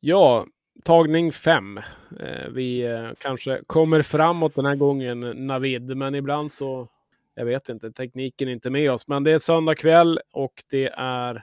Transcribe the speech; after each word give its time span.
Ja, 0.00 0.46
tagning 0.84 1.32
fem. 1.32 1.78
Eh, 2.20 2.48
vi 2.50 2.80
eh, 2.86 3.10
kanske 3.18 3.60
kommer 3.66 4.02
framåt 4.02 4.54
den 4.54 4.66
här 4.66 4.76
gången, 4.76 5.20
Navid, 5.20 5.96
men 5.96 6.14
ibland 6.14 6.52
så, 6.52 6.88
jag 7.34 7.44
vet 7.44 7.68
inte, 7.68 7.92
tekniken 7.92 8.48
är 8.48 8.52
inte 8.52 8.70
med 8.70 8.92
oss. 8.92 9.08
Men 9.08 9.24
det 9.24 9.32
är 9.32 9.38
söndag 9.38 9.74
kväll 9.74 10.20
och 10.32 10.52
det 10.70 10.88
är 10.96 11.42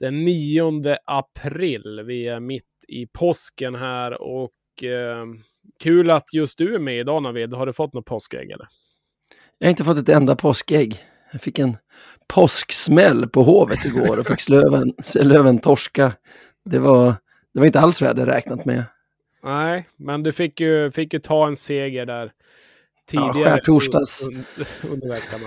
den 0.00 0.24
9 0.24 0.96
april. 1.04 2.02
Vi 2.06 2.28
är 2.28 2.40
mitt 2.40 2.64
i 2.88 3.06
påsken 3.06 3.74
här 3.74 4.22
och 4.22 4.84
eh, 4.84 5.26
kul 5.82 6.10
att 6.10 6.34
just 6.34 6.58
du 6.58 6.74
är 6.74 6.78
med 6.78 6.98
idag 6.98 7.22
Navid. 7.22 7.54
Har 7.54 7.66
du 7.66 7.72
fått 7.72 7.92
något 7.92 8.06
påskägg 8.06 8.50
eller? 8.50 8.68
Jag 9.58 9.66
har 9.66 9.70
inte 9.70 9.84
fått 9.84 9.98
ett 9.98 10.08
enda 10.08 10.36
påskägg. 10.36 11.04
Jag 11.32 11.40
fick 11.40 11.58
en 11.58 11.76
påsksmäll 12.34 13.28
på 13.28 13.42
Hovet 13.42 13.84
igår 13.84 14.20
och 14.20 14.26
fick 14.26 14.40
se 14.40 14.52
Löven, 14.52 14.94
se 15.04 15.22
Löven 15.24 15.58
torska. 15.58 16.12
Det 16.64 16.78
var, 16.78 17.14
det 17.54 17.60
var 17.60 17.66
inte 17.66 17.80
alls 17.80 18.00
vad 18.00 18.10
jag 18.10 18.16
hade 18.16 18.32
räknat 18.32 18.64
med. 18.64 18.84
Nej, 19.44 19.88
men 19.96 20.22
du 20.22 20.32
fick 20.32 20.60
ju, 20.60 20.90
fick 20.90 21.12
ju 21.12 21.18
ta 21.18 21.46
en 21.46 21.56
seger 21.56 22.06
där 22.06 22.32
tidigare. 23.08 23.38
Ja, 23.38 23.44
skärtorsdags... 23.44 24.28
under 24.82 25.08
veckan 25.08 25.40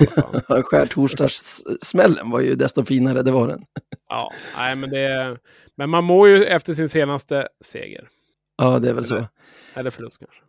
i 0.60 0.62
skärtorsdagssmällen 0.64 2.30
var 2.30 2.40
ju 2.40 2.56
desto 2.56 2.86
finare, 2.86 3.22
det 3.22 3.32
var 3.32 3.48
den. 3.48 3.64
ja, 4.10 4.34
nej 4.58 4.76
men 4.76 4.90
det... 4.90 5.38
Men 5.76 5.90
man 5.90 6.04
mår 6.04 6.28
ju 6.28 6.46
efter 6.46 6.74
sin 6.74 6.90
senaste 6.90 7.48
seger. 7.64 8.10
Ja, 8.58 8.80
det 8.80 8.90
är 8.90 8.94
väl 8.94 9.06
eller, 9.06 9.22
så. 9.22 9.28
Eller 9.74 9.92
förlust 9.92 10.20
kanske. 10.20 10.42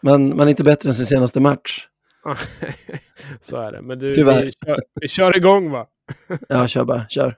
Men 0.00 0.36
man 0.36 0.46
är 0.46 0.50
inte 0.50 0.64
bättre 0.64 0.88
än 0.88 0.94
sin 0.94 1.06
senaste 1.06 1.40
match. 1.40 1.86
så 3.40 3.56
är 3.56 3.72
det. 3.72 3.82
Men 3.82 3.98
du, 3.98 4.14
Tyvärr. 4.14 4.44
vi 4.44 4.52
kör, 4.66 4.82
vi 5.00 5.08
kör 5.08 5.36
igång 5.36 5.70
va? 5.70 5.86
ja, 6.48 6.68
kör 6.68 6.84
bara. 6.84 7.08
Kör. 7.08 7.36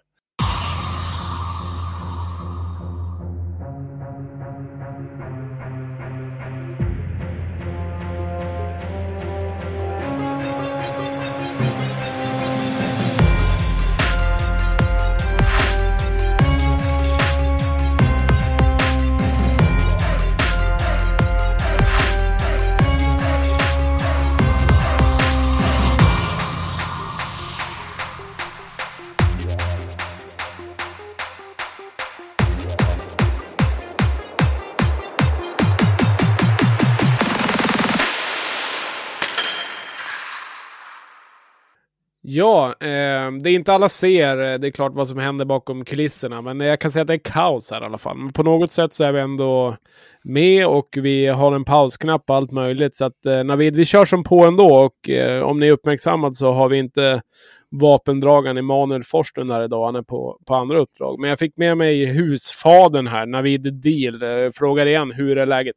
Ja, 42.36 42.74
eh, 42.80 43.32
det 43.42 43.50
är 43.50 43.54
inte 43.54 43.72
alla 43.72 43.88
ser, 43.88 44.52
eh, 44.52 44.58
det 44.58 44.66
är 44.66 44.70
klart 44.70 44.92
vad 44.94 45.08
som 45.08 45.18
händer 45.18 45.44
bakom 45.44 45.84
kulisserna, 45.84 46.42
men 46.42 46.60
jag 46.60 46.80
kan 46.80 46.90
säga 46.90 47.00
att 47.00 47.08
det 47.08 47.14
är 47.14 47.18
kaos 47.18 47.70
här 47.70 47.82
i 47.82 47.84
alla 47.84 47.98
fall. 47.98 48.16
Men 48.16 48.32
på 48.32 48.42
något 48.42 48.70
sätt 48.72 48.92
så 48.92 49.04
är 49.04 49.12
vi 49.12 49.20
ändå 49.20 49.76
med 50.24 50.66
och 50.66 50.88
vi 50.92 51.26
har 51.26 51.52
en 51.52 51.64
pausknapp 51.64 52.30
och 52.30 52.36
allt 52.36 52.50
möjligt. 52.50 52.94
Så 52.94 53.04
att 53.04 53.26
eh, 53.26 53.44
Navid, 53.44 53.76
vi 53.76 53.84
kör 53.84 54.04
som 54.04 54.24
på 54.24 54.46
ändå 54.46 54.76
och 54.76 55.10
eh, 55.10 55.42
om 55.42 55.60
ni 55.60 55.66
är 55.66 55.72
uppmärksammade 55.72 56.34
så 56.34 56.52
har 56.52 56.68
vi 56.68 56.78
inte 56.78 57.22
vapendragaren 57.70 58.56
Emanuel 58.56 59.04
Forslund 59.04 59.52
här 59.52 59.64
idag. 59.64 59.86
Han 59.86 59.96
är 59.96 60.02
på, 60.02 60.38
på 60.46 60.54
andra 60.54 60.80
uppdrag. 60.80 61.20
Men 61.20 61.30
jag 61.30 61.38
fick 61.38 61.56
med 61.56 61.76
mig 61.76 62.04
husfadern 62.04 63.06
här, 63.06 63.26
Navid 63.26 63.74
Deal. 63.74 64.22
Eh, 64.22 64.50
frågar 64.54 64.86
igen, 64.86 65.12
hur 65.12 65.38
är 65.38 65.46
läget? 65.46 65.76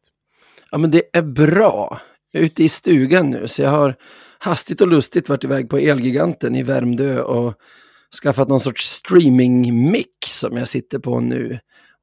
Ja, 0.71 0.77
men 0.77 0.91
det 0.91 1.03
är 1.13 1.21
bra. 1.21 1.99
Jag 2.31 2.41
är 2.41 2.45
ute 2.45 2.63
i 2.63 2.69
stugan 2.69 3.29
nu, 3.29 3.47
så 3.47 3.61
jag 3.61 3.69
har 3.69 3.95
hastigt 4.39 4.81
och 4.81 4.87
lustigt 4.87 5.29
varit 5.29 5.43
iväg 5.43 5.69
på 5.69 5.77
Elgiganten 5.77 6.55
i 6.55 6.63
Värmdö 6.63 7.21
och 7.21 7.53
skaffat 8.23 8.49
någon 8.49 8.59
sorts 8.59 8.85
streaming-mick 8.85 10.25
som 10.27 10.57
jag 10.57 10.67
sitter 10.67 10.99
på 10.99 11.19
nu. 11.19 11.59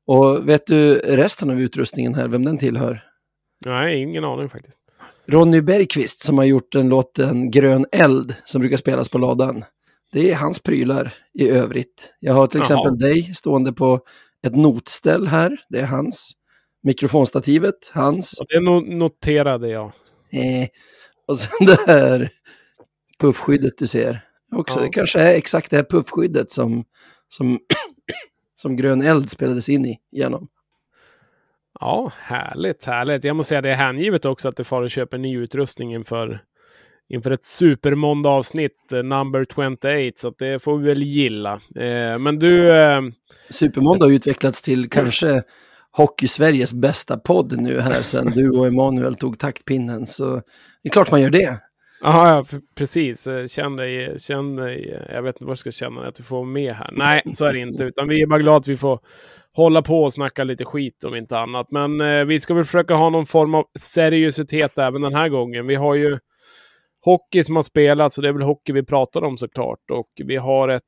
Och 0.07 0.49
vet 0.49 0.67
du 0.67 0.95
resten 0.95 1.51
av 1.51 1.61
utrustningen 1.61 2.15
här, 2.15 2.29
vem 2.29 2.45
den 2.45 2.59
tillhör? 2.59 3.05
Nej, 3.67 4.03
ingen 4.03 4.25
aning 4.25 4.49
faktiskt. 4.49 4.79
Ronny 5.27 5.61
Bergqvist 5.61 6.21
som 6.25 6.39
har 6.39 6.45
gjort 6.45 6.73
den 6.73 6.89
låten 6.89 7.51
Grön 7.51 7.87
eld 7.93 8.35
som 8.45 8.61
brukar 8.61 8.77
spelas 8.77 9.09
på 9.09 9.19
ladan. 9.19 9.65
Det 10.13 10.31
är 10.31 10.35
hans 10.35 10.63
prylar 10.63 11.15
i 11.35 11.49
övrigt. 11.49 12.15
Jag 12.21 12.35
har 12.35 12.47
till 12.47 12.61
exempel 12.61 12.99
dig 12.99 13.35
stående 13.35 13.73
på 13.73 14.01
ett 14.47 14.57
notställ 14.57 15.27
här. 15.27 15.57
Det 15.69 15.79
är 15.79 15.87
hans. 15.87 16.33
Mikrofonstativet, 16.83 17.75
hans. 17.93 18.41
Och 18.41 18.47
det 18.49 18.59
no- 18.59 18.97
noterade 18.97 19.69
jag. 19.69 19.85
Eh, 20.33 20.69
och 21.27 21.39
sen 21.39 21.67
det 21.67 21.79
här 21.87 22.31
puffskyddet 23.21 23.79
du 23.79 23.87
ser. 23.87 24.21
Också, 24.53 24.79
Ja. 24.79 24.85
Det 24.85 24.91
kanske 24.93 25.21
är 25.21 25.35
exakt 25.35 25.71
det 25.71 25.77
här 25.77 25.85
puffskyddet 25.85 26.51
som, 26.51 26.85
som, 27.29 27.59
som 28.55 28.77
grön 28.77 29.03
eld 29.03 29.31
spelades 29.31 29.69
in 29.69 29.87
i 29.87 29.99
genom. 30.13 30.49
Ja, 31.81 32.13
härligt, 32.19 32.85
härligt. 32.85 33.25
Jag 33.25 33.37
måste 33.37 33.49
säga 33.49 33.63
det 33.63 33.71
är 33.71 33.75
hängivet 33.75 34.25
också 34.25 34.49
att 34.49 34.57
du 34.57 34.65
får 34.65 34.83
och 34.83 34.91
köper 34.91 35.19
ny 35.19 35.39
utrustning 35.39 35.95
inför, 35.95 36.43
inför 37.09 37.31
ett 37.31 37.45
supermåndag-avsnitt, 37.45 38.93
eh, 38.93 39.03
number 39.03 39.47
28, 39.55 39.89
så 40.15 40.29
att 40.29 40.39
det 40.39 40.63
får 40.63 40.79
vi 40.79 40.89
väl 40.89 41.03
gilla. 41.03 41.53
Eh, 41.77 42.19
men 42.19 42.39
du, 42.39 42.71
eh, 42.73 43.01
Supermåndag 43.51 44.07
har 44.07 44.13
utvecklats 44.13 44.63
till 44.63 44.91
kanske 44.91 45.43
Hockey-Sveriges 45.97 46.75
bästa 46.75 47.19
podd 47.19 47.61
nu 47.61 47.81
här 47.81 48.03
sen 48.03 48.31
du 48.31 48.51
och 48.51 48.67
Emanuel 48.67 49.15
tog 49.15 49.39
taktpinnen. 49.39 50.07
Så 50.07 50.35
det 50.83 50.89
är 50.89 50.91
klart 50.91 51.11
man 51.11 51.23
gör 51.23 51.31
det. 51.31 51.61
aha, 52.05 52.29
ja, 52.29 52.59
precis, 52.75 53.27
eh, 53.27 53.47
känn 53.47 53.77
dig, 53.77 54.21
känn 54.21 54.57
dig, 54.57 54.91
eh, 54.93 55.15
jag 55.15 55.23
vet 55.23 55.37
inte 55.37 55.45
vad 55.45 55.51
jag 55.51 55.59
ska 55.59 55.71
känna 55.71 56.07
att 56.09 56.15
du 56.15 56.23
får 56.23 56.37
vara 56.37 56.47
med 56.47 56.75
här. 56.75 56.91
Nej, 56.93 57.23
så 57.33 57.45
är 57.45 57.53
det 57.53 57.59
inte, 57.59 57.85
utan 57.85 58.09
vi 58.09 58.23
är 58.23 58.27
bara 58.27 58.39
glada 58.39 58.57
att 58.57 58.69
vi 58.69 58.77
får 58.77 58.99
hålla 59.53 59.83
på 59.83 60.03
och 60.03 60.13
snacka 60.13 60.45
lite 60.45 60.65
skit 60.65 61.05
om 61.05 61.15
inte 61.15 61.39
annat. 61.39 61.71
Men 61.71 62.01
eh, 62.01 62.25
vi 62.25 62.41
ska 62.41 62.55
väl 62.55 62.65
försöka 62.65 62.95
ha 62.95 63.11
någon 63.11 63.27
form 63.27 63.55
av 63.55 63.65
seriositet 63.79 64.79
även 64.79 65.03
den 65.03 65.15
här 65.15 65.29
gången. 65.29 65.67
Vi 65.67 65.75
har 65.75 65.95
ju 65.95 66.19
hockey 67.05 67.45
som 67.45 67.57
har 67.57 67.63
spelats 67.63 68.19
och 68.19 68.23
det 68.23 68.29
är 68.29 68.33
väl 68.33 68.43
hockey 68.43 68.73
vi 68.73 68.83
pratar 68.83 69.25
om 69.25 69.37
såklart. 69.37 69.91
Och 69.93 70.09
vi 70.25 70.37
har 70.37 70.69
ett 70.69 70.83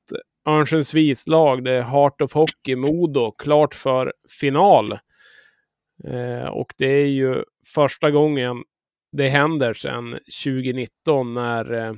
Örnsköldsviks 0.46 1.26
lag, 1.26 1.64
det 1.64 1.70
är 1.70 1.82
Heart 1.82 2.20
of 2.20 2.32
Hockey, 2.32 2.76
Modo, 2.76 3.30
klart 3.30 3.74
för 3.74 4.12
final. 4.40 4.98
Eh, 6.04 6.48
och 6.48 6.72
det 6.78 6.86
är 6.86 7.06
ju 7.06 7.42
första 7.74 8.10
gången 8.10 8.56
det 9.12 9.28
händer 9.28 9.74
sedan 9.74 10.18
2019 10.44 11.34
när, 11.34 11.86
eh, 11.86 11.94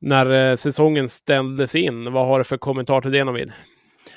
när 0.00 0.50
eh, 0.50 0.56
säsongen 0.56 1.08
ställdes 1.08 1.74
in. 1.74 2.12
Vad 2.12 2.26
har 2.26 2.38
du 2.38 2.44
för 2.44 2.56
kommentar 2.56 3.00
till 3.00 3.12
det 3.12 3.24
Navid? 3.24 3.52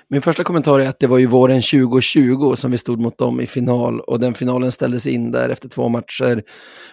Min 0.07 0.21
första 0.21 0.43
kommentar 0.43 0.79
är 0.79 0.89
att 0.89 0.99
det 0.99 1.07
var 1.07 1.17
ju 1.17 1.25
våren 1.25 1.61
2020 1.61 2.55
som 2.55 2.71
vi 2.71 2.77
stod 2.77 2.99
mot 2.99 3.17
dem 3.17 3.41
i 3.41 3.45
final 3.45 3.99
och 3.99 4.19
den 4.19 4.33
finalen 4.33 4.71
ställdes 4.71 5.07
in 5.07 5.31
där 5.31 5.49
efter 5.49 5.69
två 5.69 5.89
matcher. 5.89 6.43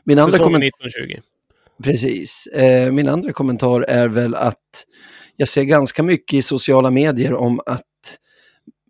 Min 0.05 0.19
andra 0.19 0.33
Säsongen 0.33 0.53
kommentar 0.53 0.87
1920. 0.87 1.21
Precis. 1.83 2.49
Min 2.93 3.09
andra 3.09 3.33
kommentar 3.33 3.81
är 3.81 4.09
väl 4.09 4.35
att 4.35 4.85
jag 5.43 5.49
ser 5.49 5.63
ganska 5.63 6.03
mycket 6.03 6.37
i 6.37 6.43
sociala 6.43 6.91
medier 6.91 7.35
om 7.35 7.61
att 7.67 8.19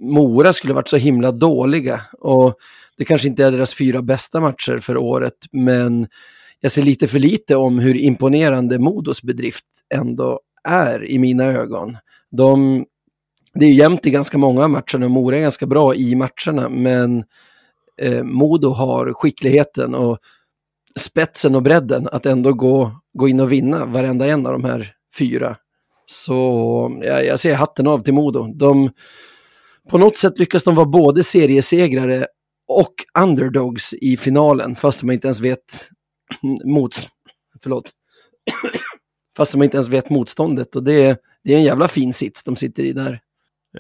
Mora 0.01 0.53
skulle 0.53 0.75
varit 0.75 0.89
så 0.89 0.97
himla 0.97 1.33
dåliga. 1.33 2.01
Och 2.19 2.55
det 2.97 3.05
kanske 3.05 3.29
inte 3.29 3.45
är 3.45 3.51
deras 3.51 3.75
fyra 3.75 4.03
bästa 4.03 4.41
matcher 4.41 4.79
för 4.79 4.97
året, 4.97 5.35
men 5.53 6.09
jag 6.61 6.73
ser 6.73 6.83
lite 6.83 7.09
för 7.09 7.19
lite 7.19 7.57
om 7.57 7.79
hur 7.79 7.97
imponerande 7.97 8.79
Modos 8.79 9.23
bedrift 9.23 9.65
ändå 9.95 10.41
är 10.69 11.11
i 11.11 11.19
mina 11.19 11.45
ögon. 11.45 11.97
De, 12.31 12.85
det 13.55 13.65
är 13.65 13.69
ju 13.69 13.75
jämnt 13.75 14.07
i 14.07 14.11
ganska 14.11 14.39
många 14.39 14.65
av 14.65 14.71
matcherna 14.71 15.05
och 15.05 15.11
Mora 15.11 15.37
är 15.37 15.41
ganska 15.41 15.67
bra 15.67 15.95
i 15.95 16.15
matcherna, 16.15 16.69
men 16.69 17.25
eh, 18.03 18.23
Modo 18.23 18.69
har 18.69 19.13
skickligheten 19.13 19.95
och 19.95 20.19
spetsen 20.97 21.55
och 21.55 21.63
bredden 21.63 22.09
att 22.13 22.27
ändå 22.27 22.53
gå, 22.53 22.91
gå 23.19 23.29
in 23.29 23.41
och 23.41 23.53
vinna 23.53 23.85
varenda 23.85 24.27
en 24.27 24.47
av 24.47 24.53
de 24.53 24.65
här 24.65 24.95
fyra. 25.19 25.57
Så 26.13 27.01
jag, 27.03 27.27
jag 27.27 27.39
ser 27.41 27.55
hatten 27.55 27.87
av 27.87 27.99
till 27.99 28.15
Modo. 28.15 28.47
De, 28.55 28.91
på 29.91 29.99
något 29.99 30.17
sätt 30.17 30.39
lyckas 30.39 30.65
de 30.65 30.75
vara 30.75 30.87
både 30.87 31.23
seriesegrare 31.23 32.27
och 32.69 32.95
underdogs 33.19 33.95
i 33.95 34.17
finalen, 34.17 34.75
fast 34.75 35.03
man 35.03 35.15
inte 35.15 35.27
ens 35.27 35.41
vet 35.41 35.89
mots... 36.65 37.07
förlåt, 37.63 37.91
fast 39.37 39.55
man 39.55 39.65
inte 39.65 39.77
ens 39.77 39.89
vet 39.89 40.11
motståndet. 40.11 40.77
Och 40.77 40.83
det, 40.83 40.93
är- 41.05 41.17
det 41.45 41.53
är 41.53 41.57
en 41.57 41.65
jävla 41.65 41.89
fin 41.89 42.13
sits 42.13 42.45
de 42.45 42.57
sitter 42.57 42.83
i 42.83 42.93
där. 42.93 43.21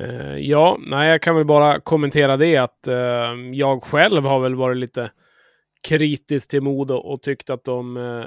Uh, 0.00 0.38
ja, 0.38 0.78
nej, 0.87 1.11
jag 1.11 1.23
kan 1.23 1.37
väl 1.37 1.44
bara 1.44 1.81
kommentera 1.81 2.37
det 2.37 2.56
att 2.56 2.78
uh, 2.88 2.94
jag 3.55 3.82
själv 3.82 4.25
har 4.25 4.40
väl 4.40 4.55
varit 4.55 4.76
lite 4.76 5.11
kritisk 5.88 6.50
till 6.50 6.61
Modo 6.62 6.94
och 6.94 7.23
tyckt 7.23 7.50
att 7.50 7.64
de... 7.64 7.96
uh, 7.96 8.25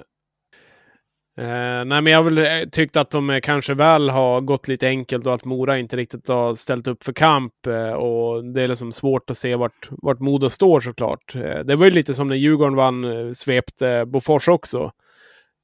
Eh, 1.38 1.86
nej, 1.86 2.02
men 2.02 2.06
jag 2.06 2.18
har 2.18 2.24
väl 2.24 2.38
eh, 2.38 2.70
tyckt 2.70 2.98
att 2.98 3.12
de 3.12 3.40
kanske 3.44 3.74
väl 3.74 4.10
har 4.10 4.42
gått 4.42 4.68
lite 4.68 4.88
enkelt 4.88 5.28
och 5.28 5.34
att 5.34 5.46
Mora 5.46 5.78
inte 5.80 5.98
riktigt 5.98 6.28
har 6.28 6.56
ställt 6.56 6.88
upp 6.88 7.04
för 7.04 7.14
kamp. 7.14 7.68
Eh, 7.68 7.92
och 7.94 8.46
det 8.46 8.64
är 8.64 8.68
liksom 8.68 8.92
svårt 8.92 9.30
att 9.30 9.38
se 9.38 9.56
vart, 9.56 9.90
vart 9.90 10.20
Modo 10.20 10.50
står 10.50 10.80
såklart. 10.80 11.36
Eh, 11.36 11.60
det 11.60 11.76
var 11.76 11.86
ju 11.86 11.92
lite 11.92 12.14
som 12.14 12.28
när 12.28 12.36
Djurgården 12.36 12.76
vann, 12.76 13.04
eh, 13.04 13.32
svepte 13.32 13.92
eh, 13.92 14.06
Bofors 14.06 14.48
också. 14.48 14.92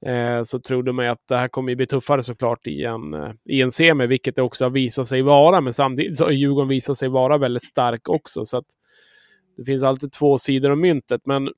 Eh, 0.06 0.44
så 0.44 0.60
trodde 0.60 0.92
man 0.92 1.08
att 1.08 1.28
det 1.30 1.38
här 1.38 1.48
kommer 1.48 1.76
bli 1.76 1.88
tuffare 1.88 2.24
såklart 2.24 2.68
i 2.68 2.84
en, 2.84 3.36
i 3.46 3.62
en 3.62 3.72
semi, 3.72 4.08
vilket 4.08 4.36
det 4.36 4.42
också 4.42 4.66
har 4.66 4.70
visat 4.70 5.08
sig 5.08 5.22
vara. 5.22 5.62
Men 5.62 5.74
samtidigt 5.74 6.18
så 6.18 6.24
har 6.24 6.32
Djurgården 6.32 6.70
visat 6.70 6.98
sig 6.98 7.10
vara 7.10 7.38
väldigt 7.38 7.66
stark 7.66 8.10
också. 8.10 8.46
Så 8.46 8.58
att 8.58 8.66
det 9.58 9.66
finns 9.66 9.84
alltid 9.84 10.12
två 10.12 10.38
sidor 10.38 10.72
av 10.72 10.78
myntet. 10.78 11.22
Men 11.26 11.50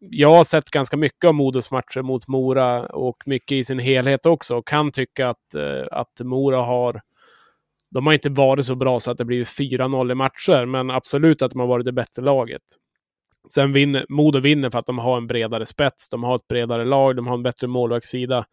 jag 0.00 0.34
har 0.34 0.44
sett 0.44 0.70
ganska 0.70 0.96
mycket 0.96 1.24
av 1.24 1.34
Modos 1.34 1.70
matcher 1.70 2.02
mot 2.02 2.28
Mora 2.28 2.86
och 2.86 3.16
mycket 3.26 3.52
i 3.52 3.64
sin 3.64 3.78
helhet 3.78 4.26
också. 4.26 4.56
Och 4.56 4.66
kan 4.68 4.92
tycka 4.92 5.28
att, 5.28 5.54
eh, 5.54 5.86
att 5.90 6.20
Mora 6.20 6.62
har... 6.62 7.00
De 7.90 8.06
har 8.06 8.12
inte 8.12 8.30
varit 8.30 8.66
så 8.66 8.74
bra 8.74 9.00
så 9.00 9.10
att 9.10 9.18
det 9.18 9.24
blivit 9.24 9.48
4-0 9.48 10.12
i 10.12 10.14
matcher, 10.14 10.66
men 10.66 10.90
absolut 10.90 11.42
att 11.42 11.50
de 11.50 11.60
har 11.60 11.66
varit 11.66 11.84
det 11.84 11.92
bättre 11.92 12.22
laget. 12.22 12.62
Sen 13.52 13.72
vinner 13.72 14.06
Modo 14.08 14.40
vinner 14.40 14.70
för 14.70 14.78
att 14.78 14.86
de 14.86 14.98
har 14.98 15.16
en 15.16 15.26
bredare 15.26 15.66
spets, 15.66 16.08
de 16.08 16.22
har 16.24 16.34
ett 16.34 16.48
bredare 16.48 16.84
lag, 16.84 17.16
de 17.16 17.26
har 17.26 17.34
en 17.34 17.42
bättre 17.42 17.66
målvaktssida. 17.66 18.44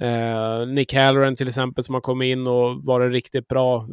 Eh, 0.00 0.66
Nick 0.66 0.94
Halloran 0.94 1.36
till 1.36 1.48
exempel 1.48 1.84
som 1.84 1.94
har 1.94 2.00
kommit 2.00 2.26
in 2.26 2.46
och 2.46 2.84
varit 2.84 3.12
riktigt 3.12 3.48
bra. 3.48 3.86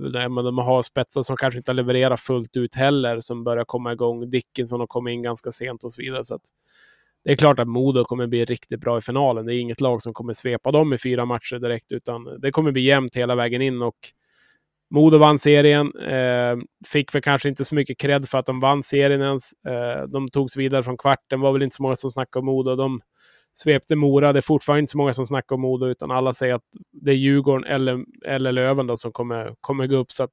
De 0.44 0.58
har 0.58 0.82
spetsar 0.82 1.22
som 1.22 1.38
kanske 1.38 1.58
inte 1.58 1.72
har 1.72 1.76
levererat 1.76 2.20
fullt 2.20 2.58
ut 2.58 2.76
heller, 2.76 3.20
som 3.20 3.44
börjar 3.44 3.66
komma 3.66 3.92
igång. 3.92 4.30
Dickinson 4.30 4.80
har 4.80 4.88
kommit 4.88 5.12
in 5.14 5.22
ganska 5.22 5.52
sent 5.52 5.84
och 5.84 5.94
så 5.94 6.02
vidare. 6.02 6.24
Så 6.24 6.40
det 7.24 7.32
är 7.32 7.36
klart 7.36 7.60
att 7.60 7.68
Modo 7.68 8.04
kommer 8.04 8.28
bli 8.28 8.46
riktigt 8.46 8.80
bra 8.80 8.98
i 8.98 9.02
finalen. 9.02 9.46
Det 9.46 9.56
är 9.56 9.60
inget 9.60 9.82
lag 9.82 10.04
som 10.04 10.14
kommer 10.14 10.34
svepa 10.34 10.72
dem 10.72 10.94
i 10.94 10.98
fyra 10.98 11.26
matcher 11.26 11.60
direkt, 11.60 11.92
utan 11.92 12.40
det 12.42 12.52
kommer 12.52 12.72
bli 12.72 12.82
jämnt 12.82 13.16
hela 13.16 13.36
vägen 13.36 13.62
in. 13.62 13.82
och 13.82 13.98
Modo 14.90 15.18
vann 15.18 15.40
serien. 15.40 15.96
Eh, 15.96 16.58
fick 16.88 17.16
väl 17.16 17.22
kanske 17.22 17.50
inte 17.50 17.66
så 17.66 17.76
mycket 17.76 17.98
cred 17.98 18.30
för 18.30 18.38
att 18.38 18.46
de 18.46 18.60
vann 18.60 18.84
serien 18.84 19.22
ens. 19.22 19.52
Eh, 19.54 20.08
de 20.08 20.28
togs 20.28 20.58
vidare 20.58 20.84
från 20.84 20.98
kvarten. 20.98 21.42
var 21.42 21.54
väl 21.54 21.64
inte 21.64 21.76
så 21.76 21.84
många 21.84 21.96
som 21.96 22.10
snackade 22.10 22.40
om 22.40 22.46
Modo. 22.46 22.76
De 22.76 23.02
svepte 23.60 23.96
Mora. 23.96 24.34
Det 24.34 24.40
är 24.40 24.42
fortfarande 24.42 24.80
inte 24.80 24.92
så 24.92 24.98
många 24.98 25.14
som 25.14 25.26
snackar 25.26 25.56
om 25.56 25.62
Modo, 25.62 25.86
utan 25.86 26.12
alla 26.12 26.34
säger 26.34 26.54
att 26.54 26.64
det 26.92 27.12
är 27.12 27.16
Djurgården 27.16 27.64
eller, 27.64 28.04
eller 28.26 28.52
Löven 28.52 28.88
då 28.88 28.98
som 28.98 29.12
kommer, 29.12 29.56
kommer 29.62 29.88
gå 29.88 29.96
upp. 29.96 30.12
Så 30.12 30.24
att, 30.24 30.32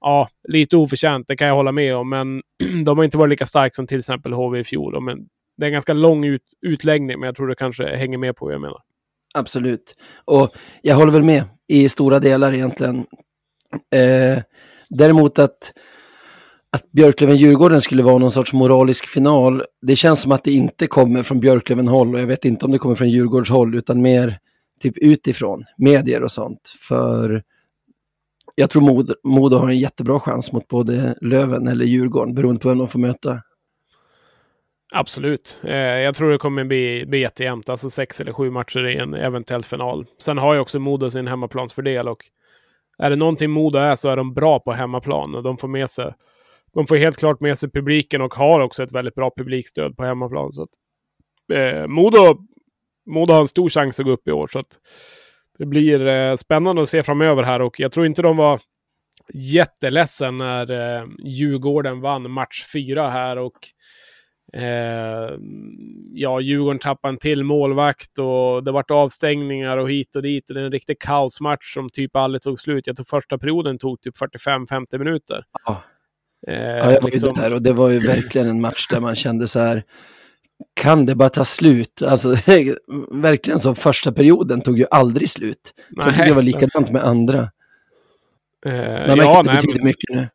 ja, 0.00 0.28
lite 0.48 0.76
oförtjänt, 0.76 1.28
det 1.28 1.36
kan 1.36 1.48
jag 1.48 1.54
hålla 1.54 1.72
med 1.72 1.96
om, 1.96 2.08
men 2.08 2.42
de 2.84 2.98
har 2.98 3.04
inte 3.04 3.18
varit 3.18 3.30
lika 3.30 3.46
starka 3.46 3.72
som 3.72 3.86
till 3.86 3.98
exempel 3.98 4.32
HV 4.32 4.58
i 4.58 4.64
fjol. 4.64 5.02
Men 5.02 5.18
det 5.56 5.64
är 5.64 5.66
en 5.66 5.72
ganska 5.72 5.92
lång 5.92 6.24
ut, 6.24 6.42
utläggning, 6.66 7.20
men 7.20 7.26
jag 7.26 7.36
tror 7.36 7.46
du 7.46 7.54
kanske 7.54 7.96
hänger 7.96 8.18
med 8.18 8.36
på 8.36 8.44
vad 8.44 8.54
jag 8.54 8.60
menar. 8.60 8.80
Absolut. 9.34 9.94
Och 10.24 10.50
jag 10.82 10.96
håller 10.96 11.12
väl 11.12 11.22
med 11.22 11.44
i 11.68 11.88
stora 11.88 12.18
delar 12.18 12.52
egentligen. 12.52 13.06
Eh, 13.94 14.42
däremot 14.88 15.38
att, 15.38 15.72
att 16.74 16.92
Björklöven-Djurgården 16.92 17.80
skulle 17.80 18.02
vara 18.02 18.18
någon 18.18 18.30
sorts 18.30 18.52
moralisk 18.52 19.06
final, 19.06 19.64
det 19.82 19.96
känns 19.96 20.22
som 20.22 20.32
att 20.32 20.44
det 20.44 20.52
inte 20.52 20.86
kommer 20.86 21.22
från 21.22 21.40
Björklöven-håll 21.40 22.14
och 22.14 22.20
jag 22.20 22.26
vet 22.26 22.44
inte 22.44 22.64
om 22.64 22.72
det 22.72 22.78
kommer 22.78 22.94
från 22.94 23.10
Djurgårdshåll 23.10 23.74
utan 23.74 24.02
mer 24.02 24.38
typ 24.80 24.98
utifrån, 24.98 25.64
medier 25.76 26.22
och 26.22 26.30
sånt. 26.30 26.76
För 26.88 27.42
jag 28.54 28.70
tror 28.70 28.82
Modo, 28.82 29.14
Modo 29.24 29.56
har 29.56 29.68
en 29.68 29.78
jättebra 29.78 30.20
chans 30.20 30.52
mot 30.52 30.68
både 30.68 31.18
Löven 31.20 31.68
eller 31.68 31.84
Djurgården 31.84 32.34
beroende 32.34 32.60
på 32.60 32.68
vem 32.68 32.78
de 32.78 32.88
får 32.88 32.98
möta. 32.98 33.38
Absolut. 34.92 35.58
Eh, 35.64 35.76
jag 35.76 36.16
tror 36.16 36.30
det 36.30 36.38
kommer 36.38 36.64
bli, 36.64 37.04
bli 37.06 37.20
jättejämnt, 37.20 37.68
alltså 37.68 37.90
sex 37.90 38.20
eller 38.20 38.32
sju 38.32 38.50
matcher 38.50 38.86
i 38.86 38.96
en 38.96 39.14
eventuell 39.14 39.64
final. 39.64 40.06
Sen 40.18 40.38
har 40.38 40.54
ju 40.54 40.60
också 40.60 40.78
Modo 40.78 41.10
sin 41.10 41.26
hemmaplansfördel 41.26 42.08
och 42.08 42.24
är 42.98 43.10
det 43.10 43.16
någonting 43.16 43.50
Modo 43.50 43.78
är 43.78 43.94
så 43.94 44.08
är 44.08 44.16
de 44.16 44.34
bra 44.34 44.60
på 44.60 44.72
hemmaplan 44.72 45.34
och 45.34 45.42
de 45.42 45.56
får 45.56 45.68
med 45.68 45.90
sig 45.90 46.14
de 46.74 46.86
får 46.86 46.96
helt 46.96 47.16
klart 47.16 47.40
med 47.40 47.58
sig 47.58 47.70
publiken 47.70 48.20
och 48.22 48.34
har 48.34 48.60
också 48.60 48.82
ett 48.82 48.92
väldigt 48.92 49.14
bra 49.14 49.30
publikstöd 49.36 49.96
på 49.96 50.04
hemmaplan. 50.04 50.52
Så 50.52 50.62
att, 50.62 50.70
eh, 51.52 51.86
Modo, 51.86 52.36
Modo 53.06 53.32
har 53.32 53.40
en 53.40 53.48
stor 53.48 53.68
chans 53.68 54.00
att 54.00 54.06
gå 54.06 54.12
upp 54.12 54.28
i 54.28 54.32
år. 54.32 54.48
Så 54.52 54.58
att 54.58 54.78
det 55.58 55.66
blir 55.66 56.06
eh, 56.06 56.36
spännande 56.36 56.82
att 56.82 56.88
se 56.88 57.02
framöver 57.02 57.42
här 57.42 57.62
och 57.62 57.80
jag 57.80 57.92
tror 57.92 58.06
inte 58.06 58.22
de 58.22 58.36
var 58.36 58.60
jätteledsen 59.34 60.38
när 60.38 60.70
eh, 60.70 61.06
Djurgården 61.24 62.00
vann 62.00 62.30
match 62.30 62.64
fyra 62.72 63.10
här 63.10 63.38
och 63.38 63.58
Eh, 64.56 65.38
ja, 66.12 66.40
Djurgården 66.40 66.78
tappade 66.78 67.12
en 67.12 67.18
till 67.18 67.44
målvakt 67.44 68.18
och 68.18 68.64
det 68.64 68.72
vart 68.72 68.90
avstängningar 68.90 69.78
och 69.78 69.90
hit 69.90 70.16
och 70.16 70.22
dit. 70.22 70.44
Det 70.48 70.60
är 70.60 70.64
en 70.64 70.72
riktig 70.72 70.98
kaosmatch 71.00 71.74
som 71.74 71.88
typ 71.88 72.16
aldrig 72.16 72.42
tog 72.42 72.60
slut. 72.60 72.86
Jag 72.86 72.96
tror 72.96 73.04
första 73.04 73.38
perioden 73.38 73.78
tog 73.78 74.00
typ 74.00 74.18
45-50 74.18 74.98
minuter. 74.98 75.44
Ja. 75.66 75.82
Eh, 76.48 76.54
ja, 76.54 76.92
jag 76.92 77.00
var 77.00 77.10
liksom... 77.10 77.34
ju 77.36 77.42
där 77.42 77.52
och 77.52 77.62
det 77.62 77.72
var 77.72 77.90
ju 77.90 77.98
verkligen 77.98 78.48
en 78.48 78.60
match 78.60 78.86
där 78.90 79.00
man 79.00 79.14
kände 79.14 79.46
så 79.46 79.60
här, 79.60 79.82
kan 80.74 81.06
det 81.06 81.14
bara 81.14 81.28
ta 81.28 81.44
slut? 81.44 82.02
Alltså, 82.02 82.28
verkligen 83.10 83.60
så, 83.60 83.74
första 83.74 84.12
perioden 84.12 84.60
tog 84.60 84.78
ju 84.78 84.86
aldrig 84.90 85.30
slut. 85.30 85.74
Så 86.00 86.10
tycker 86.10 86.26
det 86.26 86.34
var 86.34 86.42
likadant 86.42 86.90
med 86.90 87.04
andra. 87.04 87.50
Eh, 88.66 89.06
man 89.06 89.18
ja, 89.18 89.38
att 89.38 89.44
det 89.44 89.52
nej, 89.52 89.56
betyder 89.56 89.78
men... 89.78 89.84
mycket 89.84 90.14
nu. 90.14 90.28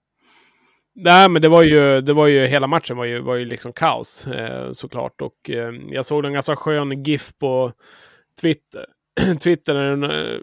Nej, 0.96 1.30
men 1.30 1.42
det 1.42 1.50
var 1.50 1.64
ju, 1.64 2.02
det 2.02 2.14
var 2.14 2.28
ju 2.28 2.46
hela 2.46 2.68
matchen 2.68 2.98
var 2.98 3.06
ju, 3.06 3.20
var 3.20 3.36
ju 3.36 3.46
liksom 3.46 3.74
kaos 3.74 4.28
eh, 4.28 4.72
såklart. 4.72 5.22
Och 5.22 5.50
eh, 5.50 5.72
jag 5.90 6.06
såg 6.06 6.26
en 6.26 6.34
ganska 6.34 6.56
skön 6.56 7.04
GIF 7.04 7.32
på 7.40 7.74
Twitter. 8.42 8.86
Twitter 9.44 9.76
är 9.76 10.42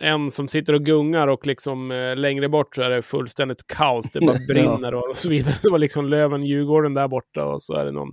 en, 0.00 0.30
som 0.30 0.48
sitter 0.48 0.72
och 0.72 0.84
gungar 0.84 1.28
och 1.28 1.46
liksom 1.46 1.90
eh, 1.90 2.16
längre 2.16 2.48
bort 2.48 2.74
så 2.74 2.82
är 2.82 2.90
det 2.90 3.02
fullständigt 3.02 3.66
kaos. 3.66 4.10
Det 4.10 4.20
bara 4.20 4.38
brinner 4.48 4.94
och, 4.94 5.10
och 5.10 5.16
så 5.16 5.28
vidare. 5.30 5.54
Det 5.62 5.70
var 5.70 5.78
liksom 5.78 6.08
Löven, 6.08 6.44
Djurgården 6.44 6.94
där 6.94 7.08
borta 7.08 7.44
och 7.44 7.62
så 7.62 7.74
är 7.74 7.84
det 7.84 7.92
någon 7.92 8.12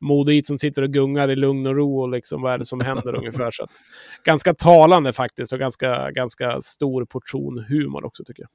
modigt 0.00 0.46
som 0.46 0.58
sitter 0.58 0.82
och 0.82 0.92
gungar 0.92 1.30
i 1.30 1.36
lugn 1.36 1.66
och 1.66 1.74
ro 1.74 2.00
och 2.00 2.08
liksom 2.08 2.42
vad 2.42 2.52
är 2.52 2.58
det 2.58 2.64
som 2.64 2.80
händer 2.80 3.14
ungefär. 3.14 3.50
Så 3.50 3.64
att, 3.64 3.70
ganska 4.24 4.54
talande 4.54 5.12
faktiskt 5.12 5.52
och 5.52 5.58
ganska, 5.58 6.10
ganska 6.10 6.60
stor 6.60 7.04
portion 7.04 7.64
humor 7.68 8.04
också 8.04 8.24
tycker 8.24 8.42
jag. 8.42 8.50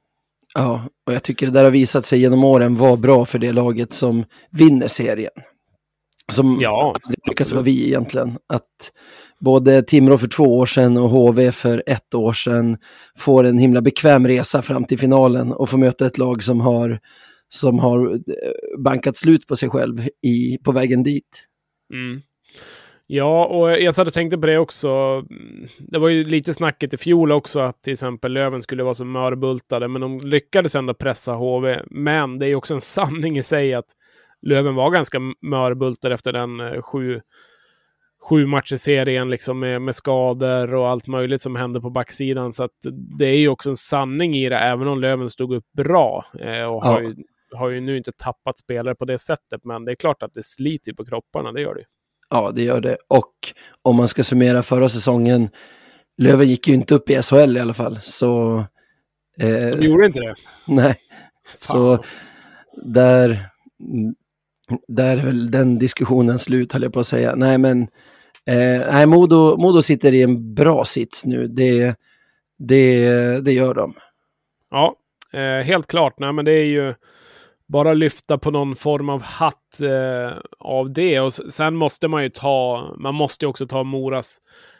Ja, 0.55 0.89
och 1.05 1.13
jag 1.13 1.23
tycker 1.23 1.45
det 1.45 1.51
där 1.51 1.63
har 1.63 1.71
visat 1.71 2.05
sig 2.05 2.19
genom 2.19 2.43
åren 2.43 2.75
vara 2.75 2.97
bra 2.97 3.25
för 3.25 3.39
det 3.39 3.51
laget 3.51 3.93
som 3.93 4.25
vinner 4.51 4.87
serien. 4.87 5.31
Som 6.31 6.57
ja, 6.61 6.95
lyckas 7.25 7.51
vara 7.51 7.63
vi 7.63 7.87
egentligen. 7.87 8.37
Att 8.53 8.91
både 9.39 9.83
Timrå 9.83 10.17
för 10.17 10.27
två 10.27 10.57
år 10.57 10.65
sedan 10.65 10.97
och 10.97 11.09
HV 11.09 11.51
för 11.51 11.83
ett 11.87 12.13
år 12.13 12.33
sedan 12.33 12.77
får 13.17 13.43
en 13.43 13.57
himla 13.57 13.81
bekväm 13.81 14.27
resa 14.27 14.61
fram 14.61 14.85
till 14.85 14.99
finalen 14.99 15.53
och 15.53 15.69
får 15.69 15.77
möta 15.77 16.05
ett 16.05 16.17
lag 16.17 16.43
som 16.43 16.61
har, 16.61 16.99
som 17.49 17.79
har 17.79 18.13
eh, 18.13 18.83
bankat 18.83 19.15
slut 19.15 19.47
på 19.47 19.55
sig 19.55 19.69
själv 19.69 20.07
i, 20.25 20.57
på 20.63 20.71
vägen 20.71 21.03
dit. 21.03 21.47
Mm. 21.93 22.21
Ja, 23.09 23.45
och 23.45 23.71
jag 23.71 23.95
satt 23.95 24.07
och 24.07 24.13
tänkte 24.13 24.37
på 24.37 24.45
det 24.45 24.57
också. 24.57 25.21
Det 25.79 25.99
var 25.99 26.09
ju 26.09 26.23
lite 26.23 26.53
snacket 26.53 26.93
i 26.93 26.97
fjol 26.97 27.31
också 27.31 27.59
att 27.59 27.83
till 27.83 27.93
exempel 27.93 28.33
Löven 28.33 28.61
skulle 28.61 28.83
vara 28.83 28.93
så 28.93 29.05
mörbultade, 29.05 29.87
men 29.87 30.01
de 30.01 30.19
lyckades 30.19 30.75
ändå 30.75 30.93
pressa 30.93 31.33
HV. 31.33 31.81
Men 31.85 32.39
det 32.39 32.45
är 32.45 32.47
ju 32.47 32.55
också 32.55 32.73
en 32.73 32.81
sanning 32.81 33.37
i 33.37 33.43
sig 33.43 33.73
att 33.73 33.85
Löven 34.41 34.75
var 34.75 34.91
ganska 34.91 35.19
mörbultade 35.41 36.13
efter 36.13 36.33
den 36.33 36.59
eh, 36.59 36.81
sju, 36.81 37.21
sju 38.29 38.45
matcher-serien 38.45 39.29
liksom 39.29 39.59
med, 39.59 39.81
med 39.81 39.95
skador 39.95 40.73
och 40.75 40.87
allt 40.87 41.07
möjligt 41.07 41.41
som 41.41 41.55
hände 41.55 41.81
på 41.81 41.89
backsidan. 41.89 42.53
Så 42.53 42.69
det 43.19 43.25
är 43.25 43.37
ju 43.37 43.47
också 43.47 43.69
en 43.69 43.75
sanning 43.75 44.35
i 44.35 44.49
det, 44.49 44.57
även 44.57 44.87
om 44.87 45.01
Löven 45.01 45.29
stod 45.29 45.53
upp 45.53 45.65
bra 45.77 46.25
eh, 46.39 46.63
och 46.63 46.83
har, 46.83 47.01
ju, 47.01 47.15
har 47.55 47.69
ju 47.69 47.81
nu 47.81 47.97
inte 47.97 48.11
tappat 48.11 48.57
spelare 48.57 48.95
på 48.95 49.05
det 49.05 49.17
sättet. 49.17 49.61
Men 49.63 49.85
det 49.85 49.91
är 49.91 49.95
klart 49.95 50.23
att 50.23 50.33
det 50.33 50.43
sliter 50.43 50.93
på 50.93 51.05
kropparna, 51.05 51.51
det 51.51 51.61
gör 51.61 51.75
det. 51.75 51.83
Ja, 52.29 52.51
det 52.51 52.63
gör 52.63 52.81
det. 52.81 52.97
Och 53.07 53.33
om 53.81 53.95
man 53.95 54.07
ska 54.07 54.23
summera 54.23 54.63
förra 54.63 54.89
säsongen, 54.89 55.49
Löven 56.17 56.47
gick 56.47 56.67
ju 56.67 56.73
inte 56.73 56.95
upp 56.95 57.09
i 57.09 57.21
SHL 57.21 57.57
i 57.57 57.59
alla 57.59 57.73
fall. 57.73 57.99
Så, 58.01 58.57
eh, 59.39 59.77
De 59.77 59.85
gjorde 59.85 60.05
inte 60.05 60.19
det? 60.19 60.35
Nej. 60.67 60.95
Fan. 61.45 61.59
Så 61.59 62.03
där, 62.83 63.39
där 64.87 65.17
är 65.17 65.21
väl 65.21 65.51
den 65.51 65.79
diskussionen 65.79 66.39
slut, 66.39 66.73
höll 66.73 66.83
jag 66.83 66.93
på 66.93 66.99
att 66.99 67.07
säga. 67.07 67.35
Nej, 67.35 67.57
men 67.57 67.81
eh, 68.45 68.91
nej, 68.91 69.07
Modo, 69.07 69.57
Modo 69.57 69.81
sitter 69.81 70.13
i 70.13 70.21
en 70.21 70.53
bra 70.53 70.85
sits 70.85 71.25
nu. 71.25 71.47
Det, 71.47 71.95
det, 72.57 73.09
det 73.41 73.53
gör 73.53 73.73
de. 73.73 73.93
Ja, 74.71 74.95
eh, 75.33 75.65
helt 75.65 75.87
klart. 75.87 76.19
Nej, 76.19 76.33
men 76.33 76.45
det 76.45 76.51
är 76.51 76.65
ju 76.65 76.93
bara 77.67 77.93
lyfta 77.93 78.37
på 78.37 78.51
någon 78.51 78.75
form 78.75 79.09
av 79.09 79.21
hatt 79.21 79.81
eh, 79.81 80.37
av 80.59 80.93
det. 80.93 81.19
Och 81.19 81.33
sen 81.33 81.75
måste 81.75 82.07
man 82.07 82.23
ju 82.23 82.29
ta, 82.29 82.95
man 82.99 83.15
måste 83.15 83.45
ju 83.45 83.49
också 83.49 83.67
ta 83.67 83.83
Moras, 83.83 84.37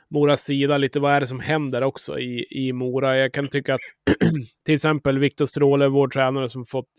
Moras 0.09 0.41
sida 0.41 0.77
lite. 0.77 0.99
Vad 0.99 1.13
är 1.13 1.19
det 1.19 1.27
som 1.27 1.39
händer 1.39 1.83
också 1.83 2.19
i, 2.19 2.45
i 2.49 2.73
Mora? 2.73 3.17
Jag 3.17 3.33
kan 3.33 3.47
tycka 3.47 3.73
att 3.73 3.81
till 4.65 4.73
exempel 4.73 5.19
Viktor 5.19 5.45
Stråle, 5.45 5.87
vår 5.87 6.07
tränare, 6.07 6.49
som 6.49 6.65
fått, 6.65 6.89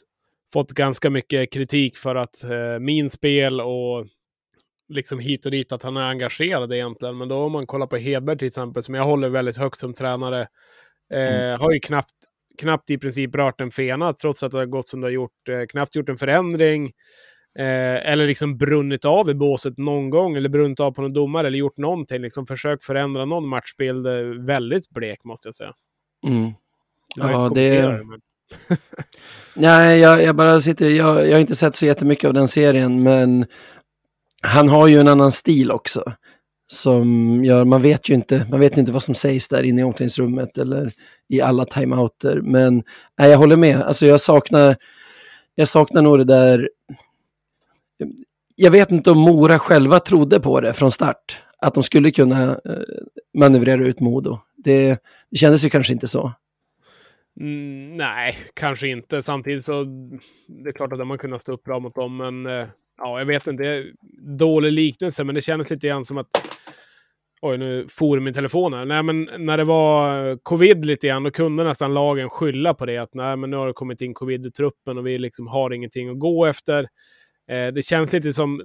fått 0.53 0.71
ganska 0.73 1.11
mycket 1.11 1.53
kritik 1.53 1.97
för 1.97 2.15
att 2.15 2.45
eh, 2.45 2.79
min 2.81 3.11
spel 3.11 3.61
och 3.61 4.07
liksom 4.89 5.19
hit 5.19 5.45
och 5.45 5.51
dit 5.51 5.73
att 5.73 5.83
han 5.83 5.97
är 5.97 6.09
engagerad 6.09 6.73
egentligen. 6.73 7.19
Men 7.19 7.29
då 7.29 7.37
om 7.37 7.53
man 7.53 7.67
kollar 7.67 7.87
på 7.87 7.97
Hedberg 7.97 8.39
till 8.39 8.49
exempel, 8.49 8.83
som 8.83 8.95
jag 8.95 9.05
håller 9.05 9.29
väldigt 9.29 9.57
högt 9.57 9.79
som 9.79 9.95
tränare, 9.95 10.41
eh, 11.15 11.45
mm. 11.45 11.61
har 11.61 11.73
ju 11.73 11.81
knappt, 11.81 12.15
knappt 12.59 12.91
i 12.91 12.99
princip 12.99 13.35
rört 13.35 13.61
en 13.61 13.71
fena, 13.71 14.15
trots 14.15 14.43
att 14.43 14.53
det 14.53 14.59
har 14.59 14.67
gått 14.67 14.89
som 14.89 15.01
det 15.01 15.07
har 15.07 15.13
gjort. 15.13 15.49
Eh, 15.49 15.67
knappt 15.69 15.97
gjort 15.97 16.09
en 16.09 16.17
förändring. 16.17 16.93
Eh, 17.59 18.11
eller 18.11 18.27
liksom 18.27 18.59
brunnit 18.59 19.05
av 19.05 19.31
i 19.31 19.35
båset 19.35 19.79
någon 19.79 20.11
gång, 20.11 20.37
eller 20.37 20.49
brunnit 20.49 20.81
av 20.81 20.93
på 20.93 21.03
någon 21.03 21.13
domare, 21.13 21.47
eller 21.47 21.59
gjort 21.59 21.79
någonting. 21.79 22.23
Liksom 22.23 22.47
försökt 22.47 22.85
förändra 22.85 23.25
någon 23.25 23.49
matchbild. 23.49 24.07
Eh, 24.07 24.45
väldigt 24.47 24.91
blek, 24.91 25.25
måste 25.25 25.49
jag 25.49 25.55
säga. 25.55 25.73
Mm. 26.27 26.53
Ja, 27.17 27.51
det... 27.55 27.71
det 27.71 28.05
men... 28.05 28.21
Nej, 29.55 29.99
jag, 29.99 30.23
jag, 30.23 30.37
bara 30.37 30.61
sitter, 30.61 30.91
jag, 30.91 31.27
jag 31.29 31.33
har 31.33 31.41
inte 31.41 31.55
sett 31.55 31.77
så 31.77 31.87
jättemycket 31.87 32.29
av 32.29 32.35
den 32.35 32.49
serien, 32.49 33.03
men 33.03 33.47
han 34.43 34.69
har 34.69 34.89
ju 34.89 35.01
en 35.01 35.09
annan 35.09 35.33
stil 35.33 35.71
också. 35.71 36.13
Som 36.71 37.41
gör, 37.45 37.65
man 37.65 37.83
vet 37.83 38.09
ju 38.09 38.15
inte, 38.15 38.47
man 38.51 38.61
vet 38.61 38.79
inte 38.79 38.93
vad 38.93 39.03
som 39.03 39.15
sägs 39.15 39.49
där 39.49 39.63
inne 39.63 39.81
i 39.81 39.85
omklädningsrummet 39.85 40.59
eller 40.59 40.93
i 41.29 41.41
alla 41.41 41.65
timeouter. 41.65 42.41
Men 42.43 42.83
nej, 43.19 43.31
jag 43.31 43.39
håller 43.39 43.57
med, 43.57 43.83
alltså 43.83 44.07
jag 44.07 44.21
saknar, 44.21 44.77
jag 45.55 45.69
saknar 45.69 46.03
nog 46.03 46.19
det 46.19 46.25
där. 46.25 46.71
Jag 48.57 48.71
vet 48.71 48.93
inte 48.93 49.11
om 49.11 49.19
Mora 49.19 49.59
själva 49.59 50.01
trodde 50.01 50.41
på 50.41 50.61
det 50.61 50.73
från 50.73 50.91
start. 50.91 51.43
Att 51.59 51.75
de 51.75 51.83
skulle 51.83 52.11
kunna 52.11 52.43
eh, 52.51 52.59
manövrera 53.39 53.85
ut 53.85 54.01
Modo. 54.01 54.39
Det, 54.57 54.99
det 55.31 55.37
kändes 55.37 55.65
ju 55.65 55.71
kanske 55.71 55.93
inte 55.93 56.07
så. 56.07 56.33
Mm, 57.41 57.93
nej, 57.93 58.35
kanske 58.55 58.89
inte. 58.89 59.23
Samtidigt 59.23 59.65
så 59.65 59.85
det 60.47 60.69
är 60.69 60.73
klart 60.73 60.93
att 60.93 61.07
man 61.07 61.19
kunnat 61.19 61.43
stå 61.43 61.53
upp 61.53 61.65
bra 61.65 61.79
mot 61.79 61.95
dem, 61.95 62.17
men 62.17 62.47
eh, 62.47 62.69
ja, 62.99 63.19
jag 63.19 63.27
vet 63.27 63.47
inte. 63.47 63.63
Det 63.63 63.69
är 63.69 63.93
dålig 64.39 64.73
liknelse, 64.73 65.25
men 65.25 65.35
det 65.35 65.41
känns 65.41 65.71
lite 65.71 65.87
grann 65.87 66.05
som 66.05 66.19
att 66.19 66.29
Oj, 67.41 67.59
nu 67.59 67.87
for 67.91 68.21
min 68.21 68.35
telefon 68.35 68.73
här. 68.73 68.85
Nej, 68.85 69.03
men 69.03 69.29
när 69.39 69.57
det 69.57 69.65
var 69.65 70.37
covid 70.43 70.85
lite 70.85 71.07
grann, 71.07 71.23
då 71.23 71.31
kunde 71.31 71.65
nästan 71.65 71.95
lagen 71.95 72.31
skylla 72.31 72.75
på 72.75 72.87
det. 72.87 72.99
Att 72.99 73.15
nej, 73.15 73.37
men 73.37 73.51
nu 73.51 73.57
har 73.57 73.67
det 73.67 73.73
kommit 73.73 74.01
in 74.01 74.15
covid 74.15 74.47
i 74.47 74.51
truppen 74.51 74.99
och 74.99 75.07
vi 75.07 75.19
liksom 75.19 75.47
har 75.47 75.73
ingenting 75.73 76.09
att 76.09 76.19
gå 76.19 76.47
efter. 76.47 76.89
Eh, 77.49 77.67
det 77.67 77.83
känns 77.83 78.13
lite 78.13 78.33
som 78.33 78.63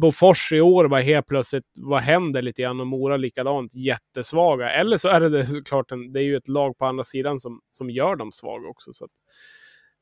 Bofors 0.00 0.52
i 0.52 0.60
år 0.60 0.84
var 0.84 1.00
helt 1.00 1.26
plötsligt, 1.26 1.64
vad 1.76 2.02
händer 2.02 2.42
lite 2.42 2.62
grann? 2.62 2.80
Och 2.80 2.86
Mora 2.86 3.16
likadant, 3.16 3.74
jättesvaga. 3.74 4.70
Eller 4.70 4.96
så 4.96 5.08
är 5.08 5.20
det, 5.20 5.28
det 5.28 5.46
såklart, 5.46 5.92
en, 5.92 6.12
det 6.12 6.20
är 6.20 6.24
ju 6.24 6.36
ett 6.36 6.48
lag 6.48 6.78
på 6.78 6.84
andra 6.86 7.04
sidan 7.04 7.38
som, 7.38 7.60
som 7.70 7.90
gör 7.90 8.16
dem 8.16 8.32
svaga 8.32 8.68
också. 8.68 8.92
Så 8.92 9.04
att, 9.04 9.10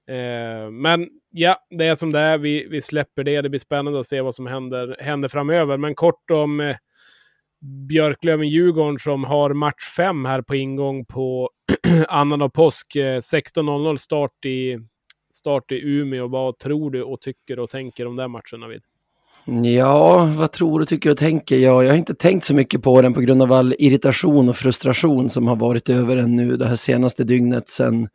eh, 0.09 0.71
men 0.71 1.09
ja, 1.31 1.57
det 1.71 1.85
är 1.85 1.95
som 1.95 2.13
det 2.13 2.19
är. 2.19 2.39
Vi, 2.39 2.67
vi 2.71 2.83
släpper 2.83 3.25
det. 3.25 3.43
Det 3.43 3.49
blir 3.49 3.61
spännande 3.61 4.01
att 4.01 4.07
se 4.07 4.21
vad 4.21 4.35
som 4.35 4.47
händer, 4.47 4.97
händer 5.01 5.29
framöver. 5.29 5.79
Men 5.79 5.95
kort 5.95 6.31
om 6.31 6.61
eh, 6.61 6.77
Björklöven-Djurgården 7.91 8.99
som 8.99 9.25
har 9.25 9.53
match 9.53 9.95
fem 9.97 10.25
här 10.25 10.43
på 10.43 10.55
ingång 10.55 11.05
på 11.05 11.51
annandag 12.09 12.49
påsk. 12.49 12.97
Eh, 12.97 13.19
16.00 13.19 13.97
start 13.97 14.45
i 14.45 14.79
start 15.37 15.73
i 15.73 15.81
Umeå. 15.85 16.29
Vad 16.29 16.59
tror 16.59 16.91
du 16.91 17.03
och 17.03 17.21
tycker 17.21 17.61
och 17.61 17.71
tänker 17.71 18.07
om 18.07 18.17
den 18.17 18.31
matchen, 18.31 18.61
Navid? 18.61 18.83
Ja, 19.77 20.25
vad 20.37 20.53
tror 20.53 20.81
du, 20.81 20.87
tycker 20.87 21.11
och 21.11 21.17
tänker? 21.17 21.59
Ja, 21.59 21.85
jag 21.85 21.91
har 21.91 21.97
inte 21.97 22.15
tänkt 22.15 22.45
så 22.45 22.55
mycket 22.55 22.83
på 22.83 23.03
den 23.03 23.15
på 23.15 23.21
grund 23.21 23.43
av 23.43 23.53
all 23.53 23.75
irritation 23.79 24.49
och 24.49 24.57
frustration 24.57 25.31
som 25.31 25.47
har 25.47 25.57
varit 25.57 25.89
över 25.89 26.17
den 26.17 26.37
nu 26.37 26.57
det 26.57 26.67
här 26.67 26.77
senaste 26.77 27.25
dygnet 27.25 27.69
sen, 27.69 28.09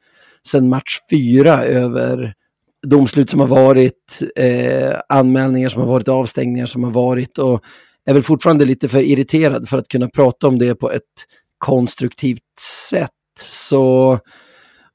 sen 0.47 0.69
match 0.69 0.99
fyra 1.11 1.65
över 1.65 2.33
domslut 2.87 3.29
som 3.29 3.39
har 3.39 3.47
varit, 3.47 4.21
eh, 4.35 4.93
anmälningar 5.09 5.69
som 5.69 5.81
har 5.81 5.89
varit, 5.89 6.07
avstängningar 6.07 6.65
som 6.65 6.83
har 6.83 6.91
varit 6.91 7.37
och 7.37 7.63
är 8.05 8.13
väl 8.13 8.23
fortfarande 8.23 8.65
lite 8.65 8.89
för 8.89 8.99
irriterad 8.99 9.69
för 9.69 9.77
att 9.77 9.87
kunna 9.87 10.09
prata 10.09 10.47
om 10.47 10.57
det 10.57 10.75
på 10.75 10.91
ett 10.91 11.03
konstruktivt 11.57 12.59
sätt. 12.89 13.11
Så 13.39 14.19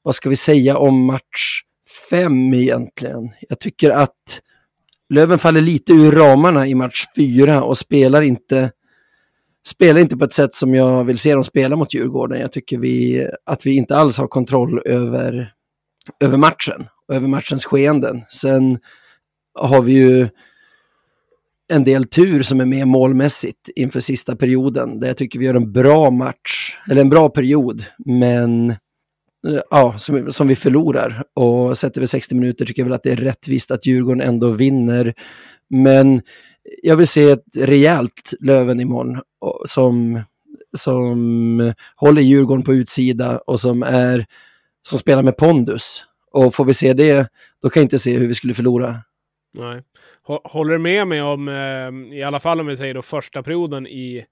vad 0.01 0.15
ska 0.15 0.29
vi 0.29 0.35
säga 0.35 0.77
om 0.77 1.05
match 1.05 1.61
fem 2.09 2.53
egentligen. 2.53 3.29
Jag 3.49 3.59
tycker 3.59 3.89
att 3.89 4.41
Löven 5.09 5.39
faller 5.39 5.61
lite 5.61 5.93
ur 5.93 6.11
ramarna 6.11 6.67
i 6.67 6.75
match 6.75 7.05
fyra 7.15 7.63
och 7.63 7.77
spelar 7.77 8.21
inte, 8.21 8.71
spelar 9.67 10.01
inte 10.01 10.17
på 10.17 10.25
ett 10.25 10.33
sätt 10.33 10.53
som 10.53 10.73
jag 10.73 11.03
vill 11.03 11.17
se 11.17 11.33
dem 11.33 11.43
spela 11.43 11.75
mot 11.75 11.93
Djurgården. 11.93 12.41
Jag 12.41 12.51
tycker 12.51 12.77
vi, 12.77 13.27
att 13.45 13.65
vi 13.65 13.75
inte 13.75 13.95
alls 13.95 14.17
har 14.17 14.27
kontroll 14.27 14.81
över, 14.85 15.53
över 16.19 16.37
matchen 16.37 16.87
och 17.07 17.15
över 17.15 17.27
matchens 17.27 17.65
skeenden. 17.65 18.21
Sen 18.29 18.79
har 19.59 19.81
vi 19.81 19.91
ju 19.91 20.27
en 21.73 21.83
del 21.83 22.05
tur 22.05 22.43
som 22.43 22.61
är 22.61 22.65
med 22.65 22.87
målmässigt 22.87 23.69
inför 23.75 23.99
sista 23.99 24.35
perioden, 24.35 24.99
där 24.99 25.07
jag 25.07 25.17
tycker 25.17 25.39
vi 25.39 25.45
gör 25.45 25.55
en 25.55 25.71
bra 25.71 26.11
match, 26.11 26.77
eller 26.89 27.01
en 27.01 27.09
bra 27.09 27.29
period, 27.29 27.85
men 28.05 28.75
ja, 29.69 29.97
som, 29.97 30.31
som 30.31 30.47
vi 30.47 30.55
förlorar. 30.55 31.23
Och 31.33 31.77
sett 31.77 31.97
över 31.97 32.07
60 32.07 32.35
minuter 32.35 32.65
tycker 32.65 32.81
jag 32.81 32.85
väl 32.85 32.93
att 32.93 33.03
det 33.03 33.11
är 33.11 33.15
rättvist 33.15 33.71
att 33.71 33.85
Djurgården 33.85 34.21
ändå 34.21 34.49
vinner. 34.49 35.13
Men 35.69 36.21
jag 36.83 36.95
vill 36.95 37.07
se 37.07 37.29
ett 37.29 37.57
rejält 37.57 38.33
Löven 38.39 38.79
imorgon 38.79 39.21
som, 39.65 40.21
som 40.77 41.73
håller 41.95 42.21
Djurgården 42.21 42.63
på 42.63 42.73
utsida 42.73 43.37
och 43.37 43.59
som, 43.59 43.83
är, 43.83 44.25
som 44.89 44.99
spelar 44.99 45.23
med 45.23 45.37
pondus. 45.37 46.03
Och 46.31 46.55
får 46.55 46.65
vi 46.65 46.73
se 46.73 46.93
det, 46.93 47.27
då 47.61 47.69
kan 47.69 47.81
jag 47.81 47.85
inte 47.85 47.99
se 47.99 48.17
hur 48.17 48.27
vi 48.27 48.33
skulle 48.33 48.53
förlora. 48.53 48.95
Nej. 49.53 49.83
Håller 50.43 50.73
du 50.73 50.79
med 50.79 51.07
mig 51.07 51.21
om, 51.21 51.47
eh, 51.47 52.17
i 52.17 52.23
alla 52.23 52.39
fall 52.39 52.59
om 52.59 52.67
vi 52.67 52.77
säger 52.77 52.93
då 52.93 53.01
första 53.01 53.43
perioden 53.43 53.87
i 53.87 54.25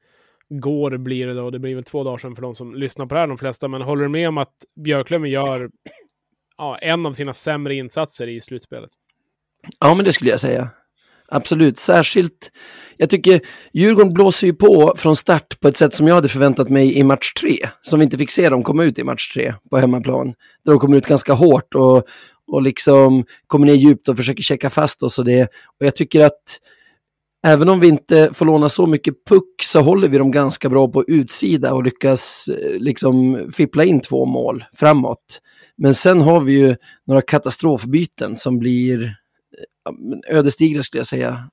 går 0.50 0.98
blir 0.98 1.28
det 1.28 1.34
då, 1.34 1.50
det 1.50 1.60
blir 1.60 1.75
väl 1.75 1.84
två 1.84 2.04
dagar 2.04 2.18
sedan 2.18 2.36
för 2.36 2.42
de 2.42 2.56
som 2.56 2.75
lyssnar 2.75 3.06
på 3.06 3.16
det 3.16 3.20
här, 3.20 3.28
de 3.28 3.38
flesta, 3.38 3.68
men 3.68 3.82
håller 3.82 4.04
du 4.04 4.10
med 4.10 4.30
om 4.30 4.38
att 4.38 4.54
Björklöven 4.84 5.30
gör 5.30 5.70
ja, 6.58 6.78
en 6.78 7.06
av 7.06 7.14
sina 7.14 7.34
sämre 7.34 7.75
insatser 7.75 8.28
i 8.28 8.42
slutspelet? 8.42 8.90
Ja, 9.80 9.96
men 9.96 10.06
det 10.06 10.12
skulle 10.12 10.30
jag 10.30 10.40
säga. 10.40 10.70
Absolut, 11.28 11.80
särskilt. 11.80 12.52
Jag 12.98 13.10
tycker 13.10 13.42
Djurgården 13.74 14.14
blåser 14.14 14.48
ju 14.48 14.54
på 14.54 14.94
från 14.98 15.16
start 15.16 15.60
på 15.60 15.68
ett 15.68 15.78
sätt 15.78 15.94
som 15.94 16.08
jag 16.08 16.16
hade 16.16 16.28
förväntat 16.28 16.70
mig 16.70 16.98
i 16.98 17.04
match 17.04 17.34
tre, 17.34 17.58
som 17.82 18.00
vi 18.00 18.04
inte 18.04 18.18
fick 18.18 18.32
se 18.32 18.50
dem 18.50 18.64
komma 18.64 18.84
ut 18.84 19.00
i 19.00 19.04
match 19.04 19.34
tre 19.34 19.54
på 19.70 19.78
hemmaplan. 19.78 20.34
Där 20.66 20.72
de 20.72 20.80
kommer 20.80 20.98
ut 20.98 21.06
ganska 21.06 21.34
hårt 21.34 21.75
och, 21.75 22.04
och 22.48 22.62
liksom 22.62 23.25
kommer 23.48 23.68
ner 23.68 23.74
djupt 23.74 24.10
och 24.10 24.18
försöker 24.18 24.44
checka 24.44 24.70
fast 24.70 25.04
oss 25.04 25.20
och 25.20 25.25
det. 25.25 25.44
Och 25.80 25.86
jag 25.86 25.96
tycker 25.96 26.25
att 26.25 26.60
även 27.46 27.70
om 27.70 27.80
vi 27.80 27.88
inte 27.88 28.30
får 28.34 28.46
låna 28.46 28.70
så 28.70 28.88
mycket 28.88 29.25
puck 29.30 29.64
så 29.64 29.82
håller 29.82 30.08
vi 30.08 30.18
dem 30.18 30.32
ganska 30.32 30.70
bra 30.70 30.88
på 30.88 31.04
utsida 31.08 31.74
och 31.74 31.84
lyckas 31.84 32.48
eh, 32.48 32.80
liksom 32.80 33.46
fippla 33.52 33.84
in 33.84 34.02
två 34.02 34.25
mål 34.25 34.66
framåt. 34.74 35.42
Men 35.78 35.94
sen 35.94 36.22
har 36.22 36.42
vi 36.42 36.54
ju 36.54 36.75
några 37.08 37.22
katastrofbyten 37.22 38.36
som 38.36 38.60
blir 38.60 39.04
eh, 39.04 40.38
ödesdigra 40.38 40.84
skulle 40.84 41.00
jag 41.00 41.08
säga 41.08 41.50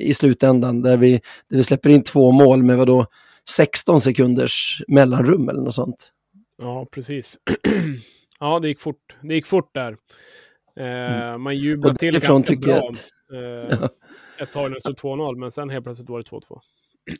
i 0.00 0.14
slutändan 0.14 0.82
där 0.82 0.96
vi, 0.96 1.12
där 1.50 1.56
vi 1.56 1.62
släpper 1.62 1.90
in 1.90 2.02
två 2.02 2.30
mål 2.30 2.62
med 2.62 2.78
vadå 2.78 3.06
16 3.50 4.00
sekunders 4.00 4.82
mellanrum 4.88 5.48
eller 5.48 5.60
något 5.60 5.74
sånt. 5.74 6.12
Ja, 6.62 6.86
precis. 6.90 7.38
ja, 8.40 8.58
det 8.60 8.68
gick 8.68 8.80
fort. 8.80 9.16
Det 9.22 9.34
gick 9.34 9.46
fort 9.46 9.70
där. 9.74 9.96
Eh, 10.80 11.22
mm. 11.22 11.42
man 11.42 11.56
jublade 11.56 11.98
till 11.98 12.18
ganska 12.18 12.56
bra. 12.56 12.76
Att, 12.76 13.08
eh, 13.32 13.78
ja 13.80 13.88
ett 14.42 14.52
tag 14.52 14.62
när 14.62 14.74
det 14.74 14.80
stod 14.80 14.96
2-0, 14.96 15.36
men 15.36 15.50
sen 15.50 15.70
helt 15.70 15.84
plötsligt 15.84 16.08
var 16.08 16.18
det 16.18 16.30
2-2. 16.30 16.40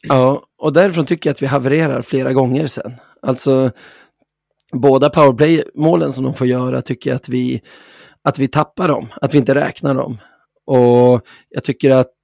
Ja, 0.02 0.42
och 0.58 0.72
därifrån 0.72 1.06
tycker 1.06 1.30
jag 1.30 1.34
att 1.34 1.42
vi 1.42 1.46
havererar 1.46 2.02
flera 2.02 2.32
gånger 2.32 2.66
sen. 2.66 2.92
Alltså, 3.22 3.70
båda 4.72 5.10
powerplay-målen 5.10 6.12
som 6.12 6.24
de 6.24 6.34
får 6.34 6.46
göra 6.46 6.82
tycker 6.82 7.10
jag 7.10 7.16
att 7.16 7.28
vi, 7.28 7.62
att 8.24 8.38
vi 8.38 8.48
tappar 8.48 8.88
dem, 8.88 9.08
att 9.20 9.34
vi 9.34 9.38
inte 9.38 9.54
räknar 9.54 9.94
dem. 9.94 10.18
Och 10.66 11.22
jag 11.48 11.64
tycker 11.64 11.90
att 11.90 12.14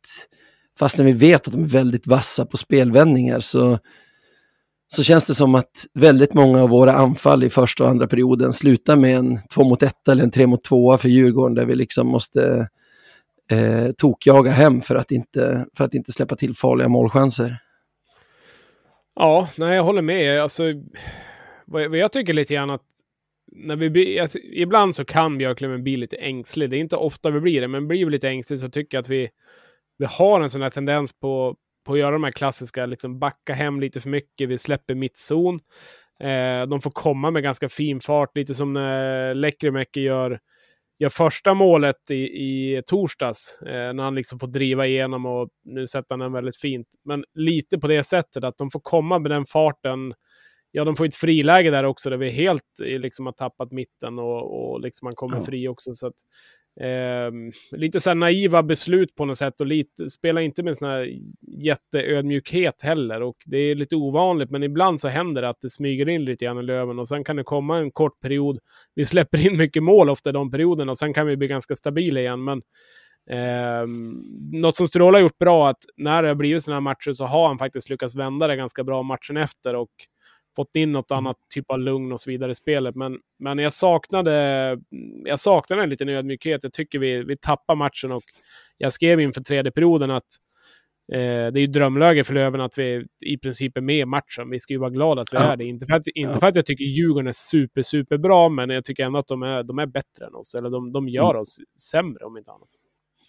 fastän 0.79 1.07
vi 1.07 1.12
vet 1.12 1.47
att 1.47 1.53
de 1.53 1.62
är 1.62 1.69
väldigt 1.69 2.07
vassa 2.07 2.47
på 2.47 2.57
spelvändningar 2.57 3.41
så, 3.41 3.79
så 4.88 5.03
känns 5.03 5.25
det 5.25 5.35
som 5.35 5.55
att 5.55 5.87
väldigt 5.95 6.35
många 6.35 6.62
av 6.62 6.69
våra 6.69 6.93
anfall 6.93 7.45
i 7.45 7.50
första 7.50 7.85
och 7.85 7.91
andra 7.91 8.07
perioden 8.07 8.53
slutar 8.53 8.97
med 8.97 9.17
en 9.17 9.38
två 9.55 9.65
mot 9.65 9.83
ett 9.83 10.09
eller 10.09 10.23
en 10.25 10.31
tre 10.31 10.47
mot 10.47 10.65
tvåa 10.65 10.99
för 10.99 11.09
Djurgården 11.09 11.55
där 11.55 11.65
vi 11.65 11.75
liksom 11.75 12.07
måste 12.07 12.69
eh, 13.50 13.93
tokjaga 13.93 14.50
hem 14.50 14.81
för 14.81 14.95
att, 14.95 15.11
inte, 15.11 15.67
för 15.76 15.85
att 15.85 15.95
inte 15.95 16.12
släppa 16.12 16.37
till 16.37 16.55
farliga 16.55 16.88
målchanser. 16.88 17.59
Ja, 19.15 19.49
nej, 19.57 19.76
jag 19.76 19.83
håller 19.83 20.03
med. 20.03 20.43
Alltså, 20.43 20.65
vad 21.65 21.97
jag 21.97 22.12
tycker 22.12 22.33
lite 22.33 22.55
grann 22.55 22.71
att 22.71 22.83
när 23.53 23.76
vi 23.76 23.91
blir, 23.91 24.21
alltså, 24.21 24.38
ibland 24.38 24.95
så 24.95 25.05
kan 25.05 25.38
Björklöven 25.38 25.83
bli 25.83 25.97
lite 25.97 26.17
ängslig. 26.17 26.71
Det 26.71 26.76
är 26.76 26.81
inte 26.81 26.97
ofta 26.97 27.31
vi 27.31 27.41
blir 27.41 27.61
det, 27.61 27.69
men 27.69 27.88
blir 27.88 28.05
vi 28.05 28.11
lite 28.11 28.29
ängslig 28.29 28.59
så 28.59 28.69
tycker 28.69 28.97
jag 28.97 29.03
att 29.03 29.09
vi, 29.09 29.29
vi 29.99 30.07
har 30.09 30.41
en 30.41 30.50
sån 30.50 30.62
här 30.62 30.71
tendens 30.71 31.21
på, 31.21 31.57
på 31.87 31.93
att 31.93 31.99
göra 31.99 32.11
de 32.11 32.25
här 32.25 32.31
klassiska, 32.31 32.87
liksom 32.87 33.19
backa 33.19 33.55
hem 33.55 33.81
lite 33.81 34.00
för 34.00 34.09
mycket. 34.09 34.49
Vi 34.49 34.59
släpper 34.59 34.95
mittzon. 34.95 35.61
Eh, 36.21 36.67
de 36.69 36.81
får 36.81 36.91
komma 36.91 37.31
med 37.31 37.43
ganska 37.43 37.69
fin 37.69 38.00
fart, 38.00 38.37
lite 38.37 38.55
som 38.55 38.73
när 38.73 39.35
Lekkerimäki 39.35 40.00
gör 40.00 40.41
gör 40.99 41.09
första 41.09 41.55
målet 41.55 42.11
i, 42.11 42.15
i 42.15 42.83
torsdags, 42.87 43.59
eh, 43.62 43.93
när 43.93 44.03
han 44.03 44.15
liksom 44.15 44.38
får 44.38 44.47
driva 44.47 44.87
igenom 44.87 45.26
och 45.26 45.49
nu 45.65 45.87
sätter 45.87 46.07
han 46.11 46.19
den 46.19 46.33
väldigt 46.33 46.57
fint. 46.57 46.88
Men 47.05 47.25
lite 47.35 47.79
på 47.79 47.88
det 47.88 48.03
sättet 48.03 48.45
att 48.45 48.59
de 48.59 48.71
får 48.71 48.81
komma 48.81 49.19
med 49.19 49.31
den 49.31 49.47
farten. 49.47 50.15
Ja, 50.71 50.85
de 50.85 50.97
får 50.97 51.07
ett 51.07 51.15
friläge 51.15 51.71
där 51.71 51.85
också 51.85 52.11
där 52.11 52.17
vi 52.17 52.31
helt 52.31 52.62
liksom 52.81 53.26
har 53.26 53.33
tappat 53.33 53.73
mitten 53.73 54.19
och, 54.19 54.73
och 54.73 54.81
liksom 54.81 55.07
man 55.07 55.15
kommer 55.15 55.37
ja. 55.37 55.43
fri 55.43 55.69
också. 55.69 55.95
Så 55.95 56.07
att, 56.07 56.15
Eh, 56.80 57.30
lite 57.71 58.00
så 58.00 58.14
naiva 58.14 58.62
beslut 58.62 59.14
på 59.14 59.25
något 59.25 59.38
sätt 59.38 59.61
och 59.61 59.66
lite, 59.66 60.09
spelar 60.09 60.40
inte 60.40 60.62
med 60.62 60.76
sån 60.76 60.88
här 60.88 61.11
jätteödmjukhet 61.49 62.83
heller. 62.83 63.23
Och 63.23 63.37
det 63.47 63.59
är 63.59 63.75
lite 63.75 63.97
ovanligt, 63.97 64.50
men 64.50 64.62
ibland 64.62 65.00
så 65.00 65.09
händer 65.09 65.42
det 65.42 65.49
att 65.49 65.61
det 65.61 65.71
smyger 65.71 66.09
in 66.09 66.25
lite 66.25 66.45
grann 66.45 66.59
i 66.59 66.62
Löven 66.62 66.99
och 66.99 67.09
sen 67.09 67.25
kan 67.25 67.37
det 67.37 67.45
komma 67.45 67.78
en 67.78 67.90
kort 67.90 68.21
period. 68.21 68.59
Vi 68.95 69.04
släpper 69.04 69.47
in 69.47 69.56
mycket 69.56 69.83
mål 69.83 70.11
ofta 70.11 70.30
i 70.30 70.33
de 70.33 70.50
perioderna 70.50 70.92
och 70.92 70.99
sen 70.99 71.12
kan 71.12 71.26
vi 71.26 71.37
bli 71.37 71.49
ganska 71.49 71.76
stabila 71.76 72.21
igen. 72.21 72.45
Men 72.45 72.62
eh, 73.30 73.87
något 74.52 74.76
som 74.76 74.87
Stråle 74.87 75.16
har 75.16 75.23
gjort 75.23 75.38
bra, 75.38 75.68
att 75.68 75.80
när 75.97 76.23
det 76.23 76.28
har 76.28 76.35
blivit 76.35 76.62
sådana 76.62 76.76
här 76.76 76.95
matcher 76.95 77.12
så 77.12 77.25
har 77.25 77.49
han 77.49 77.59
faktiskt 77.59 77.90
lyckats 77.90 78.14
vända 78.14 78.47
det 78.47 78.56
ganska 78.56 78.85
bra 78.85 79.02
matchen 79.02 79.37
efter 79.37 79.76
och 79.76 79.90
fått 80.57 80.75
in 80.77 80.93
något 80.93 81.11
mm. 81.11 81.19
annat 81.19 81.37
typ 81.55 81.71
av 81.71 81.79
lugn 81.79 82.13
och 82.13 82.21
så 82.21 82.31
vidare 82.31 82.53
i 82.53 82.55
spelet. 82.55 82.95
Men, 82.95 83.19
men 83.39 83.59
jag 83.59 83.73
saknade, 83.73 84.33
jag 85.25 85.41
saknade 85.41 85.83
en 85.83 85.91
liten 85.91 86.09
ödmjukhet. 86.09 86.65
Jag 86.65 86.73
tycker 86.73 86.99
vi, 86.99 87.23
vi 87.23 87.37
tappar 87.37 87.75
matchen 87.75 88.13
och 88.13 88.23
jag 88.79 88.93
skrev 88.93 89.21
inför 89.21 89.41
tredje 89.41 89.73
perioden 89.73 90.11
att 90.11 90.27
eh, 91.13 91.19
det 91.19 91.59
är 91.59 91.59
ju 91.59 91.67
drömläge 91.67 92.25
för 92.25 92.35
Löven 92.35 92.61
att 92.61 92.79
vi 92.79 93.07
i 93.27 93.39
princip 93.39 93.77
är 93.77 93.81
med 93.81 93.99
i 93.99 94.05
matchen. 94.05 94.51
Vi 94.51 94.59
ska 94.59 94.73
ju 94.73 94.79
vara 94.79 94.91
glada 94.91 95.23
att 95.23 95.33
vi 95.33 95.37
ja. 95.37 95.43
är 95.43 95.57
det. 95.57 95.65
Inte 95.65 95.87
för 95.87 95.95
att, 95.95 96.07
inte 96.07 96.33
ja. 96.33 96.41
för 96.41 96.47
att 96.47 96.57
jag 96.57 96.67
tycker 96.67 96.85
Djurgården 96.85 97.29
är 97.29 97.33
super, 97.33 97.83
super 97.83 98.19
bra, 98.19 98.49
men 98.49 98.71
jag 98.71 98.85
tycker 98.85 99.05
ändå 99.05 99.19
att 99.19 99.29
de 99.29 99.43
är, 99.43 99.63
de 99.63 99.79
är 99.79 99.87
bättre 99.87 100.27
än 100.27 100.35
oss. 100.35 100.55
Eller 100.55 100.71
de, 100.71 100.93
de 100.93 101.09
gör 101.09 101.31
mm. 101.31 101.41
oss 101.41 101.59
sämre 101.91 102.25
om 102.25 102.37
inte 102.37 102.51
annat. 102.51 102.69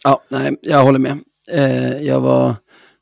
Ja, 0.03 0.23
nej, 0.29 0.57
jag 0.61 0.83
håller 0.83 0.99
med. 0.99 1.19
Eh, 1.51 2.03
jag 2.03 2.19
var 2.19 2.55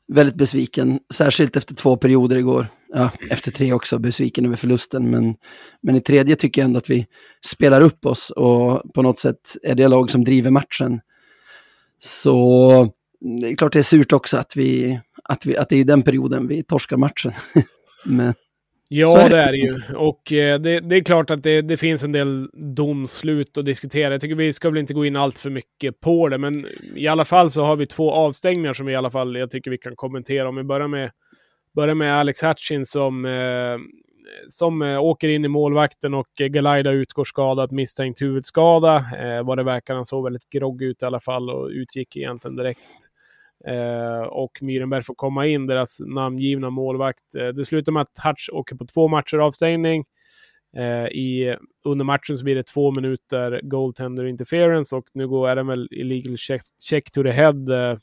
väldigt 0.08 0.34
besviken, 0.34 1.00
särskilt 1.14 1.56
efter 1.56 1.74
två 1.74 1.96
perioder 1.96 2.36
igår. 2.36 2.66
Ja, 2.94 3.10
efter 3.30 3.50
tre 3.50 3.72
också, 3.72 3.98
besviken 3.98 4.46
över 4.46 4.56
förlusten. 4.56 5.10
Men, 5.10 5.34
men 5.82 5.96
i 5.96 6.00
tredje 6.00 6.36
tycker 6.36 6.60
jag 6.60 6.66
ändå 6.66 6.78
att 6.78 6.90
vi 6.90 7.06
spelar 7.46 7.80
upp 7.80 8.06
oss 8.06 8.30
och 8.30 8.94
på 8.94 9.02
något 9.02 9.18
sätt 9.18 9.56
är 9.62 9.74
det 9.74 9.88
lag 9.88 10.10
som 10.10 10.24
driver 10.24 10.50
matchen. 10.50 11.00
Så 11.98 12.92
det 13.40 13.48
är 13.48 13.56
klart 13.56 13.72
det 13.72 13.78
är 13.78 13.82
surt 13.82 14.12
också 14.12 14.36
att, 14.36 14.56
vi, 14.56 15.00
att, 15.24 15.46
vi, 15.46 15.56
att 15.56 15.68
det 15.68 15.76
är 15.76 15.80
i 15.80 15.84
den 15.84 16.02
perioden 16.02 16.48
vi 16.48 16.62
torskar 16.62 16.96
matchen. 16.96 17.32
men, 18.04 18.34
Ja, 18.88 19.28
det. 19.28 19.38
är 19.38 19.52
det 19.52 19.58
ju. 19.58 19.96
Och 19.96 20.32
eh, 20.32 20.60
det, 20.60 20.80
det, 20.80 20.96
är 20.96 21.00
klart 21.00 21.30
att 21.30 21.42
det, 21.42 21.62
det, 21.62 21.76
finns 21.76 22.04
en 22.04 22.12
del 22.12 22.48
domslut 22.52 23.58
att 23.58 23.64
diskutera. 23.64 24.14
Jag 24.14 24.20
tycker 24.20 24.34
vi 24.34 24.52
ska 24.52 24.70
väl 24.70 24.78
inte 24.78 24.94
gå 24.94 25.04
in 25.04 25.16
allt 25.16 25.38
för 25.38 25.50
mycket 25.50 26.00
på 26.00 26.28
det, 26.28 26.38
men 26.38 26.66
i 26.94 27.08
alla 27.08 27.24
fall 27.24 27.50
så 27.50 27.64
har 27.64 27.76
vi 27.76 27.86
två 27.86 28.12
avstängningar 28.12 28.72
som 28.72 28.86
vi 28.86 28.92
i 28.92 28.96
alla 28.96 29.10
fall 29.10 29.36
jag 29.36 29.50
tycker 29.50 29.70
vi 29.70 29.78
kan 29.78 29.96
kommentera. 29.96 30.48
Om 30.48 30.56
vi 30.56 30.62
börjar 30.62 30.88
med, 30.88 31.10
börjar 31.74 31.94
med 31.94 32.14
Alex 32.14 32.42
Hatchin 32.42 32.86
som, 32.86 33.24
eh, 33.24 33.78
som 34.48 34.82
eh, 34.82 35.02
åker 35.02 35.28
in 35.28 35.44
i 35.44 35.48
målvakten 35.48 36.14
och 36.14 36.28
Galaida 36.36 36.90
utgår 36.90 37.24
skadad, 37.24 37.72
misstänkt 37.72 38.22
huvudskada. 38.22 38.96
Eh, 38.96 39.42
vad 39.44 39.58
det 39.58 39.64
verkar, 39.64 39.94
han 39.94 40.06
såg 40.06 40.24
väldigt 40.24 40.50
grogg 40.50 40.82
ut 40.82 41.02
i 41.02 41.06
alla 41.06 41.20
fall 41.20 41.50
och 41.50 41.68
utgick 41.68 42.16
egentligen 42.16 42.56
direkt. 42.56 42.90
Eh, 43.68 44.22
och 44.22 44.58
Myrenberg 44.60 45.02
får 45.02 45.14
komma 45.14 45.46
in, 45.46 45.66
deras 45.66 46.00
namngivna 46.00 46.70
målvakt. 46.70 47.34
Eh, 47.38 47.48
det 47.48 47.64
slutar 47.64 47.92
med 47.92 48.02
att 48.02 48.24
Hutch 48.24 48.48
åker 48.52 48.76
på 48.76 48.86
två 48.86 49.08
matcher 49.08 49.36
avstängning. 49.36 50.04
Eh, 50.76 51.06
i, 51.06 51.56
under 51.84 52.04
matchen 52.04 52.36
så 52.36 52.44
blir 52.44 52.54
det 52.54 52.62
två 52.62 52.90
minuter 52.90 53.60
goaltender 53.62 54.24
interference 54.26 54.96
och 54.96 55.04
nu 55.14 55.28
går 55.28 55.48
är 55.48 55.56
den 55.56 55.66
väl 55.66 55.88
illegal 55.90 56.36
check, 56.36 56.62
check 56.80 57.10
to 57.10 57.22
the 57.22 57.30
head 57.30 57.90
eh, 57.90 57.98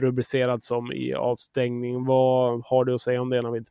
rubricerad 0.00 0.62
som 0.62 0.92
i 0.92 1.14
avstängning. 1.14 2.04
Vad 2.04 2.62
har 2.64 2.84
du 2.84 2.94
att 2.94 3.00
säga 3.00 3.20
om 3.20 3.30
det, 3.30 3.42
Navid? 3.42 3.66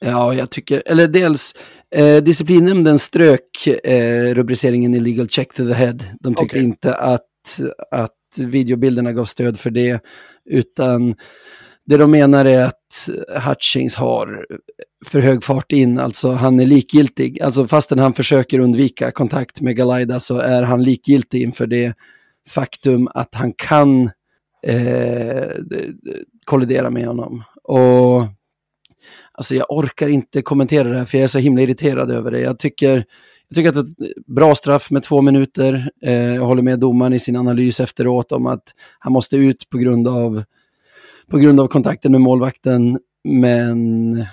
Ja, 0.00 0.34
jag 0.34 0.50
tycker, 0.50 0.82
eller 0.86 1.08
dels 1.08 1.54
eh, 1.94 2.16
disciplinnämnden 2.16 2.98
strök 2.98 3.66
eh, 3.84 4.34
rubriceringen 4.34 4.94
illegal 4.94 5.28
check 5.28 5.54
to 5.54 5.66
the 5.66 5.74
head. 5.74 5.98
De 6.20 6.34
tyckte 6.34 6.56
okay. 6.56 6.62
inte 6.62 6.94
att, 6.94 7.60
att 7.90 8.17
videobilderna 8.38 9.12
gav 9.12 9.24
stöd 9.24 9.58
för 9.58 9.70
det, 9.70 10.00
utan 10.50 11.14
det 11.86 11.96
de 11.96 12.10
menar 12.10 12.44
är 12.44 12.64
att 12.64 13.08
Hutchings 13.46 13.94
har 13.94 14.46
för 15.06 15.20
hög 15.20 15.44
fart 15.44 15.72
in, 15.72 15.98
alltså 15.98 16.30
han 16.30 16.60
är 16.60 16.66
likgiltig. 16.66 17.42
Alltså 17.42 17.66
fastän 17.66 17.98
han 17.98 18.12
försöker 18.12 18.58
undvika 18.58 19.10
kontakt 19.10 19.60
med 19.60 19.76
Galaida 19.76 20.20
så 20.20 20.38
är 20.38 20.62
han 20.62 20.82
likgiltig 20.82 21.42
inför 21.42 21.66
det 21.66 21.94
faktum 22.48 23.08
att 23.14 23.34
han 23.34 23.52
kan 23.52 24.10
eh, 24.66 25.48
kollidera 26.44 26.90
med 26.90 27.06
honom. 27.06 27.44
Och 27.64 28.22
alltså 29.32 29.54
jag 29.54 29.66
orkar 29.68 30.08
inte 30.08 30.42
kommentera 30.42 30.88
det 30.88 30.98
här 30.98 31.04
för 31.04 31.18
jag 31.18 31.22
är 31.22 31.28
så 31.28 31.38
himla 31.38 31.62
irriterad 31.62 32.10
över 32.10 32.30
det. 32.30 32.40
Jag 32.40 32.58
tycker 32.58 33.04
jag 33.48 33.54
tycker 33.54 33.68
att 33.68 33.74
det 33.74 34.04
är 34.04 34.10
ett 34.10 34.26
bra 34.26 34.54
straff 34.54 34.90
med 34.90 35.02
två 35.02 35.22
minuter. 35.22 35.90
Eh, 36.02 36.34
jag 36.34 36.42
håller 36.42 36.62
med 36.62 36.78
domaren 36.78 37.12
i 37.12 37.18
sin 37.18 37.36
analys 37.36 37.80
efteråt 37.80 38.32
om 38.32 38.46
att 38.46 38.74
han 38.98 39.12
måste 39.12 39.36
ut 39.36 39.68
på 39.70 39.78
grund 39.78 40.08
av, 40.08 40.44
på 41.30 41.38
grund 41.38 41.60
av 41.60 41.66
kontakten 41.66 42.12
med 42.12 42.20
målvakten. 42.20 42.98
Men 43.24 44.14
eh, 44.18 44.26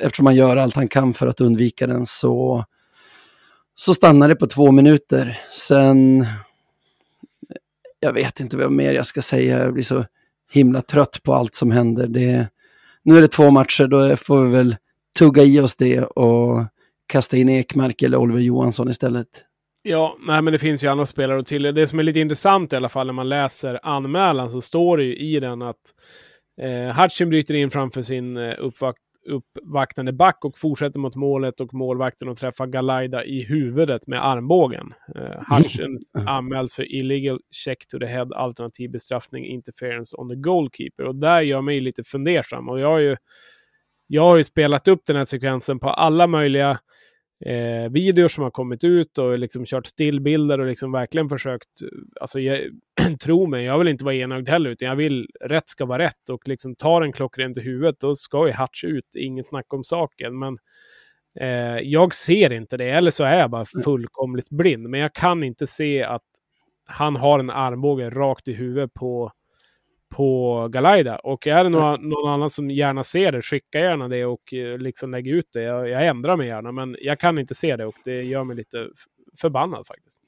eftersom 0.00 0.26
han 0.26 0.36
gör 0.36 0.56
allt 0.56 0.74
han 0.74 0.88
kan 0.88 1.14
för 1.14 1.26
att 1.26 1.40
undvika 1.40 1.86
den 1.86 2.06
så, 2.06 2.64
så 3.74 3.94
stannar 3.94 4.28
det 4.28 4.36
på 4.36 4.46
två 4.46 4.70
minuter. 4.70 5.38
Sen, 5.52 6.26
jag 8.00 8.12
vet 8.12 8.40
inte 8.40 8.56
vad 8.56 8.72
mer 8.72 8.92
jag 8.92 9.06
ska 9.06 9.22
säga. 9.22 9.58
Jag 9.58 9.72
blir 9.72 9.82
så 9.82 10.04
himla 10.52 10.82
trött 10.82 11.22
på 11.22 11.34
allt 11.34 11.54
som 11.54 11.70
händer. 11.70 12.06
Det, 12.06 12.48
nu 13.02 13.16
är 13.16 13.22
det 13.22 13.28
två 13.28 13.50
matcher, 13.50 13.86
då 13.86 14.16
får 14.16 14.44
vi 14.44 14.50
väl 14.50 14.76
tugga 15.18 15.42
i 15.42 15.60
oss 15.60 15.76
det 15.76 16.02
och 16.02 16.64
kasta 17.06 17.36
in 17.36 17.48
Ekmark 17.48 18.02
eller 18.02 18.18
Oliver 18.18 18.40
Johansson 18.40 18.88
istället. 18.88 19.44
Ja, 19.82 20.16
nej, 20.26 20.42
men 20.42 20.52
det 20.52 20.58
finns 20.58 20.84
ju 20.84 20.88
andra 20.88 21.06
spelare 21.06 21.44
till. 21.44 21.62
Det 21.62 21.86
som 21.86 21.98
är 21.98 22.02
lite 22.02 22.20
intressant 22.20 22.72
i 22.72 22.76
alla 22.76 22.88
fall 22.88 23.06
när 23.06 23.12
man 23.12 23.28
läser 23.28 23.80
anmälan 23.82 24.50
så 24.50 24.60
står 24.60 24.96
det 24.96 25.04
ju 25.04 25.16
i 25.16 25.40
den 25.40 25.62
att 25.62 25.80
eh, 26.60 27.02
Hutchin 27.02 27.28
bryter 27.28 27.54
in 27.54 27.70
framför 27.70 28.02
sin 28.02 28.36
eh, 28.36 28.54
uppvakt 28.58 28.98
uppvaktande 29.26 30.12
back 30.12 30.44
och 30.44 30.58
fortsätter 30.58 31.00
mot 31.00 31.14
målet 31.14 31.60
och 31.60 31.74
målvakten 31.74 32.28
och 32.28 32.36
träffar 32.36 32.66
Galaida 32.66 33.24
i 33.24 33.44
huvudet 33.44 34.06
med 34.06 34.26
armbågen. 34.26 34.94
Eh, 35.16 35.56
Hutchin 35.56 35.98
anmäls 36.26 36.74
för 36.74 36.94
illegal 36.94 37.40
check 37.64 37.86
to 37.88 37.98
the 37.98 38.06
head 38.06 38.28
alternativ 38.34 38.90
bestraffning 38.90 39.46
interference 39.46 40.16
on 40.16 40.28
the 40.28 40.36
goalkeeper 40.36 41.04
och 41.04 41.14
där 41.14 41.40
gör 41.40 41.60
mig 41.60 41.80
lite 41.80 42.04
fundersam 42.04 42.68
och 42.68 42.80
jag 42.80 42.88
har 42.88 42.98
ju 42.98 43.16
jag 44.14 44.22
har 44.22 44.36
ju 44.36 44.44
spelat 44.44 44.88
upp 44.88 45.00
den 45.06 45.16
här 45.16 45.24
sekvensen 45.24 45.78
på 45.78 45.90
alla 45.90 46.26
möjliga 46.26 46.70
eh, 47.46 47.90
videor 47.90 48.28
som 48.28 48.44
har 48.44 48.50
kommit 48.50 48.84
ut 48.84 49.18
och 49.18 49.38
liksom 49.38 49.64
kört 49.64 49.86
stillbilder 49.86 50.60
och 50.60 50.66
liksom 50.66 50.92
verkligen 50.92 51.28
försökt, 51.28 51.68
alltså 52.20 52.40
jag, 52.40 52.60
tro 53.22 53.46
mig, 53.46 53.64
jag 53.64 53.78
vill 53.78 53.88
inte 53.88 54.04
vara 54.04 54.14
enögd 54.14 54.48
heller, 54.48 54.70
utan 54.70 54.88
jag 54.88 54.96
vill, 54.96 55.28
rätt 55.40 55.68
ska 55.68 55.84
vara 55.84 56.02
rätt 56.02 56.28
och 56.30 56.48
liksom 56.48 56.74
tar 56.74 57.02
en 57.02 57.12
klockrent 57.12 57.56
i 57.58 57.60
huvudet, 57.60 58.00
då 58.00 58.14
ska 58.14 58.46
ju 58.46 58.52
Hutch 58.52 58.84
ut, 58.84 59.14
inget 59.16 59.46
snack 59.46 59.72
om 59.72 59.84
saken. 59.84 60.38
Men 60.38 60.58
eh, 61.40 61.78
jag 61.78 62.14
ser 62.14 62.52
inte 62.52 62.76
det, 62.76 62.90
eller 62.90 63.10
så 63.10 63.24
är 63.24 63.38
jag 63.38 63.50
bara 63.50 63.64
fullkomligt 63.84 64.50
blind, 64.50 64.88
men 64.88 65.00
jag 65.00 65.14
kan 65.14 65.42
inte 65.42 65.66
se 65.66 66.02
att 66.02 66.22
han 66.86 67.16
har 67.16 67.38
en 67.38 67.50
armbåge 67.50 68.10
rakt 68.10 68.48
i 68.48 68.52
huvudet 68.52 68.94
på 68.94 69.32
på 70.16 70.68
Galaida. 70.68 71.16
Och 71.16 71.46
är 71.46 71.64
det 71.64 71.70
någon, 71.70 72.08
någon 72.08 72.30
annan 72.30 72.50
som 72.50 72.70
gärna 72.70 73.04
ser 73.04 73.32
det, 73.32 73.42
skicka 73.42 73.78
gärna 73.78 74.08
det 74.08 74.24
och 74.24 74.54
eh, 74.54 74.78
liksom 74.78 75.10
lägg 75.10 75.28
ut 75.28 75.48
det. 75.52 75.62
Jag, 75.62 75.88
jag 75.88 76.06
ändrar 76.06 76.36
mig 76.36 76.46
gärna, 76.46 76.72
men 76.72 76.96
jag 77.00 77.20
kan 77.20 77.38
inte 77.38 77.54
se 77.54 77.76
det 77.76 77.86
och 77.86 77.94
det 78.04 78.22
gör 78.22 78.44
mig 78.44 78.56
lite 78.56 78.88
förbannad 79.40 79.86
faktiskt. 79.86 80.18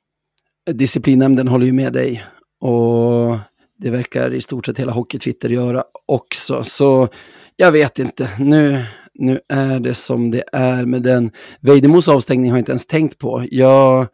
Disciplinnämnden 0.70 1.48
håller 1.48 1.66
ju 1.66 1.72
med 1.72 1.92
dig 1.92 2.24
och 2.60 3.38
det 3.78 3.90
verkar 3.90 4.34
i 4.34 4.40
stort 4.40 4.66
sett 4.66 4.78
hela 4.78 4.92
Hockey-Twitter 4.92 5.48
göra 5.48 5.84
också. 6.06 6.62
Så 6.62 7.08
jag 7.56 7.72
vet 7.72 7.98
inte. 7.98 8.30
Nu, 8.38 8.84
nu 9.14 9.40
är 9.48 9.80
det 9.80 9.94
som 9.94 10.30
det 10.30 10.44
är 10.52 10.84
med 10.84 11.02
den. 11.02 11.30
Vejdemos 11.60 12.08
avstängning 12.08 12.50
har 12.50 12.58
jag 12.58 12.60
inte 12.60 12.72
ens 12.72 12.86
tänkt 12.86 13.18
på. 13.18 13.44
Jag 13.50 14.06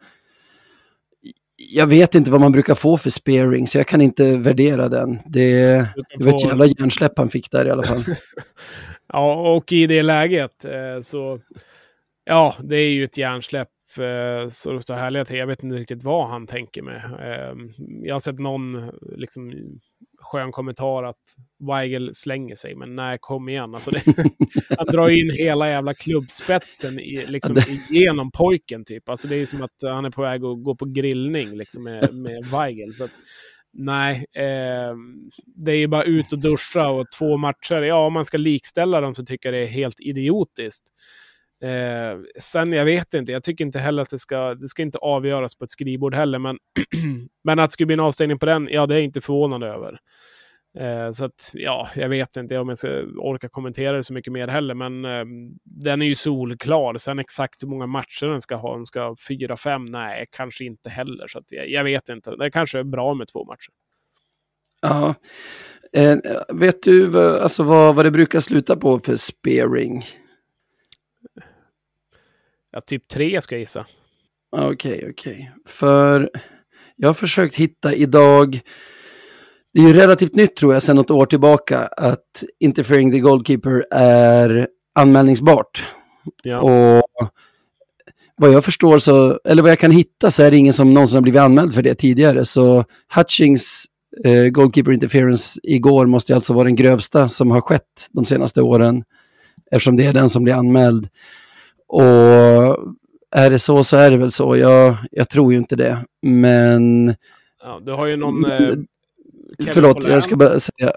jag 1.75 1.87
vet 1.87 2.15
inte 2.15 2.31
vad 2.31 2.41
man 2.41 2.51
brukar 2.51 2.75
få 2.75 2.97
för 2.97 3.09
sparing, 3.09 3.67
så 3.67 3.77
jag 3.77 3.87
kan 3.87 4.01
inte 4.01 4.37
värdera 4.37 4.89
den. 4.89 5.19
Det, 5.25 5.75
det 6.17 6.25
var 6.25 6.33
ett 6.33 6.45
jävla 6.45 6.65
hjärnsläpp 6.65 7.17
han 7.17 7.29
fick 7.29 7.51
där 7.51 7.65
i 7.65 7.71
alla 7.71 7.83
fall. 7.83 8.03
ja, 9.13 9.55
och 9.55 9.71
i 9.71 9.87
det 9.87 10.03
läget 10.03 10.65
eh, 10.65 10.99
så... 11.01 11.39
Ja, 12.25 12.55
det 12.59 12.77
är 12.77 12.89
ju 12.89 13.03
ett 13.03 13.17
hjärnsläpp 13.17 13.69
eh, 13.97 14.49
så 14.49 14.71
det 14.73 14.81
står 14.81 14.95
härliga 14.95 15.25
till. 15.25 15.37
Jag 15.37 15.47
vet 15.47 15.63
inte 15.63 15.75
riktigt 15.75 16.03
vad 16.03 16.29
han 16.29 16.47
tänker 16.47 16.81
med. 16.81 16.95
Eh, 16.95 17.55
jag 18.03 18.15
har 18.15 18.19
sett 18.19 18.39
någon 18.39 18.91
liksom 19.17 19.53
skön 20.23 20.51
kommentar 20.51 21.03
att 21.03 21.21
Weigel 21.69 22.09
slänger 22.13 22.55
sig. 22.55 22.75
Men 22.75 22.95
nej, 22.95 23.17
kom 23.21 23.49
igen. 23.49 23.75
Alltså 23.75 23.91
det, 23.91 24.01
han 24.77 24.87
drar 24.87 25.09
in 25.09 25.31
hela 25.37 25.69
jävla 25.69 25.93
klubbspetsen 25.93 26.99
i, 26.99 27.25
liksom, 27.27 27.57
igenom 27.91 28.31
pojken 28.31 28.85
typ. 28.85 29.09
Alltså 29.09 29.27
det 29.27 29.35
är 29.35 29.45
som 29.45 29.61
att 29.61 29.75
han 29.81 30.05
är 30.05 30.09
på 30.09 30.21
väg 30.21 30.43
att 30.43 30.63
gå 30.63 30.75
på 30.75 30.85
grillning 30.85 31.57
liksom, 31.57 31.83
med, 31.83 32.13
med 32.13 32.45
Weigel. 32.45 32.93
Så 32.93 33.03
att, 33.03 33.11
nej, 33.73 34.25
eh, 34.35 34.95
det 35.45 35.71
är 35.71 35.77
ju 35.77 35.87
bara 35.87 36.03
ut 36.03 36.33
och 36.33 36.41
duscha 36.41 36.89
och 36.89 37.05
två 37.17 37.37
matcher. 37.37 37.81
Ja, 37.81 38.05
om 38.05 38.13
man 38.13 38.25
ska 38.25 38.37
likställa 38.37 39.01
dem 39.01 39.15
så 39.15 39.25
tycker 39.25 39.49
jag 39.49 39.61
det 39.61 39.67
är 39.67 39.71
helt 39.71 39.99
idiotiskt. 39.99 40.83
Eh, 41.63 42.19
sen, 42.39 42.71
jag 42.71 42.85
vet 42.85 43.13
inte, 43.13 43.31
jag 43.31 43.43
tycker 43.43 43.65
inte 43.65 43.79
heller 43.79 44.01
att 44.01 44.09
det 44.09 44.19
ska, 44.19 44.55
det 44.55 44.67
ska 44.67 44.81
inte 44.81 44.97
avgöras 44.97 45.55
på 45.55 45.63
ett 45.63 45.71
skrivbord 45.71 46.15
heller, 46.15 46.39
men, 46.39 46.57
men 47.43 47.59
att 47.59 47.69
det 47.69 47.73
skulle 47.73 47.87
bli 47.87 47.93
en 47.93 47.99
avstängning 47.99 48.39
på 48.39 48.45
den, 48.45 48.67
ja, 48.71 48.87
det 48.87 48.93
är 48.93 48.97
jag 48.97 49.05
inte 49.05 49.21
förvånad 49.21 49.63
över. 49.63 49.97
Eh, 50.79 51.11
så 51.11 51.25
att, 51.25 51.51
ja, 51.53 51.87
jag 51.95 52.09
vet 52.09 52.35
inte 52.35 52.57
om 52.57 52.69
jag 52.69 52.77
ska 52.77 52.89
orka 53.17 53.49
kommentera 53.49 53.97
det 53.97 54.03
så 54.03 54.13
mycket 54.13 54.33
mer 54.33 54.47
heller, 54.47 54.73
men 54.73 55.05
eh, 55.05 55.25
den 55.63 56.01
är 56.01 56.05
ju 56.05 56.15
solklar. 56.15 56.97
Sen 56.97 57.19
exakt 57.19 57.63
hur 57.63 57.67
många 57.67 57.87
matcher 57.87 58.25
den 58.25 58.41
ska 58.41 58.55
ha, 58.55 58.75
den 58.75 58.85
ska 58.85 59.01
ha 59.01 59.15
fyra, 59.27 59.57
fem, 59.57 59.85
nej, 59.85 60.25
kanske 60.31 60.65
inte 60.65 60.89
heller. 60.89 61.27
Så 61.27 61.39
att, 61.39 61.51
jag, 61.51 61.69
jag 61.69 61.83
vet 61.83 62.09
inte, 62.09 62.35
det 62.35 62.51
kanske 62.51 62.79
är 62.79 62.83
bra 62.83 63.13
med 63.13 63.27
två 63.27 63.45
matcher. 63.45 63.71
Ja. 64.81 65.15
Eh, 65.93 66.17
vet 66.53 66.83
du 66.83 67.19
alltså, 67.19 67.63
vad, 67.63 67.95
vad 67.95 68.05
det 68.05 68.11
brukar 68.11 68.39
sluta 68.39 68.75
på 68.75 68.99
för 68.99 69.15
spearing? 69.15 70.05
Ja, 72.73 72.81
typ 72.81 73.07
tre 73.07 73.41
ska 73.41 73.55
jag 73.55 73.59
gissa. 73.59 73.85
Okej, 74.51 74.67
okay, 74.67 75.09
okej. 75.09 75.33
Okay. 75.33 75.45
För 75.67 76.29
jag 76.95 77.09
har 77.09 77.13
försökt 77.13 77.55
hitta 77.55 77.93
idag, 77.93 78.59
det 79.73 79.79
är 79.79 79.87
ju 79.87 79.93
relativt 79.93 80.35
nytt 80.35 80.55
tror 80.55 80.73
jag, 80.73 80.83
sedan 80.83 80.95
något 80.95 81.11
år 81.11 81.25
tillbaka, 81.25 81.79
att 81.79 82.43
interfering 82.59 83.11
the 83.11 83.19
goalkeeper 83.19 83.85
är 83.91 84.67
anmälningsbart. 84.95 85.87
Ja. 86.43 86.59
Och 86.59 87.29
vad 88.35 88.51
jag 88.51 88.65
förstår 88.65 88.97
så, 88.97 89.39
eller 89.43 89.61
vad 89.61 89.71
jag 89.71 89.79
kan 89.79 89.91
hitta 89.91 90.31
så 90.31 90.43
är 90.43 90.51
det 90.51 90.57
ingen 90.57 90.73
som 90.73 90.93
någonsin 90.93 91.15
har 91.15 91.21
blivit 91.21 91.41
anmäld 91.41 91.73
för 91.73 91.81
det 91.81 91.95
tidigare. 91.95 92.45
Så 92.45 92.85
Hutchings 93.15 93.85
eh, 94.25 94.47
goalkeeper 94.47 94.91
interference 94.91 95.59
igår 95.63 96.05
måste 96.05 96.35
alltså 96.35 96.53
vara 96.53 96.63
den 96.63 96.75
grövsta 96.75 97.29
som 97.29 97.51
har 97.51 97.61
skett 97.61 98.09
de 98.11 98.25
senaste 98.25 98.61
åren. 98.61 99.03
Eftersom 99.71 99.95
det 99.97 100.05
är 100.05 100.13
den 100.13 100.29
som 100.29 100.43
blir 100.43 100.53
anmäld. 100.53 101.09
Och 101.93 102.77
är 103.31 103.49
det 103.49 103.59
så 103.59 103.83
så 103.83 103.97
är 103.97 104.11
det 104.11 104.17
väl 104.17 104.31
så. 104.31 104.57
Jag, 104.57 104.95
jag 105.11 105.29
tror 105.29 105.51
ju 105.53 105.57
inte 105.57 105.75
det. 105.75 106.05
Men... 106.21 107.15
Ja, 107.63 107.81
du 107.85 107.91
har 107.91 108.05
ju 108.05 108.15
någon... 108.15 108.45
Eh, 108.51 108.75
förlåt, 109.73 110.03
jag 110.03 110.23
ska 110.23 110.35
bara 110.35 110.59
säga... 110.59 110.93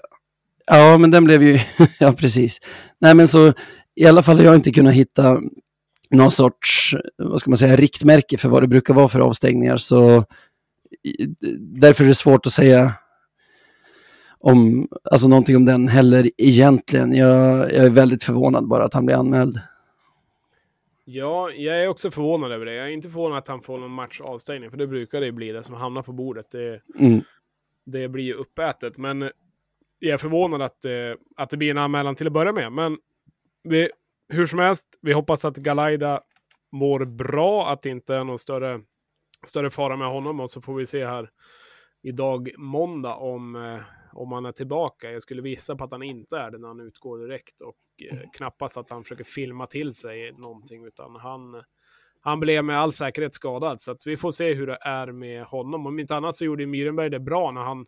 Ja, 0.67 0.99
men 0.99 1.11
den 1.11 1.25
blev 1.25 1.43
ju... 1.43 1.59
ja, 1.99 2.13
precis. 2.13 2.59
Nej, 2.99 3.15
men 3.15 3.29
så 3.29 3.53
i 3.95 4.07
alla 4.07 4.23
fall 4.23 4.37
har 4.37 4.45
jag 4.45 4.55
inte 4.55 4.73
kunnat 4.73 4.95
hitta 4.95 5.41
någon 6.11 6.31
sorts, 6.31 6.95
vad 7.17 7.41
ska 7.41 7.51
man 7.51 7.57
säga, 7.57 7.77
riktmärke 7.77 8.39
för 8.39 8.49
vad 8.49 8.63
det 8.63 8.69
brukar 8.69 8.95
vara 8.95 9.09
för 9.09 9.21
avstängningar. 9.21 9.77
Så 9.77 10.25
därför 11.59 12.05
är 12.05 12.09
det 12.09 12.15
svårt 12.15 12.47
att 12.47 12.53
säga 12.53 12.93
om, 14.39 14.89
alltså 15.11 15.29
någonting 15.29 15.57
om 15.57 15.65
den 15.65 15.89
heller 15.89 16.31
egentligen. 16.37 17.13
Jag, 17.13 17.59
jag 17.73 17.85
är 17.85 17.91
väldigt 17.91 18.23
förvånad 18.23 18.69
bara 18.69 18.85
att 18.85 18.95
han 18.95 19.07
blir 19.07 19.17
anmäld. 19.17 19.61
Ja, 21.09 21.51
jag 21.51 21.83
är 21.83 21.89
också 21.89 22.11
förvånad 22.11 22.53
över 22.53 22.67
det. 22.67 22.75
Jag 22.75 22.87
är 22.87 22.91
inte 22.91 23.09
förvånad 23.09 23.39
att 23.39 23.49
han 23.49 23.63
får 23.63 23.79
någon 23.79 23.91
match 23.91 24.21
avstängning, 24.21 24.71
för 24.71 24.77
det 24.77 24.87
brukar 24.87 25.21
det 25.21 25.33
bli 25.33 25.53
det 25.53 25.63
som 25.63 25.75
hamnar 25.75 26.03
på 26.03 26.13
bordet. 26.13 26.51
Det, 26.51 26.83
mm. 26.99 27.21
det 27.85 28.09
blir 28.09 28.25
ju 28.25 28.35
uppätet, 28.35 28.99
men 28.99 29.31
jag 29.99 30.15
är 30.15 30.19
förvånad 30.19 30.63
att, 30.63 30.85
eh, 30.85 30.93
att 31.37 31.51
det 31.51 31.57
blir 31.57 31.71
en 31.71 31.79
anmälan 31.79 32.15
till 32.15 32.27
att 32.27 32.33
börja 32.33 32.53
med. 32.53 32.73
Men 32.73 32.99
vi, 33.63 33.91
hur 34.29 34.47
som 34.47 34.59
helst, 34.59 34.99
vi 35.01 35.13
hoppas 35.13 35.45
att 35.45 35.57
Galaida 35.57 36.21
mår 36.73 37.05
bra, 37.05 37.69
att 37.69 37.83
det 37.83 37.91
inte 37.91 38.15
är 38.15 38.25
någon 38.25 38.39
större, 38.39 38.81
större 39.47 39.71
fara 39.71 39.97
med 39.97 40.09
honom 40.09 40.41
och 40.41 40.51
så 40.51 40.61
får 40.61 40.75
vi 40.75 40.87
se 40.87 41.07
här 41.07 41.31
idag 42.03 42.51
måndag 42.59 43.15
om 43.15 43.57
eh, 43.57 43.81
om 44.17 44.33
han 44.33 44.47
är 44.47 44.53
tillbaka. 44.53 45.11
Jag 45.11 45.23
skulle 45.23 45.43
visa 45.43 45.77
på 45.77 45.85
att 45.85 45.93
han 45.93 46.03
inte 46.03 46.37
är 46.37 46.51
det 46.51 46.59
när 46.59 46.69
han 46.69 46.81
utgår 46.81 47.19
direkt 47.19 47.61
och 47.61 47.77
eh, 48.11 48.17
mm. 48.17 48.31
knappast 48.31 48.77
att 48.77 48.91
han 48.91 49.03
försöker 49.03 49.25
filma 49.25 49.67
till 49.67 49.95
sig 49.95 50.33
någonting, 50.33 50.85
utan 50.85 51.17
han, 51.17 51.63
han 52.21 52.41
blev 52.41 52.65
med 52.65 52.81
all 52.81 52.93
säkerhet 52.93 53.35
skadad. 53.35 53.81
Så 53.81 53.91
att 53.91 54.07
vi 54.07 54.17
får 54.17 54.31
se 54.31 54.55
hur 54.55 54.67
det 54.67 54.79
är 54.81 55.13
med 55.13 55.45
honom. 55.45 55.87
Om 55.87 55.99
inte 55.99 56.17
annat 56.17 56.37
så 56.37 56.45
gjorde 56.45 56.67
Myrenberg 56.67 57.11
det 57.11 57.21
bra 57.21 57.51
när 57.51 57.61
han 57.61 57.87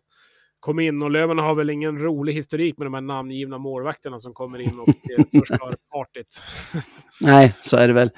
kom 0.59 0.79
in 0.79 1.01
och 1.01 1.11
Löven 1.11 1.37
har 1.37 1.55
väl 1.55 1.69
ingen 1.69 1.99
rolig 1.99 2.33
historik 2.33 2.77
med 2.77 2.85
de 2.85 2.93
här 2.93 3.01
namngivna 3.01 3.57
målvakterna 3.57 4.19
som 4.19 4.33
kommer 4.33 4.59
in 4.59 4.79
och 4.79 4.89
eh, 4.89 5.25
förstör 5.39 5.75
partyt. 5.91 6.41
Nej, 7.21 7.55
så 7.61 7.77
är 7.77 7.87
det 7.87 7.93
väl. 7.93 8.09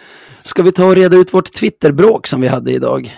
Ska 0.44 0.64
vi 0.64 0.72
ta 0.72 0.86
och 0.86 0.96
reda 0.96 1.18
ut 1.18 1.34
vårt 1.34 1.54
Twitterbråk 1.54 2.28
som 2.28 2.42
vi 2.42 2.48
hade 2.48 2.72
idag? 2.72 3.18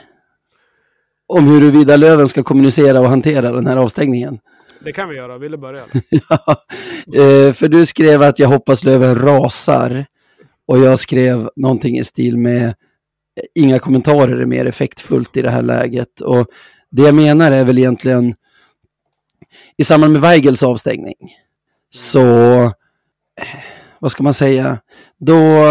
Om 1.28 1.48
huruvida 1.48 1.98
Löven 1.98 2.28
ska 2.28 2.44
kommunicera 2.44 3.00
och 3.00 3.08
hantera 3.08 3.52
den 3.52 3.68
här 3.68 3.78
avstängningen. 3.78 4.40
Det 4.84 4.94
kan 4.94 5.10
vi 5.10 5.16
göra. 5.16 5.38
Vill 5.38 5.52
du 5.52 5.58
börja? 5.58 5.82
ja, 6.10 6.66
eh, 7.06 7.54
för 7.54 7.68
du 7.68 7.86
skrev 7.86 8.22
att 8.22 8.40
jag 8.40 8.48
hoppas 8.48 8.84
Löven 8.84 9.16
rasar. 9.16 10.06
Och 10.68 10.80
jag 10.80 11.00
skrev 11.00 11.50
någonting 11.56 11.98
i 11.98 12.04
stil 12.04 12.38
med 12.38 12.66
eh, 12.66 12.74
inga 13.56 13.80
kommentarer 13.80 14.38
är 14.38 14.46
mer 14.46 14.66
effektfullt 14.66 15.38
i 15.38 15.42
det 15.42 15.50
här 15.50 15.62
läget. 15.62 16.22
Och 16.22 16.48
det 16.92 17.02
jag 17.02 17.16
menar 17.16 17.52
är 17.52 17.66
väl 17.66 17.78
egentligen 17.78 18.36
i 19.78 19.84
samband 19.84 20.14
med 20.14 20.22
Weigels 20.22 20.64
avstängning 20.64 21.36
så, 21.90 22.64
eh, 22.64 23.60
vad 24.00 24.12
ska 24.12 24.24
man 24.24 24.34
säga, 24.34 24.80
då, 25.20 25.64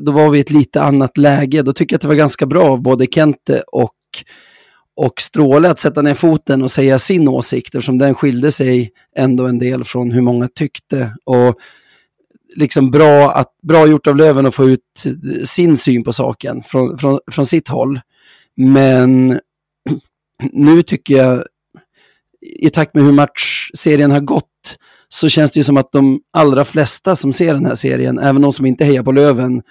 då 0.00 0.12
var 0.12 0.30
vi 0.30 0.38
i 0.38 0.40
ett 0.40 0.50
lite 0.50 0.82
annat 0.82 1.18
läge. 1.18 1.62
Då 1.62 1.72
tycker 1.72 1.94
jag 1.94 1.98
att 1.98 2.02
det 2.02 2.08
var 2.08 2.14
ganska 2.14 2.46
bra 2.46 2.62
av 2.62 2.82
både 2.82 3.06
Kente 3.06 3.62
och 3.72 3.94
och 4.96 5.20
Stråle 5.20 5.70
att 5.70 5.80
sätta 5.80 6.02
ner 6.02 6.14
foten 6.14 6.62
och 6.62 6.70
säga 6.70 6.98
sin 6.98 7.28
åsikt 7.28 7.74
eftersom 7.74 7.98
den 7.98 8.14
skilde 8.14 8.50
sig 8.50 8.90
ändå 9.16 9.46
en 9.46 9.58
del 9.58 9.84
från 9.84 10.10
hur 10.10 10.20
många 10.20 10.48
tyckte. 10.48 11.14
Och 11.24 11.54
liksom 12.56 12.90
bra, 12.90 13.32
att, 13.32 13.48
bra 13.62 13.86
gjort 13.86 14.06
av 14.06 14.16
Löven 14.16 14.46
att 14.46 14.54
få 14.54 14.68
ut 14.68 15.04
sin 15.44 15.76
syn 15.76 16.04
på 16.04 16.12
saken 16.12 16.62
från, 16.62 16.98
från, 16.98 17.18
från 17.30 17.46
sitt 17.46 17.68
håll. 17.68 18.00
Men 18.56 19.40
nu 20.52 20.82
tycker 20.82 21.16
jag, 21.16 21.44
i 22.58 22.70
takt 22.70 22.94
med 22.94 23.04
hur 23.04 23.12
matchserien 23.12 24.10
har 24.10 24.20
gått, 24.20 24.48
så 25.08 25.28
känns 25.28 25.52
det 25.52 25.62
som 25.62 25.76
att 25.76 25.92
de 25.92 26.20
allra 26.32 26.64
flesta 26.64 27.16
som 27.16 27.32
ser 27.32 27.54
den 27.54 27.66
här 27.66 27.74
serien, 27.74 28.18
även 28.18 28.42
de 28.42 28.52
som 28.52 28.66
inte 28.66 28.84
hejar 28.84 29.02
på 29.02 29.12
Löven, 29.12 29.62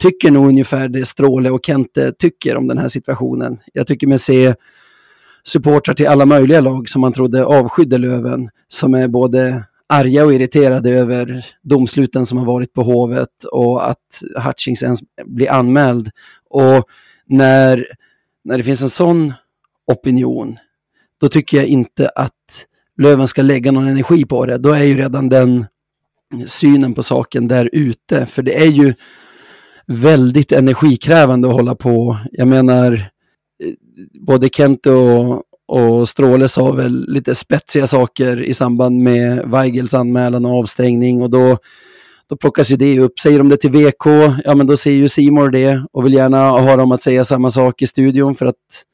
tycker 0.00 0.30
nog 0.30 0.48
ungefär 0.48 0.88
det 0.88 1.06
Stråle 1.06 1.50
och 1.50 1.66
Kente 1.66 2.12
tycker 2.18 2.56
om 2.56 2.68
den 2.68 2.78
här 2.78 2.88
situationen. 2.88 3.58
Jag 3.72 3.86
tycker 3.86 4.06
mig 4.06 4.18
se 4.18 4.54
supportrar 5.44 5.94
till 5.94 6.06
alla 6.06 6.26
möjliga 6.26 6.60
lag 6.60 6.88
som 6.88 7.00
man 7.00 7.12
trodde 7.12 7.44
avskydde 7.44 7.98
Löven, 7.98 8.48
som 8.68 8.94
är 8.94 9.08
både 9.08 9.64
arga 9.88 10.24
och 10.24 10.34
irriterade 10.34 10.90
över 10.90 11.46
domsluten 11.62 12.26
som 12.26 12.38
har 12.38 12.44
varit 12.44 12.72
på 12.72 12.82
Hovet 12.82 13.44
och 13.52 13.90
att 13.90 14.22
Hutchings 14.44 14.82
ens 14.82 15.00
blir 15.24 15.50
anmäld. 15.50 16.10
Och 16.50 16.84
när, 17.26 17.86
när 18.44 18.58
det 18.58 18.64
finns 18.64 18.82
en 18.82 18.90
sån 18.90 19.32
opinion, 19.92 20.56
då 21.20 21.28
tycker 21.28 21.56
jag 21.56 21.66
inte 21.66 22.08
att 22.08 22.66
Löven 22.96 23.28
ska 23.28 23.42
lägga 23.42 23.72
någon 23.72 23.88
energi 23.88 24.24
på 24.24 24.46
det. 24.46 24.58
Då 24.58 24.72
är 24.72 24.82
ju 24.82 24.96
redan 24.96 25.28
den 25.28 25.66
synen 26.46 26.94
på 26.94 27.02
saken 27.02 27.48
där 27.48 27.70
ute. 27.72 28.26
För 28.26 28.42
det 28.42 28.62
är 28.62 28.70
ju 28.70 28.94
väldigt 29.86 30.52
energikrävande 30.52 31.48
att 31.48 31.54
hålla 31.54 31.74
på. 31.74 32.16
Jag 32.32 32.48
menar, 32.48 32.92
eh, 32.92 33.72
både 34.20 34.48
Kent 34.48 34.86
och, 34.86 35.42
och 35.68 36.08
Stråle 36.08 36.48
sa 36.48 36.72
väl 36.72 37.04
lite 37.08 37.34
spetsiga 37.34 37.86
saker 37.86 38.42
i 38.42 38.54
samband 38.54 38.98
med 38.98 39.50
Weigels 39.50 39.94
anmälan 39.94 40.44
och 40.44 40.58
avstängning 40.58 41.22
och 41.22 41.30
då, 41.30 41.58
då 42.28 42.36
plockas 42.36 42.72
ju 42.72 42.76
det 42.76 43.00
upp. 43.00 43.18
Säger 43.18 43.38
de 43.38 43.48
det 43.48 43.56
till 43.56 43.70
VK, 43.70 44.06
ja 44.44 44.54
men 44.54 44.66
då 44.66 44.76
säger 44.76 44.98
ju 44.98 45.08
Simor 45.08 45.50
det 45.50 45.84
och 45.92 46.06
vill 46.06 46.14
gärna 46.14 46.50
ha 46.50 46.76
dem 46.76 46.92
att 46.92 47.02
säga 47.02 47.24
samma 47.24 47.50
sak 47.50 47.82
i 47.82 47.86
studion 47.86 48.34
för 48.34 48.46
att 48.46 48.84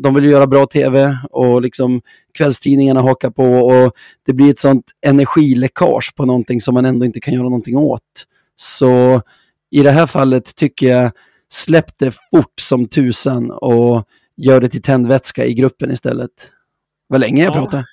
de 0.00 0.14
vill 0.14 0.24
ju 0.24 0.30
göra 0.30 0.46
bra 0.46 0.66
tv 0.66 1.18
och 1.30 1.62
liksom 1.62 2.00
kvällstidningarna 2.38 3.00
hakar 3.00 3.30
på 3.30 3.44
och 3.44 3.92
det 4.26 4.32
blir 4.32 4.50
ett 4.50 4.58
sånt 4.58 4.84
energiläckage 5.06 6.14
på 6.16 6.24
någonting 6.24 6.60
som 6.60 6.74
man 6.74 6.84
ändå 6.84 7.06
inte 7.06 7.20
kan 7.20 7.34
göra 7.34 7.44
någonting 7.44 7.76
åt. 7.76 8.00
Så 8.56 9.20
i 9.74 9.82
det 9.82 9.90
här 9.90 10.06
fallet 10.06 10.56
tycker 10.56 10.86
jag 10.86 11.12
släpp 11.48 11.98
det 11.98 12.10
fort 12.10 12.60
som 12.60 12.88
tusan 12.88 13.50
och 13.50 14.08
gör 14.36 14.60
det 14.60 14.68
till 14.68 14.82
tändvätska 14.82 15.46
i 15.46 15.54
gruppen 15.54 15.90
istället. 15.90 16.30
Vad 17.06 17.20
länge 17.20 17.44
jag 17.44 17.56
ja. 17.56 17.60
pratar. 17.60 17.84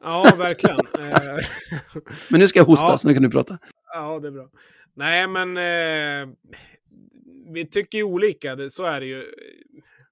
Ja, 0.00 0.34
verkligen. 0.38 0.78
Eh, 0.78 1.44
men 2.28 2.40
nu 2.40 2.48
ska 2.48 2.58
jag 2.58 2.64
hosta, 2.64 2.86
ja. 2.86 2.98
så 2.98 3.08
nu 3.08 3.14
kan 3.14 3.22
du 3.22 3.30
prata. 3.30 3.58
Ja, 3.94 4.18
det 4.18 4.28
är 4.28 4.32
bra. 4.32 4.48
Nej, 4.96 5.28
men 5.28 5.56
eh, 5.56 6.34
vi 7.54 7.66
tycker 7.66 7.98
ju 7.98 8.04
olika, 8.04 8.70
så 8.70 8.84
är 8.84 9.00
det 9.00 9.06
ju. 9.06 9.24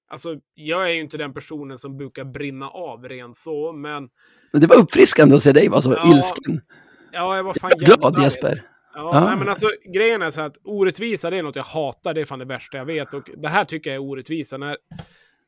alltså, 0.09 0.37
jag 0.55 0.91
är 0.91 0.95
ju 0.95 1.01
inte 1.01 1.17
den 1.17 1.35
personen 1.35 1.79
som 1.79 1.97
brukar 1.97 2.25
brinna 2.25 2.69
av 2.69 3.09
rent 3.09 3.39
så, 3.39 3.73
men... 3.73 4.09
Det 4.53 4.67
var 4.67 4.77
uppfriskande 4.77 5.37
att 5.37 5.43
se 5.43 5.53
dig 5.53 5.69
vara 5.69 5.81
så 5.81 5.93
Ja, 5.93 6.15
ilsken. 6.15 6.61
Ja, 7.13 7.37
jag 7.37 7.45
var 7.45 7.55
fan 7.55 7.71
Jag 7.77 8.01
glad 8.01 8.23
Jesper. 8.23 8.70
Ja, 8.95 9.11
Ja. 9.15 9.25
Nej, 9.25 9.37
men 9.39 9.49
alltså 9.49 9.71
grejen 9.95 10.23
är 10.23 10.31
så 10.31 10.41
att 10.43 10.57
orättvisa 10.65 11.31
det 11.31 11.37
är 11.37 11.43
något 11.43 11.57
jag 11.57 11.63
hatar, 11.63 12.15
det 12.15 12.21
är 12.21 12.25
fan 12.25 12.39
det 12.39 12.45
värsta 12.45 12.79
jag 12.79 12.85
vet. 12.85 13.15
Och 13.15 13.31
det 13.37 13.49
här 13.49 13.65
tycker 13.65 13.91
jag 13.91 13.95
är 13.95 14.09
orättvisa. 14.11 14.57
När, 14.59 14.77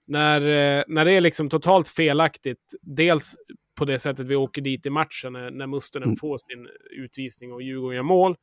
när, 0.06 0.40
eh, 0.40 0.84
när 0.88 1.04
det 1.04 1.12
är 1.12 1.20
liksom 1.20 1.48
totalt 1.48 1.88
felaktigt, 1.88 2.72
dels 2.82 3.36
på 3.78 3.84
det 3.84 3.98
sättet 3.98 4.26
vi 4.26 4.36
åker 4.36 4.62
dit 4.62 4.86
i 4.86 4.90
matchen 4.90 5.32
när, 5.32 5.50
när 5.50 5.66
Mustonen 5.66 6.08
Mm. 6.08 6.16
får 6.16 6.38
sin 6.38 6.68
utvisning 7.04 7.52
och 7.52 7.62
Djurgården 7.62 7.96
gör 7.96 8.02
mål. 8.02 8.36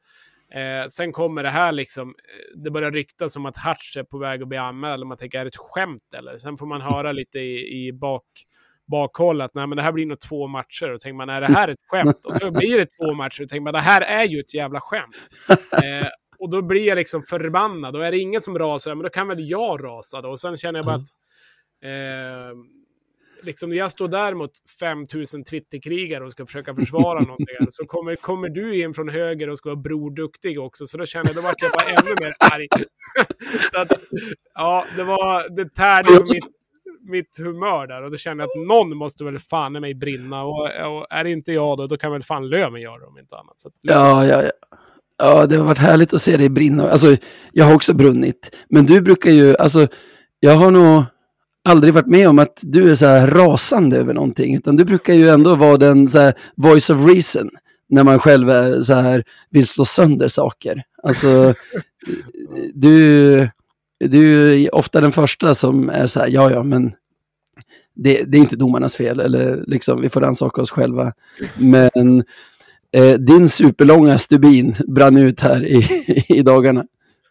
Eh, 0.54 0.88
sen 0.90 1.12
kommer 1.12 1.44
det 1.44 1.50
här 1.50 1.72
liksom, 1.72 2.10
eh, 2.10 2.60
det 2.64 2.72
börjar 2.72 2.92
ryktas 2.92 3.36
om 3.36 3.46
att 3.46 3.58
Hatch 3.58 3.98
är 3.98 4.04
på 4.04 4.18
väg 4.18 4.42
att 4.42 4.48
bli 4.48 4.58
anmäld. 4.58 5.08
Man 5.08 5.18
tänker, 5.18 5.40
är 5.40 5.44
det 5.44 5.48
ett 5.48 5.56
skämt 5.58 6.14
eller? 6.18 6.38
Sen 6.38 6.58
får 6.58 6.66
man 6.66 6.82
höra 6.82 7.12
lite 7.12 7.40
i, 7.40 7.88
i 7.88 7.94
bak, 7.94 8.24
bakhåll 8.90 9.42
att 9.42 9.56
nej, 9.56 9.68
men 9.68 9.76
det 9.76 9.82
här 9.82 9.92
blir 9.92 10.06
nog 10.06 10.20
två 10.20 10.48
matcher. 10.48 10.92
Och 10.92 11.00
tänker 11.02 11.16
man, 11.16 11.30
är 11.30 11.42
det 11.42 11.48
här 11.48 11.68
ett 11.68 11.80
skämt? 11.88 12.26
Och 12.26 12.36
så 12.36 12.52
blir 12.52 12.78
det 12.78 12.86
två 12.86 13.16
matcher. 13.16 13.44
Och 13.44 13.50
tänker 13.50 13.62
man, 13.62 13.74
det 13.74 13.80
här 13.80 14.02
är 14.02 14.24
ju 14.24 14.40
ett 14.40 14.54
jävla 14.54 14.82
skämt. 14.82 15.16
Eh, 15.72 16.08
och 16.40 16.50
då 16.50 16.62
blir 16.62 16.88
jag 16.88 16.96
liksom 16.96 17.22
förbannad. 17.22 17.96
Och 17.96 18.06
är 18.06 18.12
det 18.12 18.18
ingen 18.18 18.42
som 18.42 18.60
rasar, 18.60 18.96
men 18.96 19.04
då 19.04 19.10
kan 19.10 19.28
väl 19.28 19.50
jag 19.50 19.84
rasa 19.84 20.22
då. 20.22 20.30
Och 20.30 20.40
sen 20.40 20.58
känner 20.58 20.80
jag 20.80 20.86
bara 20.86 20.96
Mm. 20.96 21.02
att 21.02 21.10
eh, 22.52 22.58
liksom 23.44 23.74
jag 23.74 23.92
står 23.92 24.08
där 24.08 24.34
mot 24.34 24.52
5000 24.80 25.44
Twitterkrigare 25.44 26.24
och 26.24 26.32
ska 26.32 26.46
försöka 26.46 26.76
försvara 26.76 27.20
någonting. 27.20 27.68
Så 27.70 27.86
kommer, 27.86 28.16
kommer 28.16 28.50
du 28.50 28.82
in 28.84 28.94
från 28.94 29.10
höger 29.10 29.50
och 29.50 29.58
ska 29.58 29.70
vara 29.70 29.82
broduktig 29.82 30.60
också. 30.60 30.86
Så 30.86 30.98
då 30.98 31.06
känner 31.06 31.28
jag, 31.30 31.36
då 31.36 31.42
vart 31.42 31.62
jag 31.62 31.72
bara 31.72 31.90
ännu 31.90 32.16
mer 32.24 32.36
arg. 32.40 32.68
så 33.74 33.82
att, 33.82 33.92
ja, 34.54 34.86
det 34.96 35.04
var, 35.04 35.50
det 35.56 35.74
tärde 35.76 36.08
på 36.16 36.24
mitt, 36.34 36.44
mitt 37.02 37.38
humör 37.38 37.88
där. 37.88 38.04
Och 38.04 38.12
då 38.12 38.18
kände 38.18 38.44
jag 38.44 38.50
att 38.50 38.68
någon 38.68 38.98
måste 38.98 39.24
väl 39.24 39.40
fan 39.40 39.76
i 39.76 39.80
mig 39.80 39.96
brinna. 39.96 40.44
Och, 40.44 40.62
och 40.62 41.08
är 41.10 41.24
det 41.24 41.32
inte 41.32 41.52
jag 41.52 41.78
då, 41.78 41.88
då 41.88 41.98
kan 41.98 42.12
väl 42.12 42.24
fan 42.24 42.50
Löven 42.50 42.82
göra 42.82 43.00
det 43.00 43.06
om 43.06 43.18
inte 43.18 43.36
annat. 43.36 43.60
Så 43.60 43.70
Ja, 43.82 44.26
ja, 44.26 44.44
ja. 44.44 44.52
Ja, 45.22 45.46
det 45.46 45.58
har 45.58 45.66
varit 45.66 45.78
härligt 45.78 46.14
att 46.14 46.22
se 46.22 46.38
dig 46.38 46.50
brinna. 46.50 46.90
Alltså, 46.90 47.18
jag 47.52 47.66
har 47.66 47.76
också 47.76 47.94
brunnit. 47.94 48.56
Men 48.70 48.86
du 48.86 49.02
brukar 49.02 49.30
ju, 49.30 49.58
alltså, 49.58 49.88
jag 50.40 50.56
har 50.56 50.72
nog 50.72 51.04
aldrig 51.64 51.94
varit 51.94 52.08
med 52.08 52.30
om 52.30 52.40
att 52.40 52.60
du 52.62 52.92
är 52.92 52.96
så 52.96 53.06
här 53.06 53.28
rasande 53.28 53.98
över 53.98 54.14
någonting, 54.14 54.56
utan 54.56 54.76
du 54.76 54.86
brukar 54.86 55.14
ju 55.14 55.30
ändå 55.30 55.56
vara 55.56 55.78
den 55.78 56.08
så 56.08 56.20
här 56.20 56.34
voice 56.56 56.90
of 56.90 57.08
reason 57.08 57.50
när 57.90 58.04
man 58.04 58.20
själv 58.20 58.50
är 58.50 58.82
så 58.82 58.94
här, 58.94 59.24
vill 59.50 59.68
slå 59.68 59.86
sönder 59.86 60.28
saker. 60.28 60.84
Alltså, 61.04 61.54
du, 62.74 63.50
du 64.00 64.54
är 64.64 64.76
ofta 64.76 65.02
den 65.02 65.12
första 65.12 65.56
som 65.56 65.90
är 65.90 66.06
så 66.06 66.20
här, 66.20 66.28
ja, 66.28 66.52
ja, 66.52 66.64
men 66.64 66.92
det, 67.96 68.24
det 68.24 68.38
är 68.38 68.40
inte 68.42 68.56
domarnas 68.56 68.96
fel, 68.96 69.20
eller 69.20 69.64
liksom, 69.68 70.02
vi 70.02 70.10
får 70.10 70.22
rannsaka 70.22 70.62
oss 70.62 70.72
själva. 70.72 71.14
Men 71.58 72.24
eh, 72.92 73.14
din 73.14 73.50
superlånga 73.50 74.18
stubin 74.18 74.76
brann 74.88 75.18
ut 75.18 75.42
här 75.42 75.66
i, 75.66 75.84
i 76.30 76.42
dagarna. 76.42 76.86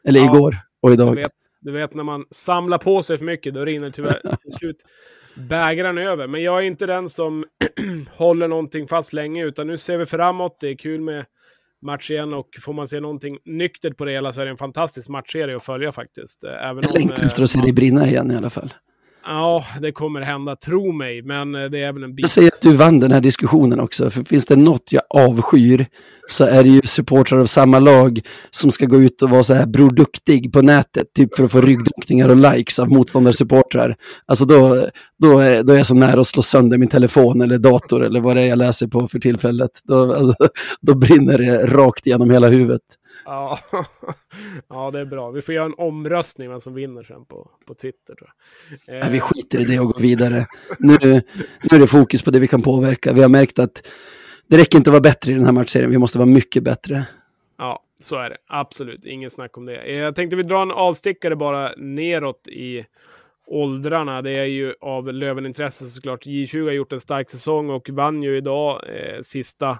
Eller 0.04 0.20
Ja. 0.20 0.34
igår 0.34 0.56
och 0.80 0.88
Du 0.88 0.94
idag. 0.94 1.14
vet, 1.14 1.32
du 1.60 1.72
vet 1.72 1.94
när 1.94 2.04
man 2.04 2.24
samlar 2.30 2.78
på 2.78 3.02
sig 3.02 3.18
för 3.18 3.24
mycket, 3.24 3.54
då 3.54 3.64
rinner 3.64 3.90
tyvärr 3.90 4.20
till 4.42 4.50
slut 4.52 4.76
bägaren 5.34 5.98
över. 5.98 6.26
Men 6.26 6.42
jag 6.42 6.58
är 6.58 6.62
inte 6.62 6.86
den 6.86 7.08
som 7.08 7.44
håller 8.16 8.48
någonting 8.48 8.88
fast 8.88 9.12
länge, 9.12 9.44
utan 9.44 9.66
nu 9.66 9.76
ser 9.76 9.98
vi 9.98 10.06
framåt. 10.06 10.56
Det 10.60 10.68
är 10.68 10.76
kul 10.76 11.00
med 11.00 11.24
match 11.82 12.10
igen 12.10 12.34
och 12.34 12.48
får 12.60 12.72
man 12.72 12.88
se 12.88 13.00
någonting 13.00 13.38
nyktert 13.44 13.96
på 13.96 14.04
det 14.04 14.12
hela 14.12 14.32
så 14.32 14.40
är 14.40 14.44
det 14.44 14.50
en 14.50 14.56
fantastisk 14.56 15.08
matchserie 15.08 15.56
att 15.56 15.64
följa 15.64 15.92
faktiskt. 15.92 16.44
Eh, 16.44 16.68
Även 16.68 16.82
Jag 16.82 16.94
längtar 16.94 17.22
eh, 17.22 17.26
efter 17.26 17.42
att 17.42 17.50
se 17.50 17.60
dig 17.60 17.72
brinna 17.72 18.06
igen 18.06 18.30
i 18.30 18.36
alla 18.36 18.50
fall. 18.50 18.74
Ja, 19.30 19.64
det 19.80 19.92
kommer 19.92 20.20
hända, 20.20 20.56
tro 20.56 20.92
mig. 20.92 21.22
Men 21.22 21.54
eh, 21.54 21.64
det 21.64 21.78
är 21.78 21.88
även 21.88 22.02
en 22.02 22.14
bit. 22.14 22.24
Jag 22.24 22.30
säger 22.30 22.48
att 22.48 22.62
du 22.62 22.72
vann 22.72 23.00
den 23.00 23.12
här 23.12 23.20
diskussionen 23.20 23.80
också, 23.80 24.10
för 24.10 24.24
finns 24.24 24.46
det 24.46 24.56
något 24.56 24.92
jag 24.92 25.02
avskyr 25.10 25.86
så 26.28 26.44
är 26.44 26.62
det 26.62 26.68
ju 26.68 26.80
supportrar 26.84 27.38
av 27.38 27.46
samma 27.46 27.78
lag 27.78 28.20
som 28.50 28.70
ska 28.70 28.86
gå 28.86 29.02
ut 29.02 29.22
och 29.22 29.30
vara 29.30 29.42
så 29.42 29.54
här 29.54 29.66
Bror 29.66 29.90
Duktig 29.90 30.52
på 30.52 30.62
nätet, 30.62 31.12
typ 31.14 31.36
för 31.36 31.44
att 31.44 31.52
få 31.52 31.60
ryggdunkningar 31.60 32.28
och 32.28 32.36
likes 32.36 32.78
av 32.78 32.90
motståndarsupportrar. 32.90 33.96
Alltså 34.26 34.44
då, 34.44 34.88
då, 35.18 35.38
är, 35.38 35.62
då 35.62 35.72
är 35.72 35.76
jag 35.76 35.86
så 35.86 35.94
nära 35.94 36.20
att 36.20 36.26
slå 36.26 36.42
sönder 36.42 36.78
min 36.78 36.88
telefon 36.88 37.40
eller 37.40 37.58
dator 37.58 38.04
eller 38.04 38.20
vad 38.20 38.36
det 38.36 38.42
är 38.42 38.46
jag 38.46 38.58
läser 38.58 38.86
på 38.86 39.08
för 39.08 39.18
tillfället. 39.18 39.70
Då, 39.84 40.14
alltså, 40.14 40.48
då 40.80 40.94
brinner 40.94 41.38
det 41.38 41.66
rakt 41.66 42.06
igenom 42.06 42.30
hela 42.30 42.48
huvudet. 42.48 42.82
Ja. 43.28 43.58
ja, 44.68 44.90
det 44.90 45.00
är 45.00 45.04
bra. 45.04 45.30
Vi 45.30 45.42
får 45.42 45.54
göra 45.54 45.64
en 45.66 45.74
omröstning 45.78 46.48
vem 46.50 46.60
som 46.60 46.74
vinner 46.74 47.02
sen 47.02 47.24
på, 47.24 47.50
på 47.66 47.74
Twitter. 47.74 48.14
Tror 48.14 48.30
jag. 48.86 48.96
Eh, 48.96 49.00
Nej, 49.00 49.12
vi 49.12 49.20
skiter 49.20 49.60
i 49.60 49.64
det 49.64 49.80
och 49.80 49.86
går 49.86 50.00
vidare. 50.00 50.46
Nu, 50.78 50.98
nu 51.70 51.76
är 51.76 51.78
det 51.78 51.86
fokus 51.86 52.22
på 52.22 52.30
det 52.30 52.38
vi 52.40 52.48
kan 52.48 52.62
påverka. 52.62 53.12
Vi 53.12 53.22
har 53.22 53.28
märkt 53.28 53.58
att 53.58 53.88
det 54.46 54.56
räcker 54.58 54.78
inte 54.78 54.90
att 54.90 54.92
vara 54.92 55.00
bättre 55.00 55.32
i 55.32 55.34
den 55.34 55.44
här 55.44 55.52
matchserien, 55.52 55.90
vi 55.90 55.98
måste 55.98 56.18
vara 56.18 56.26
mycket 56.26 56.62
bättre. 56.62 57.04
Ja, 57.58 57.82
så 58.00 58.16
är 58.16 58.30
det. 58.30 58.36
Absolut. 58.46 59.06
Ingen 59.06 59.30
snack 59.30 59.56
om 59.56 59.66
det. 59.66 59.76
Eh, 59.76 59.96
Jag 59.96 60.14
tänkte 60.16 60.36
vi 60.36 60.42
dra 60.42 60.62
en 60.62 60.70
avstickare 60.70 61.36
bara 61.36 61.72
neråt 61.76 62.48
i 62.48 62.84
åldrarna. 63.46 64.22
Det 64.22 64.30
är 64.30 64.44
ju 64.44 64.74
av 64.80 65.12
Lövenintresse 65.12 65.84
såklart. 65.84 66.26
J20 66.26 66.64
har 66.64 66.72
gjort 66.72 66.92
en 66.92 67.00
stark 67.00 67.30
säsong 67.30 67.70
och 67.70 67.90
vann 67.90 68.22
ju 68.22 68.36
idag 68.36 68.82
eh, 68.88 69.20
sista 69.22 69.78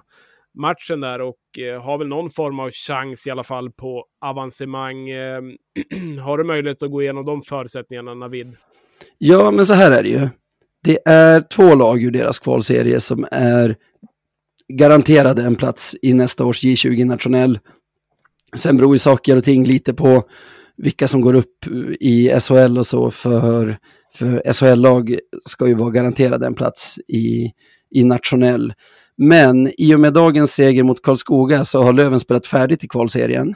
matchen 0.57 1.01
där 1.01 1.21
och 1.21 1.59
eh, 1.59 1.81
har 1.81 1.97
väl 1.97 2.07
någon 2.07 2.29
form 2.29 2.59
av 2.59 2.69
chans 2.71 3.27
i 3.27 3.31
alla 3.31 3.43
fall 3.43 3.71
på 3.71 4.05
avancemang. 4.25 5.09
Eh, 5.09 5.41
har 6.23 6.37
du 6.37 6.43
möjlighet 6.43 6.83
att 6.83 6.91
gå 6.91 7.01
igenom 7.01 7.25
de 7.25 7.41
förutsättningarna, 7.41 8.13
Navid? 8.13 8.55
Ja, 9.17 9.51
men 9.51 9.65
så 9.65 9.73
här 9.73 9.91
är 9.91 10.03
det 10.03 10.09
ju. 10.09 10.29
Det 10.83 10.99
är 11.05 11.41
två 11.41 11.75
lag 11.75 12.03
ur 12.03 12.11
deras 12.11 12.39
kvalserie 12.39 12.99
som 12.99 13.25
är 13.31 13.75
garanterade 14.73 15.41
en 15.41 15.55
plats 15.55 15.95
i 16.01 16.13
nästa 16.13 16.45
års 16.45 16.63
J20 16.63 17.05
nationell. 17.05 17.59
Sen 18.55 18.77
beror 18.77 18.95
ju 18.95 18.99
saker 18.99 19.37
och 19.37 19.43
ting 19.43 19.63
lite 19.63 19.93
på 19.93 20.23
vilka 20.77 21.07
som 21.07 21.21
går 21.21 21.33
upp 21.33 21.67
i 21.99 22.39
SHL 22.39 22.77
och 22.77 22.85
så, 22.85 23.11
för, 23.11 23.77
för 24.13 24.53
SHL-lag 24.53 25.17
ska 25.45 25.67
ju 25.67 25.73
vara 25.73 25.89
garanterade 25.89 26.45
en 26.45 26.55
plats 26.55 26.99
i, 27.07 27.51
i 27.91 28.03
nationell. 28.03 28.73
Men 29.21 29.71
i 29.77 29.95
och 29.95 29.99
med 29.99 30.13
dagens 30.13 30.51
seger 30.53 30.83
mot 30.83 31.01
Karlskoga 31.01 31.65
så 31.65 31.83
har 31.83 31.93
Löven 31.93 32.19
spelat 32.19 32.45
färdigt 32.45 32.83
i 32.83 32.87
kvalserien 32.87 33.53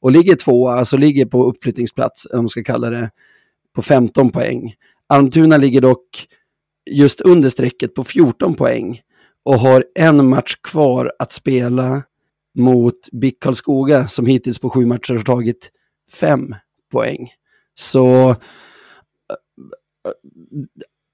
och 0.00 0.12
ligger 0.12 0.36
tvåa, 0.36 0.74
alltså 0.74 0.96
ligger 0.96 1.26
på 1.26 1.44
uppflyttningsplats, 1.44 2.26
om 2.32 2.38
man 2.38 2.48
ska 2.48 2.62
kalla 2.62 2.90
det, 2.90 3.10
på 3.74 3.82
15 3.82 4.30
poäng. 4.30 4.74
Almtuna 5.06 5.56
ligger 5.56 5.80
dock 5.80 6.26
just 6.90 7.20
under 7.20 7.48
strecket 7.48 7.94
på 7.94 8.04
14 8.04 8.54
poäng 8.54 9.00
och 9.44 9.54
har 9.54 9.84
en 9.94 10.28
match 10.28 10.56
kvar 10.62 11.12
att 11.18 11.32
spela 11.32 12.02
mot 12.58 13.08
BIK 13.12 13.40
Karlskoga 13.40 14.08
som 14.08 14.26
hittills 14.26 14.58
på 14.58 14.70
sju 14.70 14.86
matcher 14.86 15.14
har 15.14 15.24
tagit 15.24 15.70
fem 16.12 16.54
poäng. 16.92 17.28
Så 17.74 18.30
eh, 18.30 18.36
eh, 20.06 20.12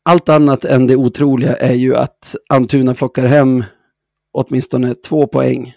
allt 0.03 0.29
annat 0.29 0.65
än 0.65 0.87
det 0.87 0.97
otroliga 0.97 1.57
är 1.57 1.75
ju 1.75 1.97
att 1.97 2.37
Almtuna 2.49 2.95
plockar 2.95 3.27
hem 3.27 3.65
åtminstone 4.33 4.95
två 4.95 5.27
poäng 5.27 5.75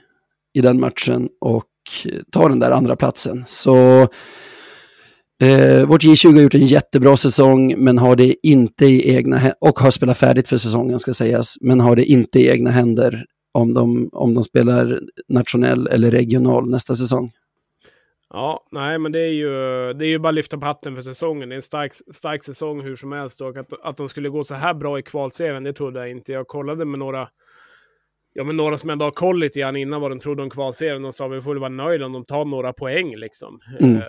i 0.53 0.61
den 0.61 0.79
matchen 0.79 1.29
och 1.41 1.65
tar 2.31 2.49
den 2.49 2.59
där 2.59 2.71
andra 2.71 2.95
platsen. 2.95 3.43
Så 3.47 4.01
eh, 5.41 5.85
vårt 5.85 6.03
J20 6.03 6.33
har 6.33 6.41
gjort 6.41 6.55
en 6.55 6.65
jättebra 6.65 7.17
säsong, 7.17 7.75
men 7.77 7.97
har 7.97 8.15
det 8.15 8.47
inte 8.47 8.85
i 8.85 9.15
egna 9.15 9.53
och 9.61 9.79
har 9.79 9.91
spelat 9.91 10.17
färdigt 10.17 10.47
för 10.47 10.57
säsongen 10.57 10.99
ska 10.99 11.13
sägas, 11.13 11.57
men 11.61 11.79
har 11.79 11.95
det 11.95 12.05
inte 12.05 12.39
i 12.39 12.49
egna 12.49 12.71
händer 12.71 13.25
om 13.53 13.73
de, 13.73 14.09
om 14.13 14.33
de 14.33 14.43
spelar 14.43 14.99
nationell 15.27 15.87
eller 15.87 16.11
regional 16.11 16.69
nästa 16.69 16.95
säsong. 16.95 17.31
Ja, 18.33 18.67
nej, 18.71 18.99
men 18.99 19.11
det 19.11 19.19
är 19.19 19.31
ju, 19.31 19.49
det 19.93 20.05
är 20.05 20.09
ju 20.09 20.19
bara 20.19 20.29
att 20.29 20.35
lyfta 20.35 20.57
på 20.57 20.65
hatten 20.65 20.95
för 20.95 21.01
säsongen. 21.01 21.49
Det 21.49 21.53
är 21.53 21.55
en 21.55 21.61
stark, 21.61 21.93
stark 22.13 22.43
säsong 22.43 22.81
hur 22.81 22.95
som 22.95 23.11
helst. 23.11 23.41
Och 23.41 23.57
att, 23.57 23.73
att 23.83 23.97
de 23.97 24.09
skulle 24.09 24.29
gå 24.29 24.43
så 24.43 24.55
här 24.55 24.73
bra 24.73 24.99
i 24.99 25.03
kvalserien, 25.03 25.63
det 25.63 25.73
trodde 25.73 25.99
jag 25.99 26.11
inte. 26.11 26.31
Jag 26.31 26.47
kollade 26.47 26.85
med 26.85 26.99
några, 26.99 27.27
ja, 28.33 28.43
men 28.43 28.57
några 28.57 28.77
som 28.77 28.89
ändå 28.89 29.05
har 29.05 29.11
koll 29.11 29.39
lite 29.39 29.59
grann 29.59 29.75
innan 29.75 30.01
vad 30.01 30.11
de 30.11 30.19
trodde 30.19 30.43
om 30.43 30.49
kvalserien 30.49 31.05
och 31.05 31.15
sa 31.15 31.27
vi 31.27 31.41
får 31.41 31.51
väl 31.51 31.59
vara 31.59 31.69
nöjda 31.69 32.05
om 32.05 32.11
de 32.13 32.25
tar 32.25 32.45
några 32.45 32.73
poäng 32.73 33.15
liksom. 33.15 33.59
Mm. 33.79 33.95
Eh, 33.95 34.03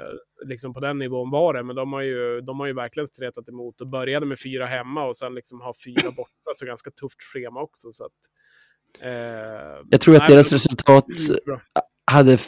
liksom 0.46 0.74
på 0.74 0.80
den 0.80 0.98
nivån 0.98 1.30
var 1.30 1.54
det. 1.54 1.62
Men 1.62 1.76
de 1.76 1.92
har 1.92 2.00
ju, 2.02 2.40
de 2.40 2.60
har 2.60 2.66
ju 2.66 2.72
verkligen 2.72 3.06
stretat 3.06 3.48
emot 3.48 3.80
och 3.80 3.88
började 3.88 4.26
med 4.26 4.38
fyra 4.40 4.66
hemma 4.66 5.04
och 5.04 5.16
sen 5.16 5.34
liksom 5.34 5.60
ha 5.60 5.72
fyra 5.84 6.10
borta. 6.16 6.30
Så 6.54 6.66
ganska 6.66 6.90
tufft 6.90 7.22
schema 7.32 7.60
också. 7.62 7.88
Så 7.92 8.04
att, 8.04 8.12
eh, 9.02 9.10
Jag 9.90 10.00
tror 10.00 10.14
att 10.16 10.20
nej, 10.22 10.30
deras 10.30 10.50
men- 10.50 10.56
resultat 10.56 11.06
Bra. 11.46 11.60
hade, 12.10 12.38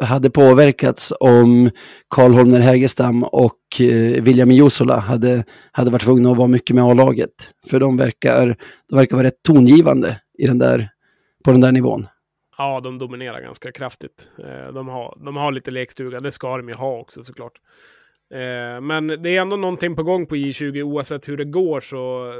hade 0.00 0.30
påverkats 0.30 1.12
om 1.20 1.70
Karl 2.08 2.32
Holmner 2.32 2.60
Hägerstam 2.60 3.22
och 3.24 3.80
eh, 3.80 4.22
William 4.22 4.50
Jusola 4.50 4.98
hade, 4.98 5.44
hade 5.72 5.90
varit 5.90 6.02
tvungna 6.02 6.30
att 6.30 6.36
vara 6.38 6.48
mycket 6.48 6.76
med 6.76 6.84
A-laget. 6.84 7.30
För 7.70 7.80
de 7.80 7.96
verkar, 7.96 8.56
de 8.88 8.96
verkar 8.96 9.16
vara 9.16 9.26
rätt 9.26 9.42
tongivande 9.42 10.20
i 10.38 10.46
den 10.46 10.58
där, 10.58 10.88
på 11.44 11.50
den 11.50 11.60
där 11.60 11.72
nivån. 11.72 12.06
Ja, 12.58 12.80
de 12.80 12.98
dominerar 12.98 13.40
ganska 13.40 13.72
kraftigt. 13.72 14.30
Eh, 14.38 14.72
De 14.72 14.88
har, 14.88 15.18
de 15.24 15.36
har 15.36 15.52
lite 15.52 15.70
lekstuga, 15.70 16.20
det 16.20 16.30
ska 16.30 16.56
de 16.56 16.68
ju 16.68 16.74
ha 16.74 16.98
också 16.98 17.24
såklart. 17.24 17.60
Eh, 18.30 18.80
men 18.80 19.06
det 19.06 19.36
är 19.36 19.40
ändå 19.40 19.56
någonting 19.56 19.96
på 19.96 20.02
gång 20.02 20.26
på 20.26 20.36
J20 20.36 20.82
oavsett 20.82 21.28
hur 21.28 21.36
det 21.36 21.44
går 21.44 21.80
så 21.80 22.32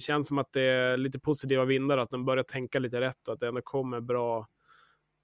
känns 0.00 0.28
som 0.28 0.38
att 0.38 0.52
det 0.52 0.62
är 0.62 0.96
lite 0.96 1.18
positiva 1.18 1.64
vindar, 1.64 1.98
att 1.98 2.10
de 2.10 2.24
börjar 2.24 2.44
tänka 2.44 2.78
lite 2.78 3.00
rätt 3.00 3.28
och 3.28 3.34
att 3.34 3.40
det 3.40 3.48
ändå 3.48 3.60
kommer 3.62 4.00
bra 4.00 4.46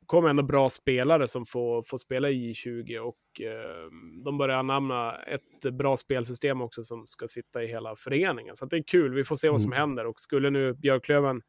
kommer 0.06 0.28
ändå 0.28 0.42
bra 0.42 0.70
spelare 0.70 1.28
som 1.28 1.46
får, 1.46 1.82
får 1.82 1.98
spela 1.98 2.30
i 2.30 2.52
J20 2.52 2.98
och 2.98 3.40
eh, 3.40 3.90
de 4.24 4.38
börjar 4.38 4.56
anamma 4.56 5.14
ett 5.14 5.74
bra 5.74 5.96
spelsystem 5.96 6.60
också 6.60 6.82
som 6.82 7.06
ska 7.06 7.28
sitta 7.28 7.62
i 7.62 7.66
hela 7.66 7.96
föreningen. 7.96 8.56
Så 8.56 8.66
det 8.66 8.76
är 8.76 8.82
kul, 8.82 9.14
vi 9.14 9.24
får 9.24 9.36
se 9.36 9.48
vad 9.48 9.60
som 9.60 9.72
mm. 9.72 9.80
händer 9.80 10.06
och 10.06 10.20
skulle 10.20 10.50
nu 10.50 10.74
Björklöven 10.74 11.42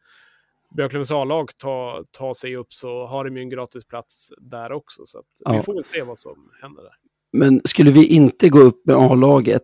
Björklövens 0.76 1.12
A-lag 1.12 1.50
ta, 1.58 2.04
ta 2.12 2.34
sig 2.34 2.56
upp 2.56 2.74
så 2.74 3.06
har 3.06 3.26
de 3.26 3.38
ju 3.38 3.42
en 3.42 3.50
gratis 3.50 3.86
plats 3.86 4.30
där 4.38 4.72
också. 4.72 5.02
Så 5.06 5.22
ja. 5.46 5.52
vi 5.52 5.62
får 5.62 5.74
väl 5.74 5.84
se 5.84 6.02
vad 6.02 6.18
som 6.18 6.52
händer 6.62 6.84
där. 6.84 6.94
Men 7.34 7.62
skulle 7.64 7.92
vi 7.92 8.06
inte 8.06 8.50
gå 8.50 8.60
upp 8.60 8.86
med 8.86 8.96
A-laget 8.96 9.64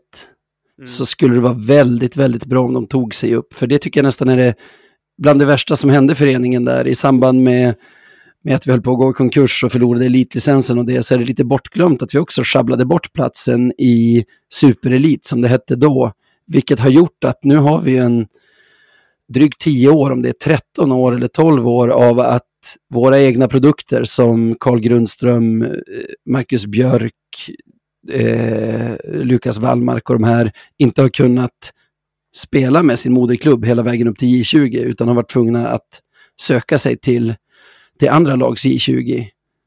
mm. 0.77 0.87
så 0.87 1.05
skulle 1.05 1.33
det 1.33 1.39
vara 1.39 1.57
väldigt, 1.67 2.17
väldigt 2.17 2.45
bra 2.45 2.61
om 2.61 2.73
de 2.73 2.87
tog 2.87 3.15
sig 3.15 3.35
upp. 3.35 3.53
För 3.53 3.67
det 3.67 3.79
tycker 3.79 3.99
jag 3.99 4.05
nästan 4.05 4.29
är 4.29 4.37
det 4.37 4.55
bland 5.17 5.39
det 5.39 5.45
värsta 5.45 5.75
som 5.75 5.89
hände 5.89 6.15
föreningen 6.15 6.65
där 6.65 6.87
i 6.87 6.95
samband 6.95 7.43
med, 7.43 7.75
med 8.43 8.55
att 8.55 8.67
vi 8.67 8.71
höll 8.71 8.81
på 8.81 8.91
att 8.91 8.97
gå 8.97 9.09
i 9.09 9.13
konkurs 9.13 9.63
och 9.63 9.71
förlorade 9.71 10.05
elitlicensen 10.05 10.77
och 10.77 10.85
det, 10.85 11.03
så 11.03 11.13
är 11.13 11.19
det 11.19 11.25
lite 11.25 11.45
bortglömt 11.45 12.01
att 12.01 12.15
vi 12.15 12.19
också 12.19 12.41
sjabblade 12.45 12.85
bort 12.85 13.13
platsen 13.13 13.71
i 13.71 14.25
superelit 14.53 15.25
som 15.25 15.41
det 15.41 15.47
hette 15.47 15.75
då. 15.75 16.11
Vilket 16.47 16.79
har 16.79 16.89
gjort 16.89 17.23
att 17.23 17.43
nu 17.43 17.55
har 17.55 17.81
vi 17.81 17.97
en 17.97 18.27
drygt 19.27 19.61
10 19.61 19.89
år, 19.89 20.11
om 20.11 20.21
det 20.21 20.29
är 20.29 20.33
13 20.33 20.91
år 20.91 21.15
eller 21.15 21.27
12 21.27 21.67
år 21.67 21.87
av 21.87 22.19
att 22.19 22.43
våra 22.93 23.21
egna 23.21 23.47
produkter 23.47 24.03
som 24.03 24.55
Carl 24.59 24.79
Grundström, 24.79 25.61
eh, 25.61 25.69
Marcus 26.25 26.65
Björk, 26.65 27.13
eh, 28.11 28.95
Lukas 29.03 29.59
Wallmark 29.59 30.09
och 30.09 30.15
de 30.15 30.23
här 30.23 30.51
inte 30.77 31.01
har 31.01 31.09
kunnat 31.09 31.73
spela 32.35 32.83
med 32.83 32.99
sin 32.99 33.13
moderklubb 33.13 33.65
hela 33.65 33.83
vägen 33.83 34.07
upp 34.07 34.17
till 34.17 34.27
J20 34.27 34.77
utan 34.77 35.07
har 35.07 35.15
varit 35.15 35.29
tvungna 35.29 35.67
att 35.67 36.01
söka 36.41 36.77
sig 36.77 36.97
till, 36.97 37.35
till 37.99 38.09
andra 38.09 38.35
lags 38.35 38.65
J20 38.65 39.25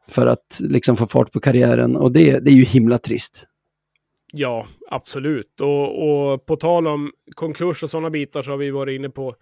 för 0.09 0.27
att 0.27 0.61
liksom 0.61 0.97
få 0.97 1.07
fart 1.07 1.33
på 1.33 1.41
karriären 1.41 1.97
och 1.97 2.13
det, 2.13 2.39
det 2.39 2.51
är 2.51 2.55
ju 2.55 2.65
himla 2.65 2.99
trist. 2.99 3.45
Ja, 4.33 4.67
absolut. 4.91 5.61
Och, 5.61 6.09
och 6.09 6.47
på 6.47 6.57
tal 6.57 6.87
om 6.87 7.13
konkurs 7.35 7.83
och 7.83 7.91
sådana 7.91 8.11
bitar 8.11 8.43
så 8.43 8.51
har 8.51 8.59
vi 8.59 8.71
varit 8.71 8.97
inne 8.99 9.11
på 9.11 9.37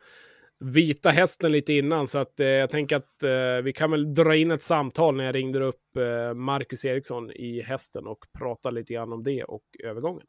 Vita 0.61 1.11
Hästen 1.11 1.53
lite 1.53 1.73
innan, 1.73 2.07
så 2.07 2.19
att 2.19 2.41
eh, 2.41 2.47
jag 2.47 2.71
tänker 2.71 2.97
att 2.97 3.23
eh, 3.23 3.63
vi 3.65 3.73
kan 3.73 3.91
väl 3.91 4.15
dra 4.15 4.37
in 4.37 4.51
ett 4.51 4.63
samtal 4.63 5.17
när 5.17 5.25
jag 5.25 5.35
ringde 5.35 5.65
upp 5.65 5.97
eh, 5.97 6.35
Marcus 6.35 6.85
Eriksson 6.85 7.31
i 7.31 7.63
Hästen 7.63 8.07
och 8.07 8.19
prata 8.39 8.71
lite 8.71 8.95
grann 8.95 9.13
om 9.13 9.23
det 9.23 9.45
och 9.45 9.65
övergången. 9.85 10.27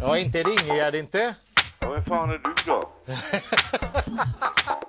Ja, 0.00 0.18
inte 0.18 0.42
Ringegärd 0.42 0.94
inte. 0.94 1.34
Ja, 1.80 1.90
vem 1.90 2.04
fan 2.04 2.30
är 2.30 2.38
du 2.38 2.54
då? 2.66 2.90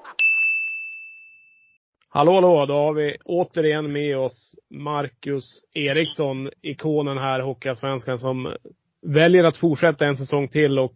Hallå, 2.11 2.33
hallå, 2.33 2.65
då 2.65 2.73
har 2.73 2.93
vi 2.93 3.17
återigen 3.25 3.91
med 3.91 4.17
oss 4.17 4.55
Marcus 4.69 5.61
Eriksson, 5.73 6.49
ikonen 6.61 7.17
här, 7.17 7.39
Hockeyallsvenskan, 7.39 8.19
som 8.19 8.53
väljer 9.01 9.43
att 9.43 9.57
fortsätta 9.57 10.05
en 10.05 10.15
säsong 10.15 10.47
till 10.47 10.79
och 10.79 10.95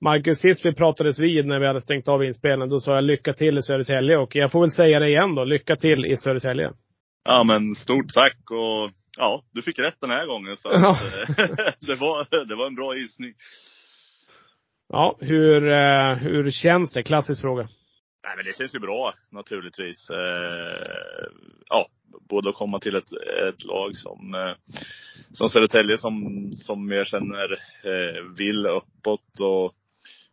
Marcus, 0.00 0.38
sist 0.38 0.64
vi 0.64 0.74
pratades 0.74 1.18
vid 1.18 1.46
när 1.46 1.60
vi 1.60 1.66
hade 1.66 1.80
stängt 1.80 2.08
av 2.08 2.24
inspelningen, 2.24 2.68
då 2.68 2.80
sa 2.80 2.94
jag 2.94 3.04
lycka 3.04 3.32
till 3.32 3.58
i 3.58 3.62
Södertälje 3.62 4.16
och 4.16 4.36
jag 4.36 4.52
får 4.52 4.60
väl 4.60 4.72
säga 4.72 4.98
det 4.98 5.08
igen 5.08 5.34
då, 5.34 5.44
lycka 5.44 5.76
till 5.76 6.06
i 6.06 6.16
Södertälje. 6.16 6.72
Ja 7.24 7.44
men 7.44 7.74
stort 7.74 8.14
tack 8.14 8.50
och 8.50 8.90
ja, 9.16 9.42
du 9.52 9.62
fick 9.62 9.78
rätt 9.78 10.00
den 10.00 10.10
här 10.10 10.26
gången 10.26 10.56
så 10.56 10.68
ja. 10.72 10.98
det, 11.80 11.94
var, 11.94 12.46
det 12.48 12.54
var 12.54 12.66
en 12.66 12.74
bra 12.74 12.94
gissning. 12.94 13.32
Ja, 14.88 15.16
hur, 15.20 15.68
eh, 15.68 16.14
hur 16.14 16.50
känns 16.50 16.92
det? 16.92 17.02
Klassisk 17.02 17.40
fråga. 17.40 17.68
Nej 18.24 18.36
men 18.36 18.44
det 18.44 18.56
känns 18.56 18.74
ju 18.74 18.78
bra 18.78 19.14
naturligtvis. 19.30 20.10
Eh, 20.10 21.26
ja, 21.68 21.88
både 22.28 22.48
att 22.48 22.54
komma 22.54 22.80
till 22.80 22.96
ett, 22.96 23.12
ett 23.48 23.64
lag 23.64 23.96
som, 23.96 24.34
eh, 24.34 24.74
som 25.32 25.48
Södertälje 25.48 25.98
som, 25.98 26.48
som 26.52 26.90
jag 26.90 27.06
känner 27.06 27.52
eh, 27.82 28.22
vill 28.38 28.66
uppåt 28.66 29.40
och 29.40 29.74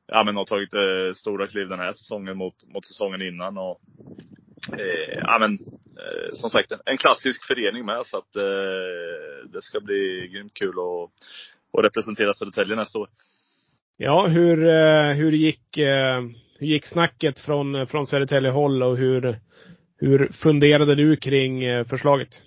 ja, 0.08 0.24
men 0.24 0.36
har 0.36 0.46
tagit 0.46 0.74
eh, 0.74 1.14
stora 1.16 1.48
kliv 1.48 1.70
den 1.70 1.80
här 1.80 1.94
säsongen 1.94 2.38
mot, 2.38 2.68
mot 2.74 2.86
säsongen 2.86 3.22
innan. 3.22 3.58
Och, 3.58 3.82
eh, 4.80 5.20
ja, 5.22 5.38
men, 5.40 5.54
eh, 5.98 6.34
som 6.34 6.50
sagt, 6.50 6.72
en 6.86 6.98
klassisk 6.98 7.48
förening 7.48 7.86
med 7.86 8.06
så 8.06 8.18
att 8.18 8.36
eh, 8.36 9.50
det 9.54 9.62
ska 9.62 9.80
bli 9.80 10.30
grymt 10.34 10.54
kul 10.54 10.74
att, 10.80 11.12
att 11.78 11.86
representera 11.86 12.34
Södertälje 12.34 12.76
nästa 12.76 13.00
år. 13.00 13.10
Ja, 14.04 14.28
hur, 14.28 14.68
eh, 14.68 15.14
hur, 15.14 15.32
gick, 15.32 15.78
eh, 15.78 16.22
hur 16.60 16.68
gick 16.68 16.86
snacket 16.86 17.40
från, 17.40 17.76
eh, 17.76 17.86
från 17.86 18.08
Södertälje 18.08 18.52
håll 18.52 18.84
och 18.84 18.98
hur, 18.98 19.40
hur 19.98 20.32
funderade 20.32 20.96
du 20.96 21.16
kring 21.16 21.86
förslaget? 21.86 22.42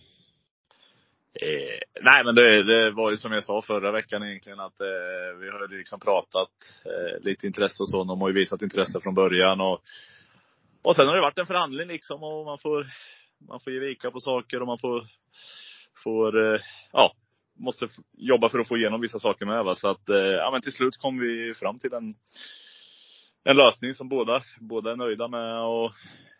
Eh, 1.40 2.02
nej 2.02 2.24
men 2.24 2.34
det, 2.34 2.62
det, 2.62 2.90
var 2.90 3.10
ju 3.10 3.16
som 3.16 3.32
jag 3.32 3.44
sa 3.44 3.62
förra 3.62 3.92
veckan 3.92 4.22
egentligen 4.22 4.60
att 4.60 4.80
eh, 4.80 5.38
vi 5.40 5.50
har 5.50 5.78
liksom 5.78 6.00
pratat 6.00 6.50
eh, 6.84 7.24
lite 7.24 7.46
intresse 7.46 7.82
och 7.82 7.88
så. 7.88 8.04
De 8.04 8.20
har 8.20 8.28
ju 8.28 8.34
visat 8.34 8.62
intresse 8.62 9.00
från 9.00 9.14
början 9.14 9.60
och, 9.60 9.82
och 10.82 10.96
sen 10.96 11.06
har 11.06 11.14
det 11.14 11.22
varit 11.22 11.38
en 11.38 11.46
förhandling 11.46 11.88
liksom 11.88 12.22
och 12.22 12.44
man 12.44 12.58
får, 12.58 12.86
man 13.48 13.60
får 13.60 13.72
ge 13.72 13.78
vika 13.78 14.10
på 14.10 14.20
saker 14.20 14.60
och 14.60 14.66
man 14.66 14.78
får, 14.78 15.06
får 16.04 16.54
eh, 16.54 16.60
ja, 16.92 17.12
måste 17.56 17.88
jobba 18.16 18.48
för 18.48 18.58
att 18.58 18.68
få 18.68 18.76
igenom 18.76 19.00
vissa 19.00 19.18
saker 19.18 19.46
med. 19.46 19.64
Va? 19.64 19.74
Så 19.74 19.88
att, 19.88 20.08
eh, 20.08 20.16
ja 20.16 20.50
men 20.52 20.62
till 20.62 20.72
slut 20.72 20.96
kom 20.96 21.18
vi 21.18 21.54
fram 21.54 21.78
till 21.78 21.92
en, 21.92 22.14
en 23.44 23.56
lösning 23.56 23.94
som 23.94 24.08
båda, 24.08 24.40
båda 24.60 24.92
är 24.92 24.96
nöjda 24.96 25.28
med 25.28 25.60
och 25.60 25.92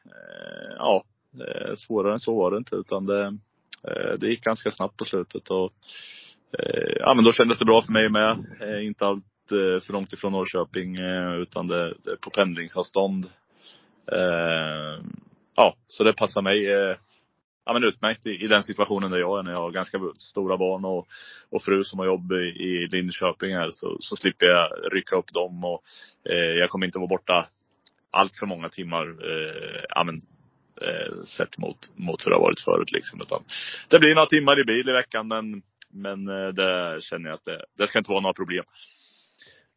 eh, 0.05 0.75
ja, 0.79 1.05
eh, 1.35 1.75
svårare 1.75 2.13
än 2.13 2.21
så 2.21 2.35
var 2.35 2.51
det 2.51 2.57
inte 2.57 2.77
utan 2.77 3.07
det 3.07 3.39
det 4.19 4.27
gick 4.27 4.45
ganska 4.45 4.71
snabbt 4.71 4.97
på 4.97 5.05
slutet 5.05 5.51
och 5.51 5.73
ja, 6.99 7.15
men 7.15 7.25
då 7.25 7.33
kändes 7.33 7.59
det 7.59 7.65
bra 7.65 7.83
för 7.83 7.93
mig 7.93 8.09
med. 8.09 8.39
Inte 8.83 9.07
allt 9.07 9.25
för 9.49 9.93
långt 9.93 10.13
ifrån 10.13 10.33
Norrköping 10.33 10.99
utan 11.43 11.67
det, 11.67 11.95
det 12.05 12.11
är 12.11 12.17
på 12.17 12.31
pendlingsavstånd. 12.31 13.27
Ja, 15.55 15.75
så 15.87 16.05
det 16.05 16.13
passar 16.13 16.43
mig 16.43 16.67
ja, 17.65 17.73
men 17.73 17.85
utmärkt 17.85 18.27
i, 18.27 18.45
i, 18.45 18.47
den 18.47 18.63
situationen 18.63 19.11
där 19.11 19.19
jag 19.19 19.39
är 19.39 19.43
när 19.43 19.53
jag 19.53 19.61
har 19.61 19.71
ganska 19.71 19.99
stora 20.19 20.57
barn 20.57 20.85
och, 20.85 21.07
och 21.51 21.63
fru 21.63 21.85
som 21.85 21.99
har 21.99 22.07
jobb 22.07 22.33
i, 22.33 22.63
i 22.65 22.89
Linköping 22.93 23.55
här 23.55 23.71
så, 23.71 23.97
så 24.01 24.17
slipper 24.17 24.47
jag 24.47 24.71
rycka 24.93 25.17
upp 25.17 25.33
dem 25.33 25.65
och 25.65 25.83
eh, 26.31 26.59
jag 26.59 26.71
kommer 26.71 26.87
inte 26.87 26.99
vara 26.99 27.09
borta 27.09 27.49
allt 28.11 28.37
för 28.37 28.47
många 28.47 28.69
timmar. 28.69 29.07
Eh, 29.07 29.85
ja, 29.89 30.05
men 30.05 30.21
eh, 30.81 31.23
sett 31.25 31.59
mot, 31.59 31.79
mot 31.97 32.27
hur 32.27 32.31
det 32.31 32.37
har 32.37 32.43
varit 32.43 32.61
förut. 32.61 32.93
Liksom. 32.93 33.21
Utan 33.21 33.45
det 33.89 33.99
blir 33.99 34.15
några 34.15 34.27
timmar 34.27 34.61
i 34.61 34.65
bil 34.65 34.89
i 34.89 34.93
veckan 34.93 35.29
men, 35.29 35.63
men 35.91 36.29
eh, 36.29 36.49
det 36.49 36.99
känner 37.03 37.29
jag 37.29 37.37
att 37.37 37.45
det, 37.45 37.65
det 37.79 37.87
ska 37.87 37.99
inte 37.99 38.11
vara 38.11 38.21
några 38.21 38.35
problem. 38.35 38.65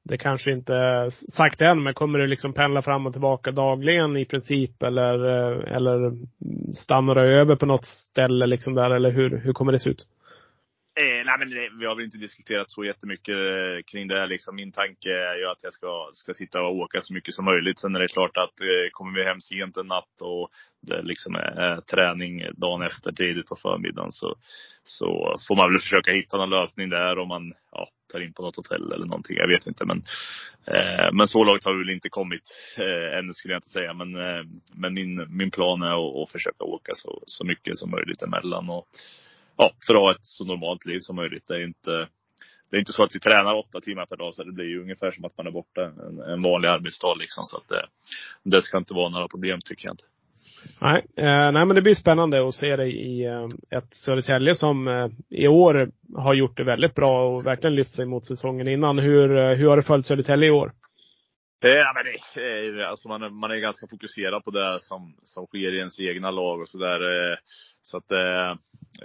Det 0.08 0.18
kanske 0.18 0.52
inte 0.52 0.74
är 0.74 1.10
sagt 1.10 1.62
än, 1.62 1.84
men 1.84 1.94
kommer 1.94 2.20
du 2.20 2.28
liksom 2.28 2.54
pendla 2.54 2.82
fram 2.82 3.06
och 3.06 3.14
tillbaka 3.14 3.52
dagligen 3.52 4.18
i 4.18 4.26
princip? 4.26 4.84
Eller, 4.84 5.14
eh, 5.26 5.76
eller 5.76 6.12
stannar 6.76 7.16
du 7.16 7.22
över 7.22 7.56
på 7.56 7.66
något 7.66 7.86
ställe 7.86 8.46
liksom 8.46 8.76
där? 8.76 8.90
Eller 8.92 9.12
hur, 9.12 9.38
hur 9.38 9.54
kommer 9.54 9.72
det 9.72 9.80
se 9.80 9.90
ut? 9.90 10.06
Eh, 11.00 11.26
nej, 11.26 11.36
men 11.40 11.50
det, 11.50 11.70
vi 11.80 11.86
har 11.86 11.96
väl 11.96 12.06
inte 12.06 12.18
diskuterat 12.18 12.72
så 12.72 12.84
jättemycket 12.84 13.36
eh, 13.36 13.84
kring 13.92 14.08
det. 14.08 14.26
Liksom. 14.26 14.56
Min 14.56 14.72
tanke 14.72 15.10
är 15.10 15.36
ju 15.36 15.46
att 15.46 15.64
jag 15.64 15.74
ska, 15.74 16.10
ska 16.14 16.34
sitta 16.34 16.62
och 16.62 16.76
åka 16.76 17.02
så 17.02 17.14
mycket 17.14 17.34
som 17.34 17.46
möjligt. 17.46 17.80
Sen 17.80 17.96
är 17.96 18.00
det 18.00 18.08
klart 18.08 18.38
att 18.38 18.62
eh, 18.62 18.88
kommer 18.92 19.20
vi 19.20 19.26
hem 19.26 19.42
sent 19.42 19.78
en 19.78 19.88
natt 19.88 20.22
och 20.22 20.50
det 20.82 21.02
liksom 21.02 21.36
är, 21.36 21.72
eh, 21.72 21.80
träning 21.80 22.44
dagen 22.56 22.82
efter 22.82 23.12
tidigt 23.12 23.48
på 23.48 23.56
förmiddagen 23.56 24.12
så, 24.12 24.36
så 24.84 25.38
får 25.48 25.56
man 25.56 25.72
väl 25.72 25.82
försöka 25.82 26.12
hitta 26.12 26.38
någon 26.38 26.50
lösning 26.50 26.90
där 26.90 27.20
om 27.20 27.28
man 27.28 27.54
ja, 27.72 27.90
flyttar 28.18 28.28
in 28.28 28.34
på 28.34 28.42
något 28.42 28.56
hotell 28.56 28.92
eller 28.92 29.06
någonting. 29.06 29.38
Jag 29.38 29.48
vet 29.48 29.68
inte. 29.68 29.86
Men, 29.86 30.04
eh, 30.66 31.10
men 31.14 31.28
så 31.28 31.44
långt 31.44 31.64
har 31.64 31.74
vi 31.74 31.80
väl 31.80 31.96
inte 31.96 32.10
kommit 32.10 32.42
eh, 32.78 33.18
ännu 33.18 33.34
skulle 33.34 33.54
jag 33.54 33.60
inte 33.60 33.70
säga. 33.70 33.94
Men, 33.94 34.16
eh, 34.16 34.44
men 34.76 34.94
min, 34.94 35.38
min 35.38 35.52
plan 35.52 35.82
är 35.82 35.94
att, 35.94 36.24
att 36.24 36.32
försöka 36.32 36.64
åka 36.64 36.92
så, 36.96 37.24
så 37.28 37.46
mycket 37.46 37.78
som 37.78 37.92
möjligt 37.92 38.22
emellan. 38.22 38.70
Och, 38.70 38.88
ja, 39.58 39.72
för 39.88 39.96
att 39.96 40.02
ha 40.02 40.12
ett 40.12 40.26
så 40.26 40.46
normalt 40.46 40.86
liv 40.86 41.00
som 41.00 41.16
möjligt. 41.16 41.48
Det 41.48 41.56
är 41.56 41.64
inte, 41.64 42.08
det 42.70 42.78
är 42.78 42.80
inte 42.80 42.94
så 42.94 43.04
att 43.04 43.16
vi 43.16 43.20
tränar 43.20 43.54
åtta 43.54 43.82
timmar 43.82 44.06
per 44.06 44.18
dag, 44.18 44.34
så 44.34 44.44
det 44.44 44.52
blir 44.52 44.66
ju 44.66 44.82
ungefär 44.82 45.12
som 45.12 45.26
att 45.26 45.38
man 45.38 45.48
är 45.48 45.52
borta 45.52 45.82
en, 45.86 46.20
en 46.20 46.42
vanlig 46.42 46.70
arbetsdag 46.70 47.16
liksom. 47.20 47.44
Så 47.46 47.58
att 47.58 47.70
det, 47.70 47.86
det 48.44 48.62
ska 48.62 48.78
inte 48.78 48.94
vara 48.94 49.10
några 49.10 49.28
problem 49.28 49.60
tycker 49.66 49.88
jag 49.88 49.94
inte. 49.94 50.04
Nej, 50.82 51.06
eh, 51.18 51.52
nej 51.52 51.66
men 51.66 51.76
det 51.76 51.82
blir 51.82 51.96
spännande 51.96 52.48
att 52.48 52.56
se 52.56 52.76
dig 52.76 52.92
i 52.92 53.26
eh, 53.26 53.48
ett 53.78 53.94
Södertälje 53.94 54.56
som 54.56 54.88
eh, 54.88 55.08
i 55.30 55.48
år 55.48 55.92
har 56.16 56.34
gjort 56.34 56.58
det 56.58 56.64
väldigt 56.64 56.96
bra 56.96 57.28
och 57.28 57.46
verkligen 57.46 57.76
lyft 57.76 57.92
sig 57.92 58.06
mot 58.06 58.26
säsongen 58.26 58.68
innan. 58.68 59.00
Hur, 59.00 59.38
eh, 59.38 59.58
hur 59.58 59.68
har 59.68 59.78
du 59.78 59.84
följt 59.84 60.06
Södertälje 60.06 60.48
i 60.48 60.52
år? 60.52 60.72
Eh, 61.64 61.70
ja, 61.70 61.94
men 61.96 62.06
det, 62.06 62.88
alltså 62.88 63.08
man, 63.08 63.24
är, 63.24 63.30
man 63.30 63.52
är 63.52 63.56
ganska 63.56 63.88
fokuserad 63.88 64.44
på 64.44 64.52
det 64.52 64.78
som, 64.82 65.16
som 65.24 65.46
sker 65.46 65.74
i 65.74 65.78
ens 65.78 66.00
egna 66.00 66.32
lag 66.32 66.62
och 66.62 66.70
sådär. 66.70 67.02
Eh, 67.02 67.38
så 67.82 67.98
att 67.98 68.12
eh, 68.12 68.52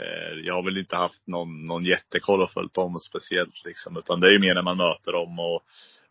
eh, 0.02 0.32
jag 0.44 0.54
har 0.54 0.64
väl 0.64 0.78
inte 0.78 0.96
haft 0.96 1.26
någon, 1.26 1.64
någon 1.64 1.84
jättekoll 1.84 2.42
och 2.42 2.50
följt 2.50 2.74
dem 2.74 2.98
speciellt 2.98 3.64
liksom. 3.64 3.96
Utan 3.96 4.20
det 4.20 4.28
är 4.28 4.32
ju 4.32 4.38
mer 4.38 4.54
när 4.54 4.62
man 4.62 4.76
möter 4.76 5.12
dem 5.12 5.38
och 5.38 5.62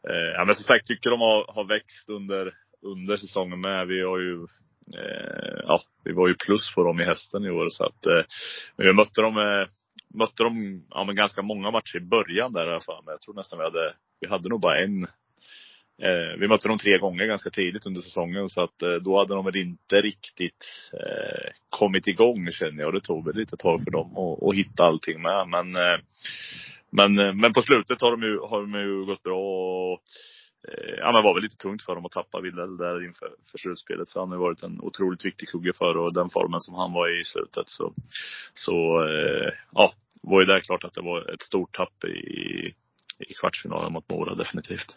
eh, 0.10 0.32
ja 0.36 0.46
men 0.46 0.56
som 0.56 0.64
sagt 0.64 0.88
tycker 0.88 1.10
de 1.10 1.20
har, 1.20 1.54
har 1.56 1.64
växt 1.64 2.10
under, 2.10 2.54
under 2.82 3.18
säsongen 3.18 3.62
med. 3.62 3.88
Vi 3.88 4.02
har 4.02 4.20
ju 4.20 4.48
Eh, 4.94 5.60
ja, 5.64 5.82
vi 6.04 6.12
var 6.14 6.28
ju 6.28 6.34
plus 6.34 6.76
på 6.76 6.84
dem 6.84 7.00
i 7.00 7.04
hästen 7.04 7.46
i 7.46 7.50
år 7.50 7.68
så 7.70 7.86
att 7.86 8.06
eh, 8.06 8.24
men 8.76 8.88
vi 8.88 8.94
mötte 8.94 9.22
dem 9.22 9.38
eh, 9.38 9.68
mötte 10.14 10.44
dem 10.44 10.86
ja, 10.90 11.04
men 11.04 11.16
ganska 11.16 11.42
många 11.42 11.72
matcher 11.72 11.98
i 11.98 12.06
början 12.06 12.52
där 12.52 12.68
i 12.68 12.70
alla 12.70 12.82
fall. 12.82 13.04
Men 13.06 13.12
jag 13.12 13.22
tror 13.22 13.36
nästan 13.36 13.60
vi 13.60 13.66
hade, 13.66 13.94
vi 14.20 14.28
hade 14.28 14.50
nog 14.50 14.62
bara 14.62 14.80
en 14.80 15.08
Eh, 16.04 16.40
vi 16.40 16.48
mötte 16.48 16.68
dem 16.68 16.78
tre 16.78 16.98
gånger 16.98 17.26
ganska 17.26 17.50
tidigt 17.50 17.86
under 17.86 18.02
säsongen 18.02 18.50
så 18.50 18.62
att 18.62 18.82
eh, 18.82 18.94
då 18.94 19.18
hade 19.18 19.34
de 19.34 19.46
väl 19.46 19.56
inte 19.56 20.02
riktigt 20.02 20.66
eh, 20.94 21.52
kommit 21.70 22.08
igång 22.08 22.52
känner 22.52 22.80
jag. 22.80 22.88
Och 22.88 22.94
det 22.94 23.02
tog 23.02 23.26
väl 23.26 23.36
lite 23.36 23.58
tag 23.58 23.84
för 23.84 23.92
dem 23.92 24.18
att, 24.18 24.44
att 24.44 24.56
hitta 24.56 24.84
allting 24.84 25.22
med. 25.22 25.48
Men, 25.48 25.78
men, 26.90 27.38
men 27.38 27.54
på 27.54 27.62
slutet 27.62 28.02
har 28.02 28.12
de 28.12 28.24
ju, 28.24 28.40
har 28.40 28.62
de 28.62 28.80
ju 28.80 29.06
gått 29.06 29.24
bra 29.24 29.40
och 29.40 30.02
Eh, 30.68 30.94
ja, 30.98 31.06
men 31.06 31.16
det 31.16 31.22
var 31.22 31.34
väl 31.34 31.44
lite 31.44 31.58
tungt 31.58 31.82
för 31.82 31.96
dem 31.96 32.06
att 32.06 32.12
tappa 32.12 32.42
Widell 32.42 32.78
där 32.78 33.06
inför 33.06 33.30
för 33.52 33.58
slutspelet. 33.58 34.10
För 34.10 34.20
han 34.20 34.30
har 34.30 34.36
ju 34.36 34.42
varit 34.42 34.64
en 34.64 34.82
otroligt 34.82 35.26
viktig 35.26 35.50
kugge 35.50 35.74
för 35.74 35.98
och 35.98 36.14
den 36.14 36.30
formen 36.30 36.62
som 36.62 36.76
han 36.76 36.94
var 36.94 37.18
i 37.18 37.20
i 37.20 37.24
slutet. 37.24 37.70
Så, 37.70 37.94
så 38.54 39.04
eh, 39.04 39.54
ja, 39.72 39.92
var 40.22 40.42
ju 40.42 40.46
där 40.46 40.60
klart 40.60 40.84
att 40.84 40.94
det 40.94 41.02
var 41.02 41.34
ett 41.34 41.42
stort 41.42 41.76
tapp 41.76 42.04
i, 42.04 42.74
i 43.20 43.34
kvartsfinalen 43.40 43.94
mot 43.94 44.10
Mora 44.10 44.36
definitivt. 44.36 44.96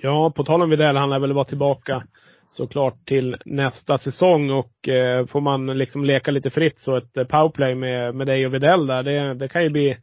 Ja, 0.00 0.32
på 0.36 0.44
tal 0.44 0.62
om 0.62 0.70
Widell, 0.70 0.96
han 0.96 1.10
lär 1.10 1.18
väl 1.18 1.32
vara 1.32 1.44
tillbaka 1.44 2.06
såklart 2.50 3.06
till 3.06 3.36
nästa 3.44 3.98
säsong 3.98 4.50
och 4.50 4.88
eh, 4.88 5.26
får 5.26 5.40
man 5.40 5.66
liksom 5.66 6.04
leka 6.04 6.30
lite 6.30 6.50
fritt 6.50 6.78
så 6.78 6.96
ett 6.96 7.28
powerplay 7.28 7.74
med, 7.74 8.14
med 8.14 8.26
dig 8.26 8.46
och 8.46 8.54
Widell 8.54 8.86
där, 8.86 9.02
det, 9.02 9.34
det 9.34 9.48
kan 9.48 9.62
ju 9.62 9.70
bli 9.70 9.96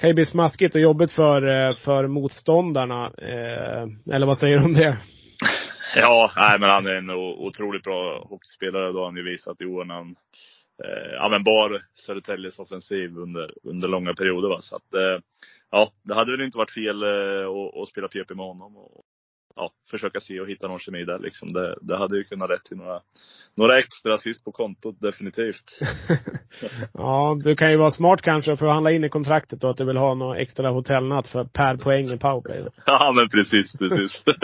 kan 0.00 0.10
ju 0.10 0.14
bli 0.14 0.26
smaskigt 0.26 0.74
och 0.74 0.80
jobbigt 0.80 1.12
för, 1.12 1.46
eh, 1.48 1.76
för 1.76 2.06
motståndarna. 2.06 3.12
Eh, 3.18 4.14
eller 4.14 4.26
vad 4.26 4.38
säger 4.38 4.58
du 4.58 4.64
om 4.64 4.74
det? 4.74 4.98
Ja, 5.96 6.32
nej 6.36 6.58
men 6.60 6.70
han 6.70 6.86
är 6.86 6.94
en 6.94 7.10
otroligt 7.10 7.82
bra 7.82 8.26
hockeyspelare. 8.28 8.92
Då 8.92 8.98
har 8.98 9.06
han 9.06 9.16
ju 9.16 9.30
visat 9.30 9.60
i 9.60 9.64
år 9.64 9.84
när 9.84 9.94
han 9.94 11.32
eh, 11.32 11.42
bar 11.42 11.80
Södertäljes 11.94 12.58
offensiv 12.58 13.18
under, 13.18 13.54
under 13.62 13.88
långa 13.88 14.14
perioder. 14.14 14.48
Va? 14.48 14.58
Så 14.60 14.76
att, 14.76 14.94
eh, 14.94 15.22
ja, 15.70 15.90
det 16.02 16.14
hade 16.14 16.32
väl 16.32 16.44
inte 16.44 16.58
varit 16.58 16.74
fel 16.74 17.02
eh, 17.02 17.48
att, 17.48 17.82
att 17.82 17.88
spela 17.88 18.08
PP 18.08 18.34
med 18.34 18.46
honom. 18.46 18.76
Och, 18.76 19.04
ja, 19.56 19.70
försöka 19.90 20.20
se 20.20 20.40
och 20.40 20.48
hitta 20.48 20.68
någon 20.68 20.78
kemi 20.78 21.04
där 21.04 21.18
liksom. 21.18 21.52
Det, 21.52 21.76
det 21.80 21.96
hade 21.96 22.16
ju 22.16 22.24
kunnat 22.24 22.50
rätt 22.50 22.64
till 22.64 22.76
några, 22.76 23.00
några 23.54 23.78
extra 23.78 24.14
assist 24.14 24.44
på 24.44 24.52
kontot, 24.52 25.00
definitivt. 25.00 25.80
ja, 26.94 27.38
du 27.44 27.56
kan 27.56 27.70
ju 27.70 27.76
vara 27.76 27.90
smart 27.90 28.22
kanske 28.22 28.52
att 28.52 28.60
handla 28.60 28.90
in 28.90 29.04
i 29.04 29.08
kontraktet 29.08 29.64
och 29.64 29.70
att 29.70 29.76
du 29.76 29.84
vill 29.84 29.96
ha 29.96 30.14
någon 30.14 30.36
extra 30.36 30.70
hotellnatt 30.70 31.28
för 31.28 31.44
per 31.44 31.76
poäng 31.76 32.10
i 32.10 32.18
powerplay. 32.18 32.64
ja, 32.86 33.12
men 33.16 33.28
precis, 33.28 33.76
precis. 33.76 34.24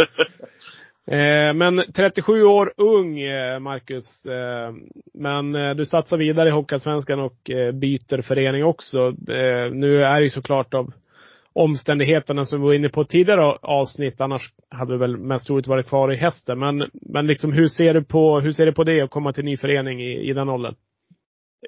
Eh, 1.11 1.55
men 1.55 1.93
37 1.95 2.43
år 2.43 2.73
ung, 2.77 3.21
eh, 3.21 3.59
Marcus. 3.59 4.27
Eh, 4.27 4.75
men 5.15 5.77
du 5.77 5.87
satsar 5.87 6.17
vidare 6.17 6.49
i 6.49 6.53
Hockeyallsvenskan 6.53 7.21
och 7.21 7.51
byter 7.75 8.23
förening 8.23 8.65
också. 8.65 9.15
Nu 9.73 10.03
är 10.03 10.17
det 10.17 10.23
ju 10.23 10.31
såklart 10.31 10.75
av 10.75 10.93
omständigheterna 11.57 12.45
som 12.45 12.61
vi 12.61 12.67
var 12.67 12.75
inne 12.75 12.89
på 12.89 13.05
tidigare 13.05 13.43
avsnitt. 13.63 14.21
Annars 14.21 14.53
hade 14.71 14.93
vi 14.93 14.99
väl 14.99 15.17
mest 15.17 15.47
troligt 15.47 15.67
varit 15.67 15.89
kvar 15.89 16.13
i 16.13 16.17
hästen. 16.17 16.59
Men, 16.59 16.91
men 16.93 17.27
liksom 17.27 17.53
hur 17.53 17.69
ser 17.69 17.95
du 17.95 18.05
på, 18.05 18.41
hur 18.41 18.53
ser 18.53 18.67
du 18.67 18.73
på 18.73 18.85
det 18.85 19.01
att 19.01 19.11
komma 19.11 19.33
till 19.33 19.45
ny 19.45 19.57
förening 19.57 20.03
i, 20.03 20.31
i 20.31 20.33
den 20.33 20.49
åldern? 20.49 20.75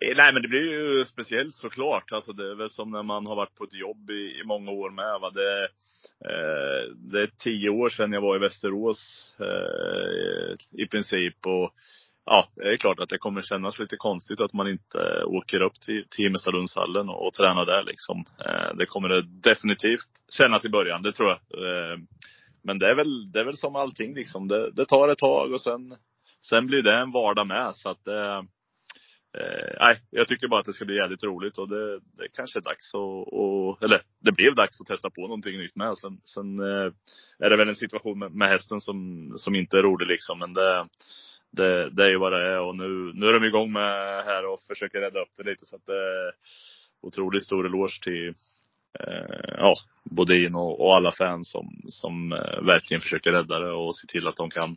Eh, 0.03 0.16
nej 0.16 0.32
men 0.32 0.43
det 0.43 0.49
blir 0.49 0.72
ju 0.72 1.05
speciellt 1.05 1.55
såklart. 1.55 2.12
Alltså 2.12 2.32
det 2.32 2.51
är 2.51 2.55
väl 2.55 2.70
som 2.70 2.91
när 2.91 3.03
man 3.03 3.26
har 3.26 3.36
varit 3.36 3.55
på 3.55 3.64
ett 3.64 3.74
jobb 3.74 4.11
i, 4.11 4.41
i 4.41 4.43
många 4.45 4.70
år 4.70 4.91
med. 4.91 5.20
Va? 5.20 5.30
Det, 5.30 5.62
eh, 6.30 6.95
det 6.97 7.22
är 7.22 7.30
tio 7.39 7.70
år 7.70 7.89
sedan 7.89 8.12
jag 8.12 8.20
var 8.20 8.36
i 8.36 8.39
Västerås 8.39 9.26
eh, 9.41 10.80
i 10.82 10.86
princip. 10.86 11.47
Och 11.47 11.70
ja, 12.31 12.49
det 12.55 12.72
är 12.72 12.76
klart 12.76 13.01
att 13.01 13.09
det 13.09 13.18
kommer 13.18 13.43
kännas 13.43 13.79
lite 13.79 13.97
konstigt 13.97 14.41
att 14.41 14.53
man 14.53 14.68
inte 14.68 14.99
eh, 14.99 15.26
åker 15.26 15.61
upp 15.61 15.81
till, 15.81 16.05
till 16.11 16.24
Himmelstalundshallen 16.24 17.09
och, 17.09 17.26
och 17.26 17.35
tränar 17.35 17.66
där 17.66 17.83
liksom. 17.83 18.24
Eh, 18.47 18.76
det 18.76 18.87
kommer 18.87 19.09
det 19.09 19.22
definitivt 19.22 20.09
kännas 20.29 20.64
i 20.64 20.68
början, 20.68 21.03
det 21.03 21.12
tror 21.12 21.29
jag. 21.29 21.39
Eh, 21.39 21.99
men 22.62 22.79
det 22.79 22.91
är 22.91 22.95
väl, 22.95 23.33
det 23.33 23.41
är 23.41 23.45
väl 23.45 23.57
som 23.57 23.76
allting 23.76 24.14
liksom. 24.14 24.49
Det, 24.49 24.70
det 24.70 24.87
tar 24.87 25.09
ett 25.09 25.18
tag 25.18 25.53
och 25.53 25.62
sen, 25.62 25.97
sen 26.49 26.66
blir 26.66 26.83
det 26.83 26.95
en 26.95 27.12
vardag 27.12 27.47
med. 27.47 27.72
Så 27.74 27.89
att 27.89 28.07
eh, 28.07 28.39
eh 29.39 29.74
nej, 29.81 30.01
jag 30.11 30.29
tycker 30.29 30.49
bara 30.49 30.61
att 30.61 30.66
det 30.66 30.72
ska 30.72 30.85
bli 30.85 30.97
jävligt 30.97 31.24
roligt 31.24 31.59
och 31.59 31.68
det, 31.68 31.99
det 31.99 32.29
kanske 32.33 32.59
är 32.59 32.62
dags 32.62 32.95
att, 32.95 33.33
och, 33.33 33.83
eller 33.83 34.03
det 34.20 34.33
blev 34.33 34.55
dags 34.55 34.81
att 34.81 34.87
testa 34.87 35.11
på 35.11 35.20
någonting 35.20 35.59
nytt 35.59 35.76
med. 35.76 35.99
Sen, 35.99 36.20
sen 36.24 36.61
eh, 36.61 36.93
är 37.39 37.51
det 37.51 37.57
väl 37.57 37.68
en 37.68 37.76
situation 37.76 38.18
med, 38.18 38.33
med 38.33 38.49
hästen 38.49 38.81
som, 38.81 39.33
som 39.37 39.55
inte 39.55 39.79
är 39.79 39.83
rolig 39.83 40.07
liksom. 40.07 40.39
Men 40.39 40.55
det, 40.55 40.87
det, 41.51 41.90
det 41.90 42.05
är 42.05 42.11
ju 42.11 42.18
vad 42.18 42.32
det 42.32 42.46
är 42.46 42.61
och 42.61 42.76
nu, 42.76 43.12
nu 43.14 43.26
är 43.26 43.32
de 43.32 43.44
igång 43.44 43.72
med 43.72 44.24
här 44.24 44.46
och 44.46 44.61
försöker 44.61 45.01
rädda 45.01 45.20
upp 45.20 45.32
det 45.36 45.42
lite 45.42 45.66
så 45.66 45.76
att 45.76 45.86
det 45.86 45.92
är 45.92 46.32
otroligt 47.01 47.44
stor 47.44 47.66
eloge 47.66 48.03
till 48.03 48.28
eh, 49.01 49.55
ja, 49.59 49.74
Bodin 50.05 50.55
och, 50.55 50.80
och, 50.80 50.96
alla 50.96 51.12
fans 51.12 51.51
som, 51.51 51.80
som 51.88 52.32
eh, 52.32 52.62
verkligen 52.62 53.01
försöker 53.01 53.32
rädda 53.32 53.59
det 53.59 53.72
och 53.72 53.96
se 53.96 54.07
till 54.07 54.26
att 54.26 54.36
de 54.36 54.51
kan 54.51 54.76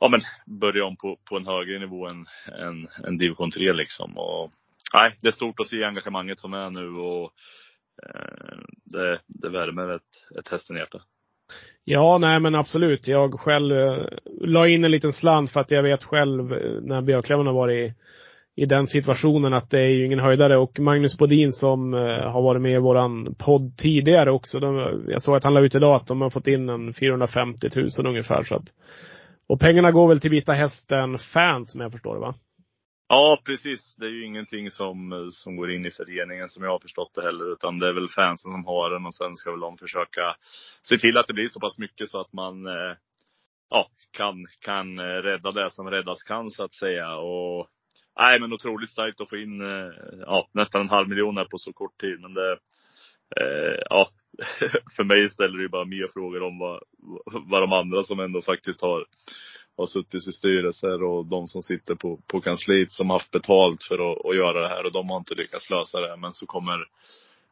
ja, 0.00 0.08
men 0.08 0.20
börja 0.46 0.84
om 0.84 0.96
på, 0.96 1.18
på 1.24 1.36
en 1.36 1.46
högre 1.46 1.78
nivå 1.78 2.06
än, 2.06 2.26
än, 2.58 2.88
än 3.04 3.18
division 3.18 3.50
3 3.50 3.72
liksom. 3.72 4.18
Och, 4.18 4.52
nej, 4.94 5.16
det 5.20 5.28
är 5.28 5.32
stort 5.32 5.60
att 5.60 5.68
se 5.68 5.84
engagemanget 5.84 6.40
som 6.40 6.54
är 6.54 6.70
nu 6.70 6.88
och 6.88 7.32
eh, 8.02 8.58
det, 8.84 9.20
det 9.26 9.48
värmer 9.48 9.94
ett, 9.94 10.38
ett 10.38 10.48
hästenhjärta. 10.48 11.02
Ja, 11.88 12.18
nej 12.18 12.40
men 12.40 12.54
absolut. 12.54 13.08
Jag 13.08 13.40
själv 13.40 13.78
eh, 13.78 14.06
la 14.40 14.68
in 14.68 14.84
en 14.84 14.90
liten 14.90 15.12
slant 15.12 15.50
för 15.50 15.60
att 15.60 15.70
jag 15.70 15.82
vet 15.82 16.04
själv 16.04 16.52
eh, 16.52 16.80
när 16.82 17.02
Björklöven 17.02 17.46
har 17.46 17.54
varit 17.54 17.90
i, 17.90 17.94
i 18.62 18.66
den 18.66 18.86
situationen 18.86 19.54
att 19.54 19.70
det 19.70 19.80
är 19.80 19.88
ju 19.88 20.06
ingen 20.06 20.18
höjdare. 20.18 20.58
Och 20.58 20.80
Magnus 20.80 21.18
Bodin 21.18 21.52
som 21.52 21.94
eh, 21.94 22.30
har 22.30 22.42
varit 22.42 22.62
med 22.62 22.74
i 22.74 22.78
våran 22.78 23.34
podd 23.38 23.76
tidigare 23.78 24.30
också. 24.30 24.60
De, 24.60 25.04
jag 25.08 25.22
såg 25.22 25.36
att 25.36 25.44
han 25.44 25.54
la 25.54 25.60
ut 25.60 25.74
idag 25.74 25.94
att 25.94 26.06
de 26.06 26.20
har 26.20 26.30
fått 26.30 26.46
in 26.46 26.68
en 26.68 26.92
450 26.92 27.68
000 27.74 27.88
ungefär. 28.06 28.42
Så 28.42 28.54
att, 28.54 28.66
och 29.48 29.60
pengarna 29.60 29.92
går 29.92 30.08
väl 30.08 30.20
till 30.20 30.30
Vita 30.30 30.52
Hästen-fans 30.52 31.72
som 31.72 31.80
jag 31.80 31.92
förstår 31.92 32.14
det 32.14 32.20
va? 32.20 32.34
Ja, 33.08 33.42
precis. 33.44 33.94
Det 33.96 34.06
är 34.06 34.10
ju 34.10 34.24
ingenting 34.26 34.70
som, 34.70 35.12
eh, 35.12 35.28
som 35.30 35.56
går 35.56 35.70
in 35.70 35.86
i 35.86 35.90
föreningen 35.90 36.48
som 36.48 36.64
jag 36.64 36.70
har 36.70 36.78
förstått 36.78 37.14
det 37.14 37.22
heller. 37.22 37.52
Utan 37.52 37.78
det 37.78 37.88
är 37.88 37.92
väl 37.92 38.08
fansen 38.08 38.52
som 38.52 38.64
har 38.64 38.90
den 38.90 39.06
och 39.06 39.14
sen 39.14 39.36
ska 39.36 39.50
väl 39.50 39.60
de 39.60 39.78
försöka 39.78 40.36
se 40.82 40.98
till 40.98 41.16
att 41.16 41.26
det 41.26 41.34
blir 41.34 41.48
så 41.48 41.60
pass 41.60 41.78
mycket 41.78 42.08
så 42.08 42.20
att 42.20 42.32
man 42.32 42.66
eh, 42.66 42.96
ja, 43.70 43.86
kan, 44.10 44.46
kan 44.60 44.98
eh, 44.98 45.02
rädda 45.02 45.52
det 45.52 45.70
som 45.70 45.90
räddas 45.90 46.22
kan 46.22 46.50
så 46.50 46.64
att 46.64 46.74
säga. 46.74 47.16
Och 47.16 47.68
nej, 48.18 48.40
men 48.40 48.52
otroligt 48.52 48.90
starkt 48.90 49.20
att 49.20 49.28
få 49.28 49.36
in 49.36 49.60
eh, 49.60 49.92
ja, 50.20 50.48
nästan 50.52 50.80
en 50.80 50.88
halv 50.88 51.08
miljon 51.08 51.36
här 51.36 51.44
på 51.44 51.58
så 51.58 51.72
kort 51.72 52.00
tid. 52.00 52.20
Men 52.20 52.32
det, 52.32 52.52
eh, 53.40 53.82
ja, 53.90 54.08
för 54.96 55.04
mig 55.04 55.28
ställer 55.28 55.56
det 55.56 55.62
ju 55.62 55.68
bara 55.68 55.84
mer 55.84 56.08
frågor 56.12 56.42
om 56.42 56.58
vad, 56.58 56.82
vad 57.50 57.62
de 57.62 57.72
andra 57.72 58.02
som 58.02 58.20
ändå 58.20 58.42
faktiskt 58.42 58.80
har 58.80 59.06
har 59.76 59.86
suttit 59.86 60.28
i 60.28 60.32
styrelser 60.32 61.02
och 61.02 61.26
de 61.26 61.46
som 61.46 61.62
sitter 61.62 61.94
på, 61.94 62.20
på 62.26 62.40
kansliet 62.40 62.92
som 62.92 63.10
haft 63.10 63.30
betalt 63.30 63.82
för 63.82 64.12
att, 64.12 64.26
att 64.26 64.36
göra 64.36 64.60
det 64.60 64.68
här 64.68 64.84
och 64.84 64.92
de 64.92 65.10
har 65.10 65.16
inte 65.16 65.34
lyckats 65.34 65.70
lösa 65.70 66.00
det. 66.00 66.16
Men 66.16 66.32
så 66.32 66.46
kommer, 66.46 66.78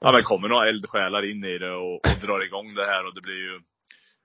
ja 0.00 0.12
men 0.12 0.22
kommer 0.22 0.48
några 0.48 0.68
eldsjälar 0.68 1.30
in 1.30 1.44
i 1.44 1.58
det 1.58 1.74
och, 1.74 1.94
och 1.94 2.20
drar 2.26 2.44
igång 2.44 2.74
det 2.74 2.86
här 2.86 3.06
och 3.06 3.14
det 3.14 3.20
blir 3.20 3.42
ju, 3.52 3.60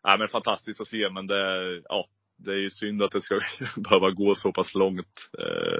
ja 0.03 0.17
men 0.17 0.27
fantastiskt 0.27 0.81
att 0.81 0.87
se 0.87 1.09
men 1.09 1.27
det, 1.27 1.81
ja, 1.89 2.05
det 2.37 2.51
är 2.51 2.57
ju 2.57 2.69
synd 2.69 3.03
att 3.03 3.11
det 3.11 3.21
ska 3.21 3.39
behöva 3.75 4.11
gå 4.11 4.35
så 4.35 4.51
pass 4.51 4.75
långt. 4.75 5.29
Eh, 5.39 5.79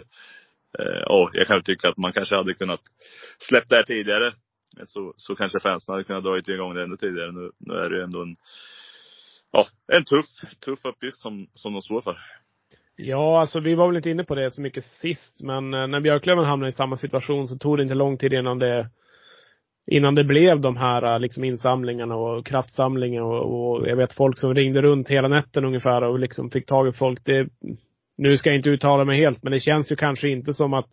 eh, 0.80 1.02
och 1.02 1.30
jag 1.34 1.48
kan 1.48 1.64
tycka 1.64 1.90
att 1.90 1.98
man 1.98 2.14
kanske 2.14 2.36
hade 2.36 2.54
kunnat 2.54 2.82
släppt 3.40 3.70
det 3.70 3.76
här 3.76 3.84
tidigare. 3.84 4.34
Så, 4.86 5.14
så 5.18 5.36
kanske 5.36 5.60
fansen 5.60 5.94
hade 5.94 6.04
kunnat 6.04 6.24
dra 6.24 6.38
igång 6.38 6.76
det 6.76 6.84
ännu 6.84 6.96
tidigare. 6.96 7.32
Nu, 7.32 7.52
nu 7.60 7.74
är 7.74 7.90
det 7.90 7.96
ju 7.96 8.04
ändå 8.04 8.22
en 8.22 8.36
ja, 9.52 9.66
en 9.94 10.06
tuff, 10.06 10.26
tuff 10.66 10.86
uppgift 10.86 11.18
som, 11.18 11.48
som 11.54 11.74
de 11.74 11.82
står 11.82 12.02
för. 12.02 12.18
Ja, 12.96 13.42
alltså 13.42 13.60
vi 13.60 13.76
var 13.76 13.88
väl 13.88 13.98
inte 13.98 14.10
inne 14.10 14.24
på 14.24 14.36
det 14.36 14.52
så 14.52 14.62
mycket 14.62 14.84
sist, 14.84 15.44
men 15.44 15.74
eh, 15.74 15.88
när 15.88 16.00
Björklöven 16.00 16.46
hamnade 16.46 16.70
i 16.70 16.76
samma 16.76 16.98
situation 16.98 17.48
så 17.48 17.58
tog 17.58 17.78
det 17.78 17.84
inte 17.84 17.96
lång 17.96 18.18
tid 18.18 18.34
innan 18.34 18.60
det 18.60 18.90
innan 19.92 20.16
det 20.16 20.24
blev 20.24 20.60
de 20.62 20.78
här 20.78 21.14
eh, 21.14 21.20
liksom 21.20 21.44
insamlingarna 21.44 22.16
och 22.16 22.46
kraftsamlingen 22.46 23.24
och, 23.24 23.76
och 23.76 23.88
jag 23.88 23.96
vet 23.96 24.14
folk 24.14 24.40
som 24.40 24.54
ringde 24.54 24.82
runt 24.82 25.10
hela 25.10 25.28
natten 25.28 25.66
ungefär 25.66 26.02
och 26.02 26.20
liksom 26.20 26.52
fick 26.52 26.66
tag 26.66 26.88
i 26.88 26.92
folk. 26.92 27.26
Det, 27.26 27.48
nu 28.18 28.38
ska 28.38 28.50
jag 28.50 28.58
inte 28.58 28.70
uttala 28.70 29.06
mig 29.06 29.20
helt, 29.20 29.44
men 29.44 29.52
det 29.52 29.60
känns 29.60 29.92
ju 29.92 29.96
kanske 29.96 30.30
inte 30.30 30.54
som 30.54 30.74
att 30.74 30.88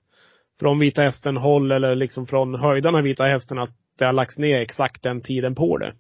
från 0.61 0.79
Vita 0.79 1.03
Hästen 1.03 1.37
håll 1.37 1.73
eller 1.73 1.95
liksom 1.95 2.27
från 2.27 2.55
höjdarna 2.55 3.03
Vita 3.03 3.25
Hästen 3.25 3.59
att 3.59 3.71
det 3.99 4.05
har 4.05 4.13
lagts 4.13 4.39
ner 4.39 4.61
exakt 4.61 5.03
den 5.03 5.21
tiden 5.21 5.55
på 5.55 5.79
det. 5.79 5.93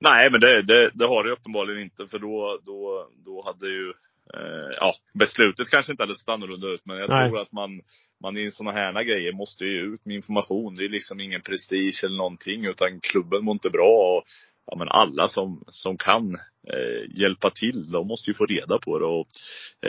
Nej, 0.00 0.30
men 0.30 0.40
det, 0.40 0.62
det, 0.62 0.90
det 0.94 1.06
har 1.06 1.24
det 1.24 1.32
uppenbarligen 1.32 1.82
inte. 1.82 2.06
För 2.06 2.18
då, 2.18 2.58
då, 2.66 3.08
då 3.24 3.44
hade 3.46 3.66
ju 3.68 3.88
eh, 4.34 4.76
ja, 4.80 4.92
beslutet 5.14 5.70
kanske 5.70 5.92
inte 5.92 6.02
hade 6.02 6.14
sett 6.14 6.28
annorlunda 6.28 6.68
ut. 6.68 6.86
Men 6.86 6.98
jag 6.98 7.10
Nej. 7.10 7.28
tror 7.28 7.40
att 7.40 7.52
man, 7.52 7.80
man 8.22 8.36
i 8.36 8.50
sådana 8.50 8.72
här 8.72 9.02
grejer 9.02 9.32
måste 9.32 9.64
ju 9.64 9.94
ut 9.94 10.04
med 10.04 10.16
information. 10.16 10.74
Det 10.74 10.84
är 10.84 10.88
liksom 10.88 11.20
ingen 11.20 11.40
prestige 11.40 12.00
eller 12.04 12.16
någonting. 12.16 12.64
Utan 12.64 13.00
klubben 13.00 13.44
mår 13.44 13.52
inte 13.52 13.70
bra. 13.70 14.16
Och, 14.16 14.24
ja, 14.66 14.76
men 14.78 14.88
alla 14.88 15.28
som, 15.28 15.64
som 15.68 15.96
kan 15.96 16.36
eh, 16.72 17.20
hjälpa 17.20 17.50
till, 17.50 17.90
de 17.90 18.06
måste 18.06 18.30
ju 18.30 18.34
få 18.34 18.46
reda 18.46 18.78
på 18.78 18.98
det. 18.98 19.06
Och, 19.06 19.26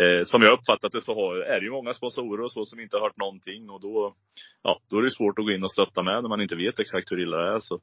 eh, 0.01 0.23
som 0.25 0.41
jag 0.41 0.53
uppfattat 0.53 0.91
det 0.91 1.01
så 1.01 1.13
har, 1.13 1.35
är 1.35 1.59
det 1.59 1.65
ju 1.65 1.71
många 1.71 1.93
sponsorer 1.93 2.43
och 2.43 2.51
så 2.51 2.65
som 2.65 2.79
inte 2.79 2.97
har 2.97 3.03
hört 3.03 3.17
någonting. 3.17 3.69
Och 3.69 3.81
då, 3.81 4.15
ja, 4.63 4.79
då 4.89 4.97
är 4.97 5.01
det 5.01 5.11
svårt 5.11 5.39
att 5.39 5.45
gå 5.45 5.51
in 5.51 5.63
och 5.63 5.71
stötta 5.71 6.03
med 6.03 6.21
när 6.21 6.29
man 6.29 6.41
inte 6.41 6.55
vet 6.55 6.79
exakt 6.79 7.11
hur 7.11 7.21
illa 7.21 7.37
det 7.37 7.55
är. 7.55 7.59
Så, 7.59 7.79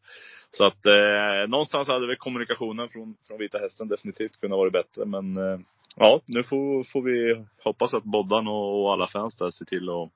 så 0.51 0.66
att 0.66 0.86
eh, 0.86 1.49
någonstans 1.49 1.88
hade 1.88 2.07
väl 2.07 2.16
kommunikationen 2.16 2.88
från, 2.88 3.16
från 3.26 3.38
Vita 3.38 3.59
Hästen 3.59 3.88
definitivt 3.88 4.40
kunnat 4.40 4.57
vara 4.57 4.70
bättre. 4.70 5.05
Men 5.05 5.36
eh, 5.36 5.59
ja, 5.97 6.20
nu 6.26 6.42
får, 6.42 6.84
får 6.84 7.03
vi 7.03 7.44
hoppas 7.64 7.94
att 7.94 8.05
Boddan 8.05 8.49
och, 8.49 8.82
och 8.82 8.92
alla 8.92 9.07
fans 9.07 9.36
där 9.36 9.51
ser 9.51 9.64
till 9.64 9.88
att 9.88 10.11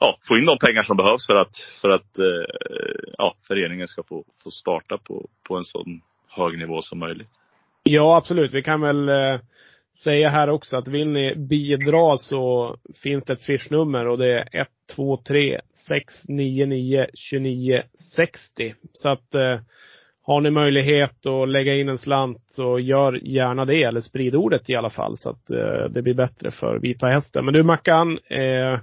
ja, 0.00 0.18
få 0.28 0.38
in 0.38 0.46
de 0.46 0.58
pengar 0.58 0.82
som 0.82 0.96
behövs 0.96 1.26
för 1.26 1.34
att, 1.34 1.56
för 1.80 1.88
att 1.88 2.18
eh, 2.18 3.04
ja, 3.18 3.34
föreningen 3.48 3.88
ska 3.88 4.02
få, 4.02 4.24
få 4.42 4.50
starta 4.50 4.98
på, 4.98 5.28
på 5.48 5.56
en 5.56 5.64
sån 5.64 6.00
hög 6.28 6.58
nivå 6.58 6.82
som 6.82 6.98
möjligt. 6.98 7.39
Ja, 7.82 8.16
absolut. 8.16 8.54
Vi 8.54 8.62
kan 8.62 8.80
väl 8.80 9.08
eh, 9.08 9.40
säga 10.04 10.28
här 10.28 10.50
också 10.50 10.76
att 10.76 10.88
vill 10.88 11.08
ni 11.08 11.34
bidra 11.36 12.16
så 12.16 12.76
finns 13.02 13.24
det 13.24 13.32
ett 13.32 13.40
swishnummer 13.40 14.06
och 14.06 14.18
det 14.18 14.38
är 14.38 14.66
123 14.96 15.60
699 15.88 17.06
2960. 17.30 18.74
Så 18.92 19.08
att 19.08 19.34
eh, 19.34 19.60
har 20.22 20.40
ni 20.40 20.50
möjlighet 20.50 21.26
att 21.26 21.48
lägga 21.48 21.74
in 21.74 21.88
en 21.88 21.98
slant 21.98 22.44
så 22.48 22.78
gör 22.78 23.12
gärna 23.12 23.64
det, 23.64 23.82
eller 23.82 24.00
sprid 24.00 24.34
ordet 24.34 24.70
i 24.70 24.76
alla 24.76 24.90
fall 24.90 25.16
så 25.16 25.30
att 25.30 25.50
eh, 25.50 25.90
det 25.90 26.02
blir 26.02 26.14
bättre 26.14 26.50
för 26.50 26.78
Vita 26.78 27.06
Hästen. 27.06 27.44
Men 27.44 27.54
du 27.54 27.62
Mackan, 27.62 28.18
eh, 28.28 28.78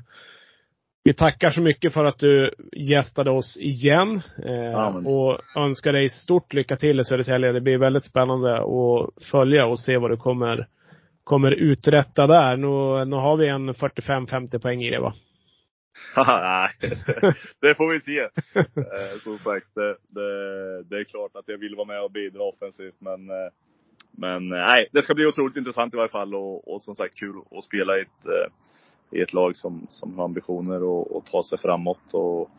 vi 1.08 1.14
tackar 1.14 1.50
så 1.50 1.62
mycket 1.62 1.94
för 1.94 2.06
att 2.06 2.20
du 2.20 2.52
gästade 2.72 3.32
oss 3.32 3.58
igen. 3.58 4.22
Eh, 4.46 4.74
Och 5.08 5.40
önskar 5.56 5.94
dig 5.94 6.10
stort 6.10 6.54
lycka 6.54 6.76
till 6.76 7.00
i 7.00 7.04
Södertälje. 7.04 7.52
Det 7.52 7.62
blir 7.62 7.78
väldigt 7.78 8.06
spännande 8.06 8.58
att 8.58 9.24
följa 9.32 9.66
och 9.66 9.80
se 9.80 9.98
vad 9.98 10.12
du 10.12 10.18
kommer, 10.18 10.68
kommer 11.24 11.52
uträtta 11.52 12.28
där. 12.28 12.58
Nu, 12.58 13.06
nu 13.06 13.16
har 13.16 13.38
vi 13.38 13.48
en 13.48 13.74
45-50 13.74 14.60
poäng 14.60 14.84
i 14.84 14.90
det 14.90 15.00
va? 15.00 15.14
Nej, 16.16 16.70
det 17.62 17.76
får 17.76 17.92
vi 17.94 18.00
se. 18.00 18.20
Eh, 18.78 19.20
som 19.24 19.38
sagt, 19.38 19.76
det, 19.76 19.96
det, 20.08 20.84
det 20.84 20.96
är 21.00 21.04
klart 21.04 21.32
att 21.36 21.48
jag 21.48 21.58
vill 21.58 21.76
vara 21.76 21.88
med 21.88 22.04
och 22.04 22.12
bidra 22.12 22.44
offensivt. 22.44 22.96
Men, 23.00 23.30
eh, 23.30 23.50
men 24.18 24.52
eh, 24.52 24.68
nej, 24.68 24.90
det 24.94 25.02
ska 25.02 25.14
bli 25.14 25.26
otroligt 25.26 25.58
intressant 25.58 25.94
i 25.94 25.98
varje 25.98 26.12
fall. 26.12 26.36
Och, 26.36 26.74
och 26.74 26.82
som 26.82 26.96
sagt 26.96 27.20
kul 27.20 27.36
att 27.52 27.64
spela 27.64 27.98
i 27.98 28.02
ett, 28.02 28.26
eh, 28.26 28.52
i 29.12 29.22
ett 29.22 29.34
lag 29.34 29.56
som, 29.56 29.86
som 29.90 30.18
har 30.18 30.26
ambitioner 30.26 30.84
och, 30.84 31.16
och 31.16 31.26
ta 31.26 31.44
sig 31.44 31.58
framåt. 31.58 32.14
Och, 32.14 32.50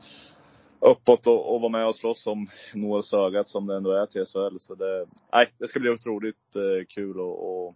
uppåt 0.81 1.27
och, 1.27 1.55
och 1.55 1.61
vara 1.61 1.73
med 1.73 1.87
och 1.87 1.95
slåss 1.97 2.27
om 2.27 2.47
nålsögat 2.75 3.49
som 3.49 3.67
det 3.67 3.77
ändå 3.77 3.93
är 3.93 4.07
till 4.07 4.25
SHL. 4.25 4.57
Så 4.59 4.75
det, 4.75 5.07
nej, 5.33 5.47
det 5.59 5.69
ska 5.69 5.81
bli 5.81 5.91
otroligt 5.91 6.57
eh, 6.57 6.85
kul 6.89 7.21
och, 7.21 7.67
och 7.67 7.75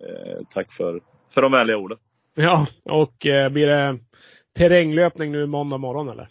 eh, 0.00 0.38
tack 0.54 0.72
för, 0.72 1.00
för 1.34 1.42
de 1.42 1.52
vänliga 1.52 1.76
orden. 1.76 1.98
Ja, 2.34 2.66
och 2.84 3.26
eh, 3.26 3.48
blir 3.48 3.66
det 3.66 3.98
terränglöpning 4.58 5.32
nu 5.32 5.46
måndag 5.46 5.78
morgon 5.78 6.08
eller? 6.08 6.28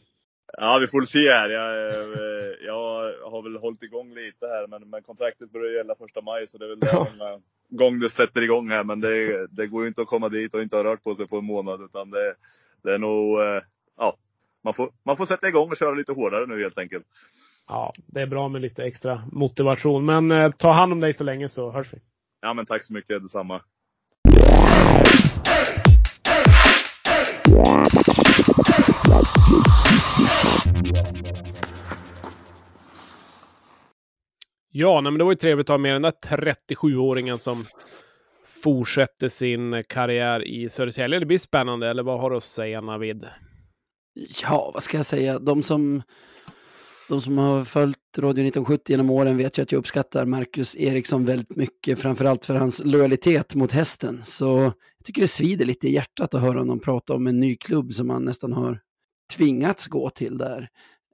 Ja, 0.58 0.78
vi 0.82 0.88
får 0.88 1.00
väl 1.02 1.08
se 1.08 1.20
här. 1.20 1.50
Jag, 1.50 1.88
eh, 1.88 2.56
jag 2.66 3.14
har 3.32 3.42
väl 3.44 3.62
hållit 3.62 3.84
igång 3.84 4.14
lite 4.14 4.46
här, 4.48 4.68
men, 4.68 4.90
men 4.90 5.04
kontraktet 5.04 5.52
börjar 5.52 5.72
gälla 5.72 5.96
första 5.96 6.22
maj, 6.22 6.48
så 6.48 6.58
det 6.58 6.66
är 6.66 6.70
väl 6.70 6.80
Ja. 6.82 7.08
den 7.20 7.42
gång 7.70 8.00
det 8.00 8.10
sätter 8.10 8.42
igång 8.42 8.70
här. 8.70 8.84
Men 8.84 9.00
det, 9.00 9.48
det 9.48 9.68
går 9.68 9.82
ju 9.82 9.88
inte 9.88 10.02
att 10.02 10.08
komma 10.08 10.30
dit 10.30 10.54
och 10.54 10.62
inte 10.62 10.76
ha 10.76 10.84
rört 10.84 11.04
på 11.04 11.16
sig 11.16 11.28
på 11.28 11.38
en 11.38 11.46
månad, 11.46 11.82
utan 11.82 12.10
det, 12.10 12.36
det 12.84 12.94
är 12.94 12.98
nog, 12.98 13.42
eh, 13.42 13.62
ja, 13.98 14.18
man 14.64 14.74
får, 14.74 14.92
man 15.06 15.18
får 15.18 15.26
sätta 15.26 15.48
igång 15.48 15.70
och 15.70 15.78
köra 15.78 15.96
lite 15.96 16.12
hårdare 16.12 16.46
nu 16.46 16.64
helt 16.64 16.78
enkelt. 16.78 17.06
Ja, 17.68 17.94
det 18.08 18.22
är 18.22 18.28
bra 18.28 18.50
med 18.50 18.62
lite 18.62 18.84
extra 18.84 19.22
motivation. 19.32 20.06
Men 20.06 20.32
eh, 20.32 20.52
ta 20.52 20.72
hand 20.72 20.94
om 20.94 21.00
dig 21.00 21.14
så 21.14 21.24
länge 21.24 21.50
så 21.50 21.72
hörs 21.72 21.94
vi. 21.94 21.98
Ja, 22.42 22.54
men 22.54 22.66
tack 22.66 22.86
så 22.86 22.94
mycket, 22.94 23.22
detsamma. 23.24 23.62
Ja, 34.80 35.02
nej, 35.02 35.12
men 35.12 35.18
det 35.18 35.24
var 35.24 35.32
ju 35.32 35.38
trevligt 35.38 35.70
att 35.70 35.74
ha 35.74 35.78
med 35.78 35.96
den 35.96 36.02
där 36.02 36.12
37-åringen 36.12 37.38
som 37.38 37.66
fortsätter 38.64 39.28
sin 39.28 39.84
karriär 39.90 40.48
i 40.48 40.70
Södertälje. 40.70 41.20
Det 41.20 41.26
blir 41.26 41.38
spännande, 41.38 41.90
eller 41.90 42.04
vad 42.04 42.20
har 42.20 42.30
du 42.30 42.38
att 42.38 42.44
säga 42.44 42.82
Navid? 42.82 43.26
Ja, 44.44 44.72
vad 44.74 44.84
ska 44.84 44.98
jag 44.98 45.06
säga? 45.06 45.40
De 45.40 45.64
som, 45.64 46.02
de 47.10 47.22
som 47.22 47.38
har 47.38 47.64
följt 47.64 47.98
Radio 48.18 48.32
1970 48.32 48.92
genom 48.92 49.10
åren 49.10 49.38
vet 49.38 49.58
ju 49.58 49.62
att 49.62 49.72
jag 49.72 49.80
uppskattar 49.80 50.26
Marcus 50.26 50.78
Eriksson 50.78 51.26
väldigt 51.26 51.56
mycket, 51.56 52.00
framförallt 52.00 52.46
för 52.46 52.56
hans 52.56 52.82
lojalitet 52.86 53.56
mot 53.56 53.72
hästen. 53.72 54.22
Så 54.24 54.46
jag 54.98 55.06
tycker 55.06 55.22
det 55.22 55.28
svider 55.28 55.66
lite 55.66 55.88
i 55.88 55.94
hjärtat 55.94 56.34
att 56.34 56.42
höra 56.42 56.60
honom 56.60 56.80
prata 56.80 57.14
om 57.14 57.28
en 57.28 57.40
ny 57.40 57.56
klubb 57.56 57.94
som 57.94 58.10
han 58.10 58.26
nästan 58.26 58.54
har 58.54 58.80
tvingats 59.38 59.88
gå 59.88 60.10
till 60.10 60.38
där. 60.38 60.70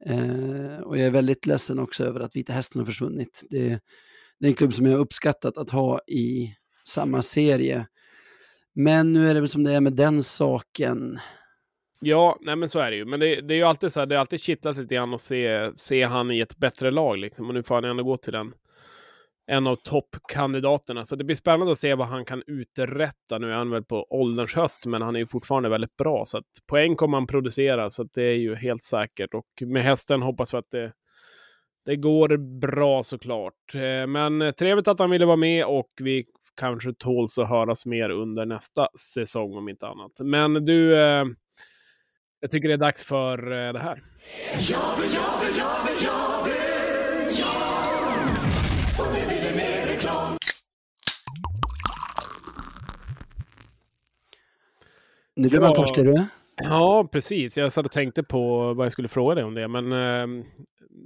Eh, 0.06 0.80
och 0.84 0.97
jag 0.97 1.06
är 1.06 1.12
väldigt 1.12 1.45
ledsen 1.45 1.80
också 1.80 2.04
över 2.04 2.20
att 2.20 2.36
Vita 2.36 2.54
Hästen 2.54 2.80
har 2.80 2.86
försvunnit. 2.86 3.43
Det, 3.49 3.80
det 4.39 4.45
är 4.45 4.49
en 4.49 4.56
klubb 4.56 4.74
som 4.74 4.86
jag 4.86 4.99
uppskattat 4.99 5.58
att 5.58 5.70
ha 5.70 5.99
i 6.08 6.56
samma 6.88 7.22
serie. 7.22 7.88
Men 8.76 9.14
nu 9.14 9.30
är 9.30 9.34
det 9.34 9.39
väl 9.39 9.49
som 9.49 9.64
det 9.64 9.74
är 9.74 9.82
med 9.82 9.93
den 9.93 10.24
saken. 10.24 11.20
Ja, 11.99 12.38
nej 12.41 12.56
men 12.56 12.70
så 12.70 12.80
är 12.80 12.91
det 12.91 12.97
ju. 12.97 13.06
Men 13.06 13.20
det, 13.20 13.41
det 13.41 13.54
är 13.54 13.56
ju 13.56 13.64
alltid 13.64 13.91
så 13.91 13.99
här, 13.99 14.08
det 14.08 14.16
är 14.16 14.20
alltid 14.20 14.41
kittlat 14.41 14.78
lite 14.78 14.95
grann 14.95 15.14
att 15.14 15.22
se, 15.22 15.72
se 15.76 16.04
han 16.04 16.32
i 16.32 16.39
ett 16.39 16.58
bättre 16.58 16.91
lag 16.91 17.18
liksom. 17.18 17.47
Och 17.47 17.54
nu 17.54 17.64
får 17.64 17.76
han 17.76 17.84
ändå 17.84 18.04
gå 18.04 18.18
till 18.18 18.34
den 18.34 18.54
en 19.54 19.68
av 19.68 19.76
toppkandidaterna. 19.76 21.06
Så 21.06 21.16
det 21.16 21.24
blir 21.24 21.36
spännande 21.36 21.72
att 21.72 21.78
se 21.78 21.95
vad 21.95 22.08
han 22.08 22.26
kan 22.26 22.43
uträtta. 22.47 23.38
Nu 23.39 23.51
är 23.51 23.56
han 23.56 23.70
väl 23.70 23.84
på 23.84 24.08
ålderns 24.10 24.56
höst, 24.56 24.86
men 24.86 25.01
han 25.01 25.16
är 25.16 25.20
ju 25.20 25.28
fortfarande 25.28 25.70
väldigt 25.70 25.97
bra. 25.97 26.26
Så 26.26 26.38
att 26.38 26.45
poäng 26.70 26.95
kommer 26.95 27.18
han 27.18 27.28
producera, 27.28 27.89
så 27.89 28.01
att 28.01 28.14
det 28.14 28.24
är 28.24 28.38
ju 28.38 28.56
helt 28.56 28.84
säkert. 28.84 29.34
Och 29.34 29.68
med 29.68 29.84
hästen 29.84 30.22
hoppas 30.22 30.54
vi 30.54 30.58
att 30.58 30.72
det, 30.72 30.93
det 31.86 31.95
går 31.95 32.60
bra 32.60 33.04
såklart. 33.04 33.76
Eh, 33.76 34.08
men 34.08 34.54
trevligt 34.54 34.88
att 34.88 34.99
han 34.99 35.10
ville 35.10 35.26
vara 35.26 35.38
med 35.38 35.66
och 35.66 35.89
vi 36.01 36.26
kanske 36.60 36.93
tåls 36.93 37.38
att 37.38 37.49
höras 37.49 37.86
mer 37.86 38.10
under 38.10 38.45
nästa 38.45 38.88
säsong 39.14 39.58
om 39.58 39.70
inte 39.70 39.88
annat. 39.88 40.12
Men 40.20 40.66
du, 40.66 40.95
eh, 41.01 41.26
jag 42.39 42.51
tycker 42.51 42.68
det 42.68 42.74
är 42.74 42.78
dags 42.78 43.04
för 43.04 43.51
eh, 43.51 43.74
det 43.74 43.80
här. 43.80 44.01
Nu 55.36 55.50
blir 55.50 55.60
man 55.60 55.70
Ja. 55.70 55.76
törstig 55.76 56.06
du. 56.06 56.16
Ja, 56.64 57.08
precis. 57.12 57.58
Jag 57.58 57.72
satt 57.72 57.86
och 57.86 57.92
tänkte 57.92 58.24
på 58.24 58.74
vad 58.74 58.86
jag 58.86 58.92
skulle 58.92 59.08
fråga 59.08 59.36
dig 59.36 59.44
om 59.44 59.54
det. 59.54 59.68
Men 59.68 59.92
eh, 59.92 60.44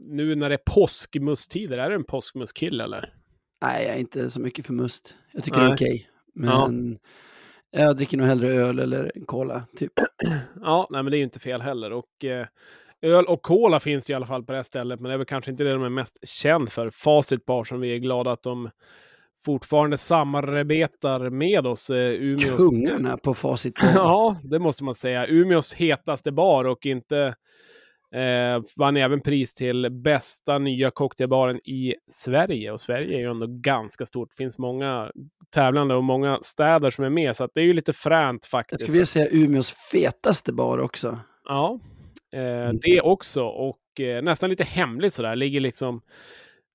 nu 0.08 0.36
när 0.36 0.50
det 0.50 0.56
är 0.56 0.62
påskmusstider, 0.76 1.78
är 1.78 1.90
du 1.90 1.96
en 1.96 2.04
påskmustkille 2.04 2.84
eller? 2.84 3.14
Nej, 3.62 3.86
jag 3.86 3.96
är 3.96 4.00
inte 4.00 4.30
så 4.30 4.42
mycket 4.42 4.66
för 4.66 4.74
must. 4.74 5.16
Jag 5.32 5.44
tycker 5.44 5.58
Nej. 5.58 5.66
det 5.68 5.72
är 5.72 5.76
okej. 5.76 6.10
Men 6.34 7.00
jag 7.72 7.98
dricker 7.98 8.18
nog 8.18 8.28
hellre 8.28 8.50
öl 8.50 8.80
eller 8.80 9.12
cola, 9.26 9.64
typ. 9.78 9.92
Ja, 10.62 10.88
nej, 10.90 11.04
men 11.04 11.12
det 11.12 11.18
är 11.18 11.20
ju 11.20 11.24
inte 11.24 11.40
fel 11.40 11.62
heller. 11.62 11.92
Och 11.92 12.26
eh, 12.26 12.48
öl 13.02 13.26
och 13.26 13.42
cola 13.42 13.80
finns 13.80 14.06
det 14.06 14.12
i 14.12 14.16
alla 14.16 14.26
fall 14.26 14.44
på 14.44 14.52
det 14.52 14.58
här 14.58 14.64
stället, 14.64 15.00
men 15.00 15.10
det 15.10 15.14
är 15.14 15.18
väl 15.18 15.26
kanske 15.28 15.52
inte 15.52 15.64
det 15.64 15.74
de 15.74 15.84
är 15.84 15.90
mest 15.90 16.28
känd 16.28 16.70
för. 16.72 16.90
Facit 16.90 17.46
Bar 17.46 17.64
som 17.64 17.80
vi 17.80 17.94
är 17.94 17.98
glada 17.98 18.32
att 18.32 18.44
de 18.44 18.70
fortfarande 19.46 19.98
samarbetar 19.98 21.30
med 21.30 21.68
oss. 21.68 21.90
Eh, 21.90 22.12
Umeå 22.12 22.58
Kungarna 22.58 23.18
på 23.18 23.34
facit. 23.34 23.80
Ja, 23.96 24.38
det 24.44 24.60
måste 24.60 24.84
man 24.84 24.96
säga. 24.96 25.28
Umeås 25.28 25.74
hetaste 25.74 26.32
bar 26.32 26.66
och 26.66 26.86
inte 26.86 27.36
eh, 28.16 28.62
vann 28.76 28.98
även 28.98 29.22
pris 29.22 29.54
till 29.54 29.90
bästa 29.92 30.58
nya 30.58 30.92
cocktailbaren 30.92 31.58
i 31.68 31.96
Sverige. 32.12 32.72
Och 32.72 32.82
Sverige 32.82 33.16
är 33.16 33.20
ju 33.20 33.32
ändå 33.32 33.48
ganska 33.50 34.06
stort. 34.06 34.30
Det 34.30 34.44
finns 34.44 34.58
många 34.58 35.12
tävlande 35.50 35.96
och 35.96 36.04
många 36.04 36.40
städer 36.42 36.90
som 36.90 37.06
är 37.06 37.10
med, 37.10 37.36
så 37.36 37.44
att 37.44 37.52
det 37.54 37.62
är 37.62 37.66
ju 37.66 37.74
lite 37.74 37.94
fränt 37.94 38.42
Jag 38.44 38.50
faktiskt. 38.50 38.82
skulle 38.82 38.92
vilja 38.94 39.06
säga 39.06 39.28
Umeås 39.32 39.72
fetaste 39.92 40.54
bar 40.54 40.78
också. 40.78 41.20
Ja, 41.46 41.80
eh, 42.34 42.74
det 42.82 43.02
också. 43.02 43.44
Och 43.44 44.00
eh, 44.00 44.24
nästan 44.24 44.50
lite 44.50 44.64
hemligt 44.64 45.14
sådär. 45.14 45.36
Ligger 45.36 45.60
liksom 45.60 46.02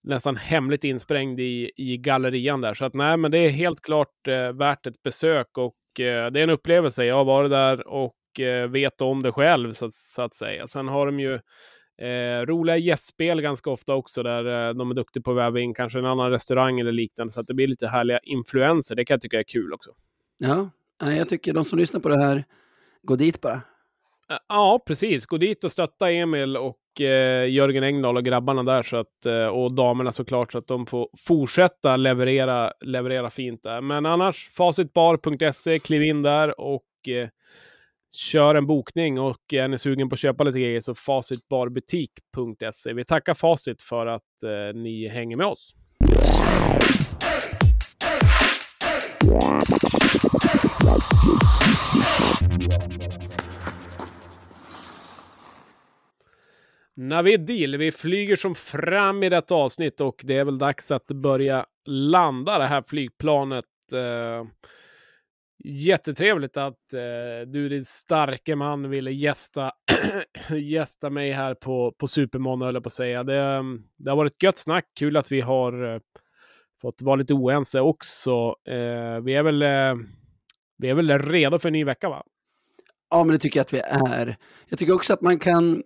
nästan 0.03 0.36
hemligt 0.36 0.84
insprängd 0.84 1.40
i, 1.40 1.70
i 1.76 1.96
gallerian 1.96 2.61
där. 2.61 2.74
Så 2.74 2.84
att 2.84 2.94
nej, 2.94 3.16
men 3.16 3.30
det 3.30 3.38
är 3.38 3.48
helt 3.50 3.80
klart 3.80 4.28
eh, 4.28 4.53
värt 4.53 4.86
ett 4.86 5.03
besök 5.03 5.59
och 5.59 6.00
eh, 6.00 6.30
det 6.30 6.40
är 6.40 6.44
en 6.44 6.50
upplevelse. 6.50 7.05
Jag 7.05 7.14
har 7.16 7.24
varit 7.24 7.50
där 7.50 7.86
och 7.88 8.40
eh, 8.40 8.68
vet 8.70 9.00
om 9.00 9.22
det 9.22 9.32
själv 9.32 9.72
så, 9.72 9.86
att- 9.86 9.92
så 9.94 10.22
att 10.22 10.34
säga. 10.34 10.66
Sen 10.66 10.88
har 10.88 11.07
de 11.07 11.20
ju 11.20 11.38
Eh, 12.03 12.46
roliga 12.46 12.76
gästspel 12.76 13.40
ganska 13.40 13.70
ofta 13.70 13.94
också 13.94 14.22
där 14.22 14.68
eh, 14.68 14.74
de 14.74 14.90
är 14.90 14.94
duktiga 14.94 15.22
på 15.22 15.30
att 15.30 15.36
väva 15.36 15.61
in 15.61 15.74
kanske 15.74 15.98
en 15.98 16.07
annan 16.07 16.30
restaurang 16.30 16.80
eller 16.80 16.92
liknande 16.92 17.32
så 17.32 17.40
att 17.40 17.46
det 17.46 17.55
blir 17.55 17.66
lite 17.66 17.86
härliga 17.86 18.18
influenser. 18.22 18.94
Det 18.94 19.05
kan 19.05 19.14
jag 19.14 19.20
tycka 19.20 19.38
är 19.38 19.42
kul 19.42 19.72
också. 19.72 19.90
Ja, 20.98 21.12
jag 21.12 21.28
tycker 21.28 21.53
de 21.53 21.64
som 21.64 21.78
lyssnar 21.78 22.00
på 22.00 22.09
det 22.09 22.24
här, 22.24 22.44
gå 23.03 23.16
dit 23.16 23.40
bara. 23.40 23.61
Eh, 24.32 24.38
ja, 24.48 24.80
precis. 24.86 25.26
Gå 25.26 25.36
dit 25.36 25.64
och 25.64 25.72
stötta 25.72 26.10
Emil 26.10 26.56
och 26.56 27.00
eh, 27.00 27.50
Jörgen 27.50 27.84
Engdahl 27.84 28.16
och 28.16 28.24
grabbarna 28.24 28.62
där 28.62 28.82
så 28.82 28.96
att, 28.96 29.26
eh, 29.26 29.46
och 29.46 29.74
damerna 29.74 30.12
såklart 30.12 30.52
så 30.52 30.58
att 30.58 30.66
de 30.66 30.86
får 30.86 31.08
fortsätta 31.18 31.96
leverera, 31.96 32.72
leverera 32.80 33.30
fint 33.30 33.62
där. 33.62 33.80
Men 33.80 34.06
annars, 34.06 34.50
facitbar.se, 34.56 35.78
kliv 35.78 36.02
in 36.02 36.22
där 36.22 36.60
och 36.60 37.08
eh, 37.08 37.28
kör 38.14 38.54
en 38.54 38.66
bokning 38.66 39.20
och 39.20 39.52
är 39.52 39.68
ni 39.68 39.78
sugen 39.78 40.08
på 40.08 40.14
att 40.14 40.20
köpa 40.20 40.44
lite 40.44 40.60
grejer 40.60 40.80
så 40.80 40.94
facitbarbutik.se. 40.94 42.92
Vi 42.92 43.04
tackar 43.04 43.34
Facit 43.34 43.82
för 43.82 44.06
att 44.06 44.42
eh, 44.44 44.80
ni 44.80 45.08
hänger 45.08 45.36
med 45.36 45.46
oss. 45.46 45.74
Navidil, 56.97 57.76
vi 57.76 57.93
flyger 57.93 58.36
som 58.36 58.55
fram 58.55 59.22
i 59.22 59.28
detta 59.28 59.55
avsnitt 59.55 60.01
och 60.01 60.20
det 60.24 60.36
är 60.36 60.45
väl 60.45 60.59
dags 60.59 60.90
att 60.90 61.07
börja 61.07 61.66
landa 61.86 62.59
det 62.59 62.66
här 62.66 62.84
flygplanet. 62.86 63.64
Eh, 63.93 64.47
jättetrevligt 65.64 66.57
att 66.57 66.93
eh, 66.95 67.47
du, 67.47 67.68
din 67.68 67.84
starke 67.84 68.57
man, 68.57 68.90
ville 68.90 69.11
gästa, 69.11 69.72
gästa 70.59 71.11
mig 71.11 71.30
här 71.30 71.55
på, 71.55 71.93
på 71.99 72.09
Supermåndag, 72.09 72.66
höll 72.66 72.74
jag 72.74 72.82
på 72.82 72.88
att 72.88 72.93
säga. 72.93 73.24
Det, 73.24 73.62
det 73.97 74.11
har 74.11 74.16
varit 74.16 74.43
gött 74.43 74.59
snack. 74.59 74.84
Kul 74.99 75.16
att 75.16 75.32
vi 75.32 75.40
har 75.40 75.95
eh, 75.95 76.01
fått 76.80 77.03
vara 77.03 77.16
lite 77.16 77.34
oense 77.34 77.80
också. 77.80 78.57
Eh, 78.68 79.20
vi, 79.20 79.34
är 79.34 79.43
väl, 79.43 79.62
eh, 79.62 79.95
vi 80.78 80.90
är 80.90 80.95
väl 80.95 81.18
redo 81.18 81.59
för 81.59 81.68
en 81.68 81.72
ny 81.72 81.84
vecka, 81.84 82.09
va? 82.09 82.24
Ja, 83.11 83.24
men 83.24 83.32
det 83.32 83.38
tycker 83.38 83.61
jag 83.61 83.64
att 83.64 83.72
vi 83.72 83.78
är. 83.78 84.36
Jag 84.68 84.78
tycker 84.78 84.95
också 84.95 85.14
att 85.14 85.20
man 85.20 85.38
kan 85.38 85.82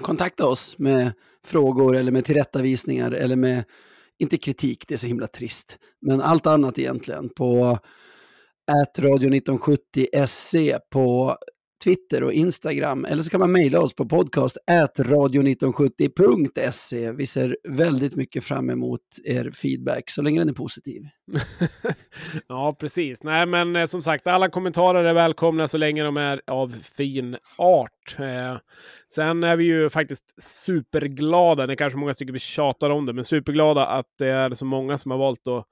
kontakta 0.00 0.46
oss 0.46 0.78
med 0.78 1.12
frågor 1.44 1.96
eller 1.96 2.12
med 2.12 2.24
tillrättavisningar 2.24 3.10
eller 3.10 3.36
med, 3.36 3.64
inte 4.18 4.38
kritik, 4.38 4.84
det 4.88 4.94
är 4.94 4.98
så 4.98 5.06
himla 5.06 5.26
trist, 5.26 5.78
men 6.00 6.20
allt 6.20 6.46
annat 6.46 6.78
egentligen 6.78 7.28
på 7.28 7.78
radio1970 8.98 10.26
SC 10.26 10.54
på 10.90 11.36
Twitter 11.84 12.22
och 12.22 12.32
Instagram. 12.32 13.04
Eller 13.04 13.22
så 13.22 13.30
kan 13.30 13.40
man 13.40 13.52
mejla 13.52 13.80
oss 13.80 13.94
på 13.94 14.08
podcast 14.08 14.58
radio1970.se. 14.68 17.12
Vi 17.12 17.26
ser 17.26 17.56
väldigt 17.68 18.16
mycket 18.16 18.44
fram 18.44 18.70
emot 18.70 19.00
er 19.24 19.50
feedback, 19.50 20.10
så 20.10 20.22
länge 20.22 20.40
den 20.40 20.48
är 20.48 20.52
positiv. 20.52 21.02
ja, 22.48 22.76
precis. 22.80 23.22
Nej, 23.22 23.46
men 23.46 23.76
eh, 23.76 23.84
som 23.84 24.02
sagt, 24.02 24.26
alla 24.26 24.48
kommentarer 24.48 25.04
är 25.04 25.14
välkomna 25.14 25.68
så 25.68 25.78
länge 25.78 26.02
de 26.02 26.16
är 26.16 26.42
av 26.46 26.74
fin 26.96 27.36
art. 27.58 28.16
Eh, 28.18 28.56
sen 29.08 29.44
är 29.44 29.56
vi 29.56 29.64
ju 29.64 29.90
faktiskt 29.90 30.42
superglada, 30.42 31.66
det 31.66 31.72
är 31.72 31.76
kanske 31.76 31.98
många 31.98 32.14
tycker 32.14 32.32
vi 32.32 32.38
tjatar 32.38 32.90
om 32.90 33.06
det, 33.06 33.12
men 33.12 33.24
superglada 33.24 33.86
att 33.86 34.06
det 34.18 34.28
är 34.28 34.54
så 34.54 34.64
många 34.64 34.98
som 34.98 35.10
har 35.10 35.18
valt 35.18 35.46
att 35.46 35.66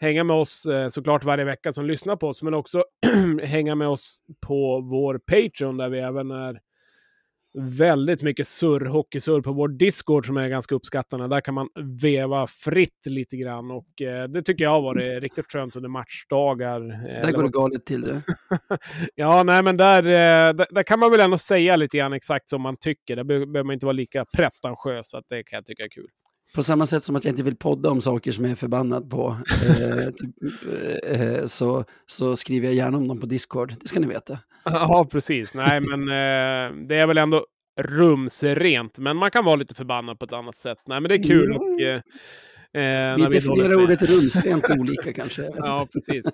hänga 0.00 0.24
med 0.24 0.36
oss 0.36 0.66
eh, 0.66 0.88
såklart 0.88 1.24
varje 1.24 1.44
vecka 1.44 1.72
som 1.72 1.86
lyssnar 1.86 2.16
på 2.16 2.28
oss, 2.28 2.42
men 2.42 2.54
också 2.54 2.84
hänga 3.42 3.74
med 3.74 3.88
oss 3.88 4.18
på 4.46 4.80
vår 4.80 5.20
Patreon 5.26 5.76
där 5.76 5.88
vi 5.88 5.98
även 5.98 6.30
är 6.30 6.60
väldigt 7.54 8.22
mycket 8.22 8.48
surr, 8.48 8.86
hockeysurr 8.86 9.40
på 9.40 9.52
vår 9.52 9.68
Discord 9.68 10.26
som 10.26 10.36
är 10.36 10.48
ganska 10.48 10.74
uppskattande. 10.74 11.28
Där 11.28 11.40
kan 11.40 11.54
man 11.54 11.68
veva 12.02 12.46
fritt 12.46 13.06
lite 13.06 13.36
grann 13.36 13.70
och 13.70 14.02
eh, 14.02 14.28
det 14.28 14.42
tycker 14.42 14.64
jag 14.64 14.70
har 14.70 14.82
varit 14.82 15.22
riktigt 15.22 15.52
skönt 15.52 15.76
under 15.76 15.88
matchdagar. 15.88 16.80
Eh, 16.80 17.26
Där 17.26 17.32
går 17.32 17.42
det 17.42 17.48
galet 17.48 17.86
till 17.86 18.00
det. 18.00 18.22
ja, 19.14 19.42
nej, 19.42 19.62
men 19.62 19.76
där, 19.76 20.02
eh, 20.02 20.54
där, 20.54 20.74
där, 20.74 20.82
kan 20.82 20.98
man 20.98 21.10
väl 21.10 21.20
ändå 21.20 21.38
säga 21.38 21.76
lite 21.76 21.98
grann 21.98 22.12
exakt 22.12 22.48
som 22.48 22.62
man 22.62 22.76
tycker. 22.76 23.16
Där 23.16 23.24
behöver 23.24 23.62
man 23.64 23.74
inte 23.74 23.86
vara 23.86 23.92
lika 23.92 24.24
pretentiös, 24.36 25.10
så 25.10 25.18
att 25.18 25.24
det 25.28 25.42
kan 25.42 25.56
jag 25.56 25.66
tycka 25.66 25.84
är 25.84 25.88
kul. 25.88 26.08
På 26.54 26.62
samma 26.62 26.86
sätt 26.86 27.04
som 27.04 27.16
att 27.16 27.24
jag 27.24 27.32
inte 27.32 27.42
vill 27.42 27.56
podda 27.56 27.90
om 27.90 28.00
saker 28.00 28.32
som 28.32 28.44
jag 28.44 28.50
är 28.50 28.56
förbannad 28.56 29.10
på, 29.10 29.36
eh, 29.68 30.10
typ, 30.10 30.34
eh, 31.02 31.44
så, 31.46 31.84
så 32.06 32.36
skriver 32.36 32.66
jag 32.66 32.74
gärna 32.74 32.96
om 32.98 33.08
dem 33.08 33.20
på 33.20 33.26
Discord. 33.26 33.74
Det 33.80 33.88
ska 33.88 34.00
ni 34.00 34.06
veta. 34.06 34.38
Ja, 34.64 35.08
precis. 35.10 35.54
Nej, 35.54 35.80
men 35.80 36.00
eh, 36.08 36.86
det 36.88 36.96
är 36.96 37.06
väl 37.06 37.18
ändå 37.18 37.46
rumsrent, 37.80 38.98
men 38.98 39.16
man 39.16 39.30
kan 39.30 39.44
vara 39.44 39.56
lite 39.56 39.74
förbannad 39.74 40.18
på 40.18 40.24
ett 40.24 40.32
annat 40.32 40.56
sätt. 40.56 40.78
Nej, 40.86 41.00
men 41.00 41.08
det 41.08 41.14
är 41.14 41.22
kul. 41.22 41.50
Mm. 41.50 41.56
Och, 41.56 41.80
eh, 41.80 42.00
vi 42.72 43.26
definierar 43.30 43.82
ordet 43.82 44.02
rumsrent 44.02 44.64
olika 44.80 45.12
kanske. 45.12 45.50
ja, 45.56 45.88
precis. 45.92 46.24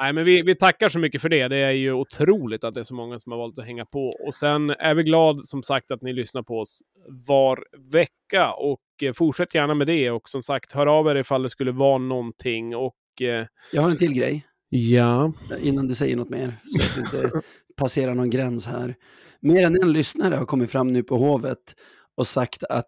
Nej, 0.00 0.12
men 0.12 0.24
vi, 0.24 0.42
vi 0.42 0.54
tackar 0.54 0.88
så 0.88 0.98
mycket 0.98 1.22
för 1.22 1.28
det. 1.28 1.48
Det 1.48 1.56
är 1.56 1.70
ju 1.70 1.92
otroligt 1.92 2.64
att 2.64 2.74
det 2.74 2.80
är 2.80 2.84
så 2.84 2.94
många 2.94 3.18
som 3.18 3.32
har 3.32 3.38
valt 3.38 3.58
att 3.58 3.64
hänga 3.66 3.84
på. 3.84 4.08
Och 4.26 4.34
sen 4.34 4.70
är 4.70 4.94
vi 4.94 5.02
glad 5.02 5.46
som 5.46 5.62
sagt 5.62 5.90
att 5.90 6.02
ni 6.02 6.12
lyssnar 6.12 6.42
på 6.42 6.58
oss 6.58 6.78
var 7.26 7.64
vecka 7.92 8.52
och 8.52 8.80
eh, 9.02 9.12
fortsätt 9.12 9.54
gärna 9.54 9.74
med 9.74 9.86
det. 9.86 10.10
Och 10.10 10.28
som 10.28 10.42
sagt, 10.42 10.72
hör 10.72 10.86
av 10.86 11.08
er 11.08 11.14
ifall 11.14 11.42
det 11.42 11.50
skulle 11.50 11.72
vara 11.72 11.98
någonting. 11.98 12.76
Och, 12.76 13.22
eh, 13.22 13.46
Jag 13.72 13.82
har 13.82 13.90
en 13.90 13.96
till 13.96 14.14
grej. 14.14 14.44
Ja. 14.68 15.32
Innan 15.60 15.88
du 15.88 15.94
säger 15.94 16.16
något 16.16 16.28
mer, 16.30 16.56
så 16.66 16.82
att 16.82 16.94
du 16.94 17.00
inte 17.00 17.40
passerar 17.76 18.14
någon 18.14 18.30
gräns 18.30 18.66
här. 18.66 18.94
Mer 19.40 19.66
än 19.66 19.82
en 19.82 19.92
lyssnare 19.92 20.34
har 20.34 20.46
kommit 20.46 20.70
fram 20.70 20.92
nu 20.92 21.02
på 21.02 21.16
Hovet 21.16 21.74
och 22.16 22.26
sagt 22.26 22.64
att... 22.64 22.86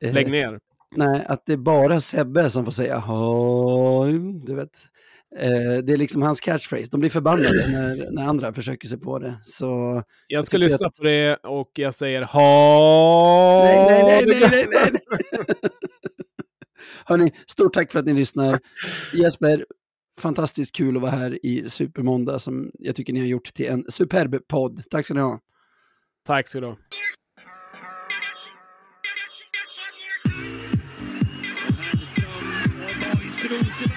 Eh, 0.00 0.12
Lägg 0.14 0.30
ner. 0.30 0.58
Nej, 0.96 1.24
att 1.28 1.46
det 1.46 1.52
är 1.52 1.56
bara 1.56 2.00
Sebbe 2.00 2.50
som 2.50 2.64
får 2.64 2.72
säga 2.72 2.98
Hoj, 2.98 4.42
du 4.46 4.54
vet. 4.54 4.88
Eh, 5.38 5.84
det 5.84 5.92
är 5.92 5.96
liksom 5.96 6.22
hans 6.22 6.40
catchphrase. 6.40 6.88
De 6.90 7.00
blir 7.00 7.10
förbannade 7.10 7.66
när, 7.68 8.10
när 8.10 8.26
andra 8.26 8.52
försöker 8.52 8.88
sig 8.88 9.00
på 9.00 9.18
det. 9.18 9.34
Så 9.42 10.02
jag 10.28 10.44
ska 10.44 10.58
lyssna 10.58 10.86
att... 10.86 10.96
på 10.96 11.04
det 11.04 11.36
och 11.36 11.70
jag 11.74 11.94
säger 11.94 12.22
ha. 12.22 13.64
Nej, 13.64 14.02
nej, 14.04 14.24
nej, 14.26 14.48
nej, 14.50 14.66
nej, 14.70 14.90
nej. 14.92 15.00
Hörni, 17.04 17.32
stort 17.46 17.74
tack 17.74 17.92
för 17.92 17.98
att 17.98 18.06
ni 18.06 18.12
lyssnar. 18.12 18.60
Jesper, 19.12 19.66
fantastiskt 20.20 20.76
kul 20.76 20.96
att 20.96 21.02
vara 21.02 21.12
här 21.12 21.46
i 21.46 21.68
Supermåndag 21.68 22.38
som 22.38 22.70
jag 22.74 22.96
tycker 22.96 23.12
ni 23.12 23.20
har 23.20 23.26
gjort 23.26 23.54
till 23.54 23.66
en 23.66 23.84
superb 23.88 24.48
podd. 24.48 24.82
Tack 24.90 25.04
ska 25.04 25.14
ni 25.14 25.20
ha. 25.20 25.40
Tack 26.26 26.48
ska 26.48 26.60
du 26.60 26.66
ha. 26.66 26.76
segundo 33.44 33.93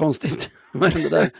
Konstigt. 0.00 0.50
Vad 0.72 0.92
hände 0.92 1.08
där? 1.08 1.30